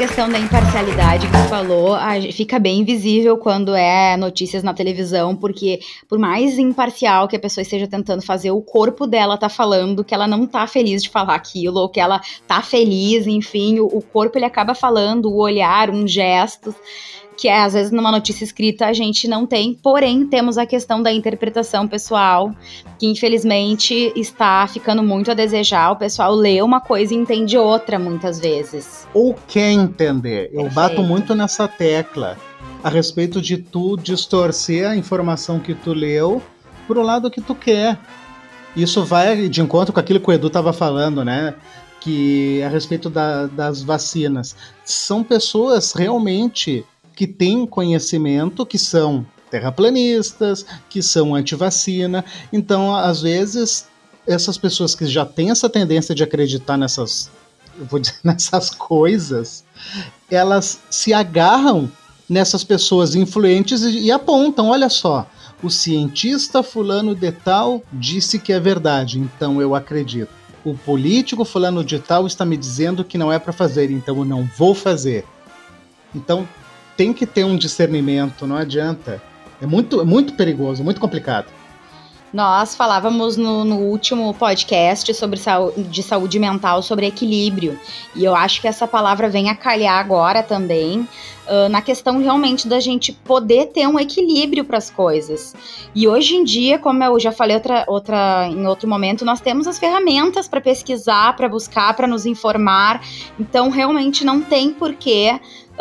Questão 0.00 0.30
da 0.30 0.38
imparcialidade 0.38 1.26
que 1.26 1.32
tu 1.34 1.48
falou 1.50 1.94
fica 2.32 2.58
bem 2.58 2.82
visível 2.84 3.36
quando 3.36 3.74
é 3.74 4.16
notícias 4.16 4.62
na 4.62 4.72
televisão, 4.72 5.36
porque 5.36 5.78
por 6.08 6.18
mais 6.18 6.58
imparcial 6.58 7.28
que 7.28 7.36
a 7.36 7.38
pessoa 7.38 7.60
esteja 7.60 7.86
tentando 7.86 8.22
fazer, 8.22 8.50
o 8.50 8.62
corpo 8.62 9.06
dela 9.06 9.36
tá 9.36 9.50
falando 9.50 10.02
que 10.02 10.14
ela 10.14 10.26
não 10.26 10.46
tá 10.46 10.66
feliz 10.66 11.02
de 11.02 11.10
falar 11.10 11.34
aquilo, 11.34 11.80
ou 11.80 11.88
que 11.90 12.00
ela 12.00 12.18
tá 12.46 12.62
feliz, 12.62 13.26
enfim, 13.26 13.78
o, 13.78 13.88
o 13.88 14.00
corpo 14.00 14.38
ele 14.38 14.46
acaba 14.46 14.74
falando, 14.74 15.26
o 15.26 15.36
olhar, 15.36 15.90
um 15.90 16.08
gesto 16.08 16.74
que 17.40 17.48
é, 17.48 17.62
às 17.62 17.72
vezes 17.72 17.90
numa 17.90 18.12
notícia 18.12 18.44
escrita 18.44 18.84
a 18.84 18.92
gente 18.92 19.26
não 19.26 19.46
tem, 19.46 19.72
porém 19.72 20.26
temos 20.26 20.58
a 20.58 20.66
questão 20.66 21.02
da 21.02 21.10
interpretação 21.10 21.88
pessoal, 21.88 22.54
que 22.98 23.06
infelizmente 23.06 24.12
está 24.14 24.66
ficando 24.66 25.02
muito 25.02 25.30
a 25.30 25.34
desejar. 25.34 25.92
O 25.92 25.96
pessoal 25.96 26.34
lê 26.34 26.60
uma 26.60 26.82
coisa 26.82 27.14
e 27.14 27.16
entende 27.16 27.56
outra 27.56 27.98
muitas 27.98 28.38
vezes. 28.38 29.08
Ou 29.14 29.34
quer 29.48 29.70
entender. 29.72 30.50
Eu 30.52 30.68
bato 30.68 31.02
muito 31.02 31.34
nessa 31.34 31.66
tecla 31.66 32.36
a 32.84 32.90
respeito 32.90 33.40
de 33.40 33.56
tu 33.56 33.96
distorcer 33.96 34.86
a 34.86 34.94
informação 34.94 35.58
que 35.58 35.74
tu 35.74 35.94
leu 35.94 36.42
pro 36.86 37.00
lado 37.00 37.30
que 37.30 37.40
tu 37.40 37.54
quer. 37.54 37.98
Isso 38.76 39.02
vai 39.02 39.48
de 39.48 39.62
encontro 39.62 39.94
com 39.94 40.00
aquilo 40.00 40.20
que 40.20 40.28
o 40.28 40.32
Edu 40.32 40.48
estava 40.48 40.74
falando, 40.74 41.24
né? 41.24 41.54
Que 42.02 42.62
a 42.62 42.68
respeito 42.68 43.08
da, 43.08 43.46
das 43.46 43.82
vacinas. 43.82 44.54
São 44.84 45.24
pessoas 45.24 45.94
realmente 45.94 46.84
que 47.20 47.26
têm 47.26 47.66
conhecimento, 47.66 48.64
que 48.64 48.78
são 48.78 49.26
terraplanistas, 49.50 50.64
que 50.88 51.02
são 51.02 51.34
anti-vacina. 51.34 52.24
Então, 52.50 52.96
às 52.96 53.20
vezes, 53.20 53.86
essas 54.26 54.56
pessoas 54.56 54.94
que 54.94 55.04
já 55.04 55.26
têm 55.26 55.50
essa 55.50 55.68
tendência 55.68 56.14
de 56.14 56.22
acreditar 56.22 56.78
nessas, 56.78 57.30
vou 57.90 58.00
dizer, 58.00 58.14
nessas 58.24 58.70
coisas, 58.70 59.64
elas 60.30 60.80
se 60.88 61.12
agarram 61.12 61.92
nessas 62.26 62.64
pessoas 62.64 63.14
influentes 63.14 63.82
e, 63.82 63.98
e 63.98 64.10
apontam, 64.10 64.70
olha 64.70 64.88
só, 64.88 65.28
o 65.62 65.68
cientista 65.68 66.62
fulano 66.62 67.14
de 67.14 67.32
tal 67.32 67.82
disse 67.92 68.38
que 68.38 68.50
é 68.50 68.58
verdade, 68.58 69.18
então 69.18 69.60
eu 69.60 69.74
acredito. 69.74 70.30
O 70.64 70.72
político 70.72 71.44
fulano 71.44 71.84
de 71.84 71.98
tal 71.98 72.26
está 72.26 72.46
me 72.46 72.56
dizendo 72.56 73.04
que 73.04 73.18
não 73.18 73.30
é 73.30 73.38
para 73.38 73.52
fazer, 73.52 73.90
então 73.90 74.16
eu 74.16 74.24
não 74.24 74.48
vou 74.56 74.74
fazer. 74.74 75.26
Então 76.14 76.48
tem 77.00 77.14
que 77.14 77.24
ter 77.24 77.44
um 77.44 77.56
discernimento, 77.56 78.46
não 78.46 78.56
adianta. 78.56 79.22
É 79.58 79.64
muito, 79.64 80.02
é 80.02 80.04
muito 80.04 80.34
perigoso, 80.34 80.84
muito 80.84 81.00
complicado. 81.00 81.46
Nós 82.30 82.76
falávamos 82.76 83.38
no, 83.38 83.64
no, 83.64 83.76
último 83.78 84.34
podcast 84.34 85.14
sobre 85.14 85.38
saúde, 85.38 85.82
de 85.84 86.02
saúde 86.02 86.38
mental, 86.38 86.82
sobre 86.82 87.06
equilíbrio. 87.06 87.80
E 88.14 88.22
eu 88.22 88.34
acho 88.34 88.60
que 88.60 88.68
essa 88.68 88.86
palavra 88.86 89.30
vem 89.30 89.48
a 89.48 89.54
calhar 89.54 89.98
agora 89.98 90.42
também, 90.42 91.00
uh, 91.00 91.70
na 91.70 91.80
questão 91.80 92.18
realmente 92.18 92.68
da 92.68 92.78
gente 92.78 93.14
poder 93.14 93.68
ter 93.68 93.88
um 93.88 93.98
equilíbrio 93.98 94.66
para 94.66 94.76
as 94.76 94.90
coisas. 94.90 95.54
E 95.94 96.06
hoje 96.06 96.36
em 96.36 96.44
dia, 96.44 96.78
como 96.78 97.02
eu 97.02 97.18
já 97.18 97.32
falei 97.32 97.56
outra, 97.56 97.84
outra, 97.88 98.46
em 98.46 98.66
outro 98.66 98.86
momento, 98.86 99.24
nós 99.24 99.40
temos 99.40 99.66
as 99.66 99.78
ferramentas 99.78 100.46
para 100.46 100.60
pesquisar, 100.60 101.34
para 101.34 101.48
buscar, 101.48 101.96
para 101.96 102.06
nos 102.06 102.26
informar. 102.26 103.02
Então, 103.40 103.70
realmente 103.70 104.22
não 104.22 104.42
tem 104.42 104.70
porquê 104.70 105.40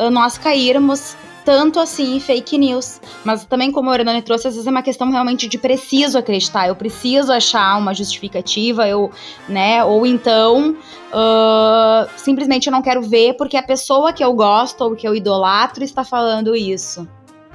nós 0.09 0.37
cairmos 0.37 1.15
tanto 1.49 1.79
assim 1.79 2.19
fake 2.19 2.59
news. 2.59 3.01
Mas 3.23 3.43
também, 3.43 3.71
como 3.71 3.89
a 3.89 3.93
Orenone 3.93 4.21
trouxe, 4.21 4.47
às 4.47 4.53
vezes 4.53 4.67
é 4.67 4.69
uma 4.69 4.83
questão 4.83 5.09
realmente 5.09 5.47
de 5.47 5.57
preciso 5.57 6.17
acreditar. 6.17 6.67
Eu 6.67 6.75
preciso 6.75 7.31
achar 7.31 7.75
uma 7.77 7.91
justificativa, 7.91 8.87
eu, 8.87 9.11
né? 9.47 9.83
Ou 9.83 10.05
então 10.05 10.77
uh, 11.11 12.09
simplesmente 12.15 12.67
eu 12.67 12.71
não 12.71 12.83
quero 12.83 13.01
ver 13.01 13.33
porque 13.33 13.57
a 13.57 13.63
pessoa 13.63 14.13
que 14.13 14.23
eu 14.23 14.31
gosto 14.33 14.81
ou 14.81 14.95
que 14.95 15.07
eu 15.07 15.15
idolatro 15.15 15.83
está 15.83 16.03
falando 16.03 16.55
isso. 16.55 17.07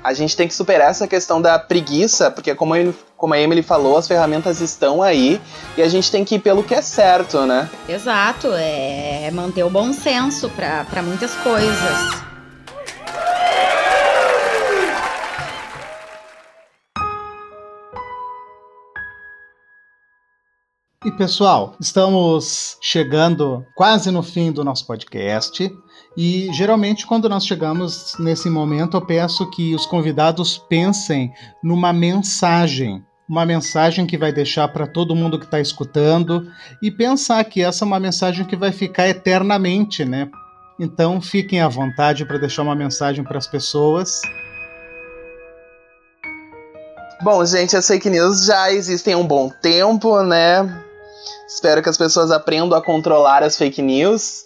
A 0.02 0.12
gente 0.12 0.36
tem 0.36 0.48
que 0.48 0.54
superar 0.54 0.90
essa 0.90 1.06
questão 1.06 1.40
da 1.40 1.56
preguiça, 1.58 2.32
porque 2.32 2.54
como, 2.54 2.76
ele, 2.76 2.94
como 3.16 3.32
a 3.32 3.40
Emily 3.40 3.62
falou, 3.62 3.96
as 3.96 4.08
ferramentas 4.08 4.60
estão 4.60 5.00
aí 5.00 5.40
e 5.78 5.82
a 5.82 5.88
gente 5.88 6.10
tem 6.10 6.24
que 6.24 6.34
ir 6.34 6.40
pelo 6.40 6.64
que 6.64 6.74
é 6.74 6.82
certo, 6.82 7.46
né? 7.46 7.70
Exato, 7.88 8.48
é 8.52 9.30
manter 9.32 9.62
o 9.62 9.70
bom 9.70 9.94
senso 9.94 10.50
para 10.50 11.02
muitas 11.02 11.32
coisas. 11.36 12.33
E 21.04 21.12
pessoal, 21.12 21.76
estamos 21.78 22.78
chegando 22.80 23.62
quase 23.74 24.10
no 24.10 24.22
fim 24.22 24.50
do 24.50 24.64
nosso 24.64 24.86
podcast. 24.86 25.70
E 26.16 26.48
geralmente, 26.54 27.06
quando 27.06 27.28
nós 27.28 27.44
chegamos 27.44 28.14
nesse 28.18 28.48
momento, 28.48 28.96
eu 28.96 29.04
peço 29.04 29.50
que 29.50 29.74
os 29.74 29.84
convidados 29.84 30.56
pensem 30.56 31.30
numa 31.62 31.92
mensagem. 31.92 33.04
Uma 33.28 33.44
mensagem 33.44 34.06
que 34.06 34.16
vai 34.16 34.32
deixar 34.32 34.66
para 34.68 34.86
todo 34.86 35.14
mundo 35.14 35.38
que 35.38 35.44
está 35.44 35.60
escutando 35.60 36.50
e 36.82 36.90
pensar 36.90 37.44
que 37.44 37.60
essa 37.60 37.84
é 37.84 37.86
uma 37.86 38.00
mensagem 38.00 38.46
que 38.46 38.56
vai 38.56 38.72
ficar 38.72 39.06
eternamente, 39.06 40.06
né? 40.06 40.30
Então, 40.80 41.20
fiquem 41.20 41.60
à 41.60 41.68
vontade 41.68 42.24
para 42.24 42.38
deixar 42.38 42.62
uma 42.62 42.74
mensagem 42.74 43.22
para 43.22 43.36
as 43.36 43.46
pessoas. 43.46 44.22
Bom, 47.22 47.44
gente, 47.44 47.76
as 47.76 47.86
fake 47.86 48.08
news 48.08 48.46
já 48.46 48.72
existem 48.72 49.12
há 49.12 49.18
um 49.18 49.26
bom 49.26 49.50
tempo, 49.50 50.22
né? 50.22 50.82
Espero 51.46 51.82
que 51.82 51.88
as 51.88 51.96
pessoas 51.96 52.30
aprendam 52.30 52.76
a 52.76 52.82
controlar 52.82 53.42
as 53.42 53.56
fake 53.56 53.82
news. 53.82 54.44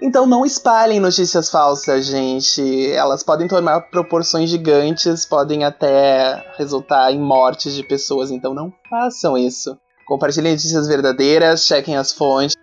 Então 0.00 0.26
não 0.26 0.44
espalhem 0.44 1.00
notícias 1.00 1.48
falsas, 1.48 2.06
gente. 2.06 2.92
Elas 2.92 3.22
podem 3.22 3.48
tomar 3.48 3.80
proporções 3.90 4.50
gigantes, 4.50 5.24
podem 5.24 5.64
até 5.64 6.52
resultar 6.58 7.10
em 7.12 7.18
mortes 7.18 7.74
de 7.74 7.82
pessoas, 7.82 8.30
então 8.30 8.52
não 8.52 8.72
façam 8.90 9.36
isso. 9.38 9.78
Compartilhem 10.06 10.52
notícias 10.52 10.86
verdadeiras, 10.86 11.66
chequem 11.66 11.96
as 11.96 12.12
fontes 12.12 12.56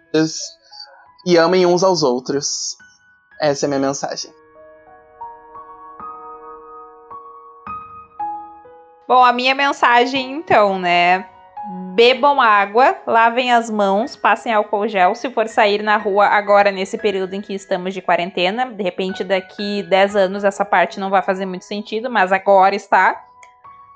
e 1.26 1.38
amem 1.38 1.66
uns 1.66 1.84
aos 1.84 2.04
outros. 2.04 2.78
Essa 3.42 3.66
é 3.66 3.68
a 3.68 3.70
minha 3.70 3.80
mensagem. 3.80 4.32
Bom, 9.08 9.24
a 9.24 9.34
minha 9.34 9.54
mensagem 9.54 10.32
então, 10.32 10.80
né? 10.80 11.33
Bebam 11.94 12.42
água, 12.42 12.98
lavem 13.06 13.52
as 13.52 13.70
mãos, 13.70 14.16
passem 14.16 14.52
álcool 14.52 14.88
gel 14.88 15.14
se 15.14 15.30
for 15.30 15.48
sair 15.48 15.84
na 15.84 15.96
rua 15.96 16.26
agora 16.26 16.72
nesse 16.72 16.98
período 16.98 17.36
em 17.36 17.42
que 17.42 17.54
estamos 17.54 17.94
de 17.94 18.02
quarentena. 18.02 18.66
De 18.66 18.82
repente, 18.82 19.24
daqui 19.24 19.84
10 19.84 20.16
anos 20.16 20.44
essa 20.44 20.66
parte 20.66 21.00
não 21.00 21.12
vai 21.12 21.22
fazer 21.22 21.46
muito 21.46 21.66
sentido, 21.66 22.10
mas 22.10 22.32
agora 22.32 22.76
está. 22.76 23.24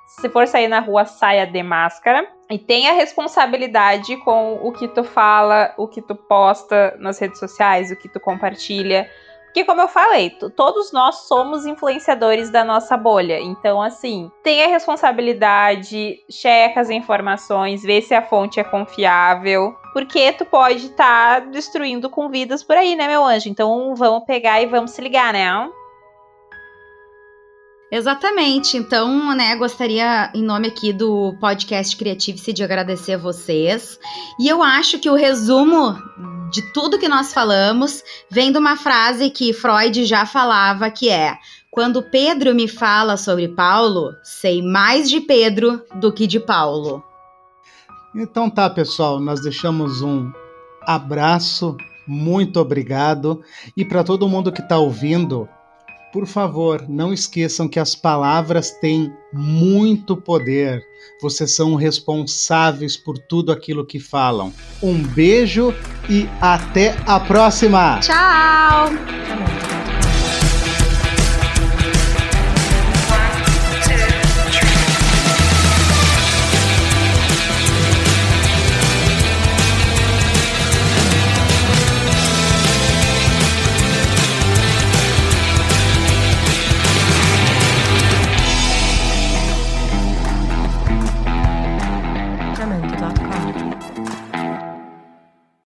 Se 0.08 0.30
for 0.30 0.48
sair 0.48 0.68
na 0.68 0.80
rua, 0.80 1.06
saia 1.06 1.46
de 1.46 1.64
máscara. 1.64 2.28
E 2.50 2.58
tenha 2.58 2.94
responsabilidade 2.94 4.16
com 4.18 4.60
o 4.62 4.72
que 4.72 4.88
tu 4.88 5.04
fala, 5.04 5.74
o 5.76 5.88
que 5.88 6.02
tu 6.02 6.16
posta 6.16 6.96
nas 7.00 7.20
redes 7.20 7.40
sociais, 7.40 7.92
o 7.92 7.96
que 7.96 8.08
tu 8.08 8.20
compartilha. 8.20 9.10
Porque, 9.58 9.66
como 9.66 9.82
eu 9.82 9.88
falei, 9.88 10.30
todos 10.56 10.92
nós 10.92 11.28
somos 11.28 11.66
influenciadores 11.66 12.52
da 12.52 12.64
nossa 12.64 12.96
bolha. 12.96 13.40
Então, 13.40 13.82
assim, 13.82 14.32
tenha 14.44 14.68
responsabilidade, 14.68 16.20
checa 16.30 16.80
as 16.80 16.92
informações, 16.92 17.82
vê 17.82 18.00
se 18.00 18.14
a 18.14 18.22
fonte 18.22 18.60
é 18.60 18.64
confiável. 18.64 19.76
Porque 19.94 20.32
tu 20.34 20.46
pode 20.46 20.86
estar 20.86 21.42
tá 21.42 21.48
destruindo 21.48 22.08
com 22.08 22.30
vidas 22.30 22.64
por 22.64 22.78
aí, 22.78 22.96
né, 22.96 23.08
meu 23.08 23.26
anjo? 23.26 23.50
Então, 23.50 23.96
vamos 23.96 24.26
pegar 24.26 24.62
e 24.62 24.68
vamos 24.68 24.92
se 24.92 25.02
ligar, 25.02 25.34
né? 25.34 25.68
Exatamente. 27.92 28.76
Então, 28.76 29.34
né, 29.36 29.56
gostaria, 29.56 30.30
em 30.34 30.44
nome 30.44 30.68
aqui 30.68 30.92
do 30.92 31.34
podcast 31.40 31.96
Creative, 31.96 32.54
de 32.54 32.64
agradecer 32.64 33.14
a 33.14 33.18
vocês. 33.18 33.98
E 34.40 34.48
eu 34.48 34.62
acho 34.62 35.00
que 35.00 35.10
o 35.10 35.16
resumo 35.16 35.96
de 36.52 36.62
tudo 36.74 37.00
que 37.00 37.08
nós 37.08 37.34
falamos 37.34 38.04
vem 38.30 38.52
de 38.52 38.58
uma 38.58 38.76
frase 38.76 39.30
que 39.30 39.54
Freud 39.54 40.06
já 40.06 40.26
falava, 40.26 40.92
que 40.92 41.10
é: 41.10 41.38
quando 41.72 42.04
Pedro 42.04 42.54
me 42.54 42.68
fala 42.68 43.16
sobre 43.16 43.48
Paulo, 43.48 44.14
sei 44.24 44.62
mais 44.62 45.10
de 45.10 45.22
Pedro 45.22 45.82
do 45.96 46.12
que 46.12 46.28
de 46.28 46.40
Paulo. 46.40 47.04
Então 48.14 48.50
tá, 48.50 48.70
pessoal, 48.70 49.20
nós 49.20 49.42
deixamos 49.42 50.02
um 50.02 50.32
abraço, 50.82 51.78
muito 52.06 52.60
obrigado. 52.60 53.42
E 53.76 53.86
para 53.86 54.04
todo 54.04 54.28
mundo 54.28 54.52
que 54.52 54.62
está 54.62 54.78
ouvindo, 54.78 55.48
por 56.18 56.26
favor, 56.26 56.84
não 56.90 57.14
esqueçam 57.14 57.68
que 57.68 57.80
as 57.80 57.94
palavras 57.94 58.72
têm 58.72 59.14
muito 59.32 60.18
poder. 60.18 60.84
Vocês 61.22 61.56
são 61.56 61.76
responsáveis 61.76 62.98
por 62.98 63.20
tudo 63.20 63.52
aquilo 63.52 63.86
que 63.86 64.00
falam. 64.00 64.52
Um 64.82 64.98
beijo 64.98 65.72
e 66.10 66.28
até 66.42 66.98
a 67.06 67.20
próxima! 67.20 68.00
Tchau! 68.00 69.57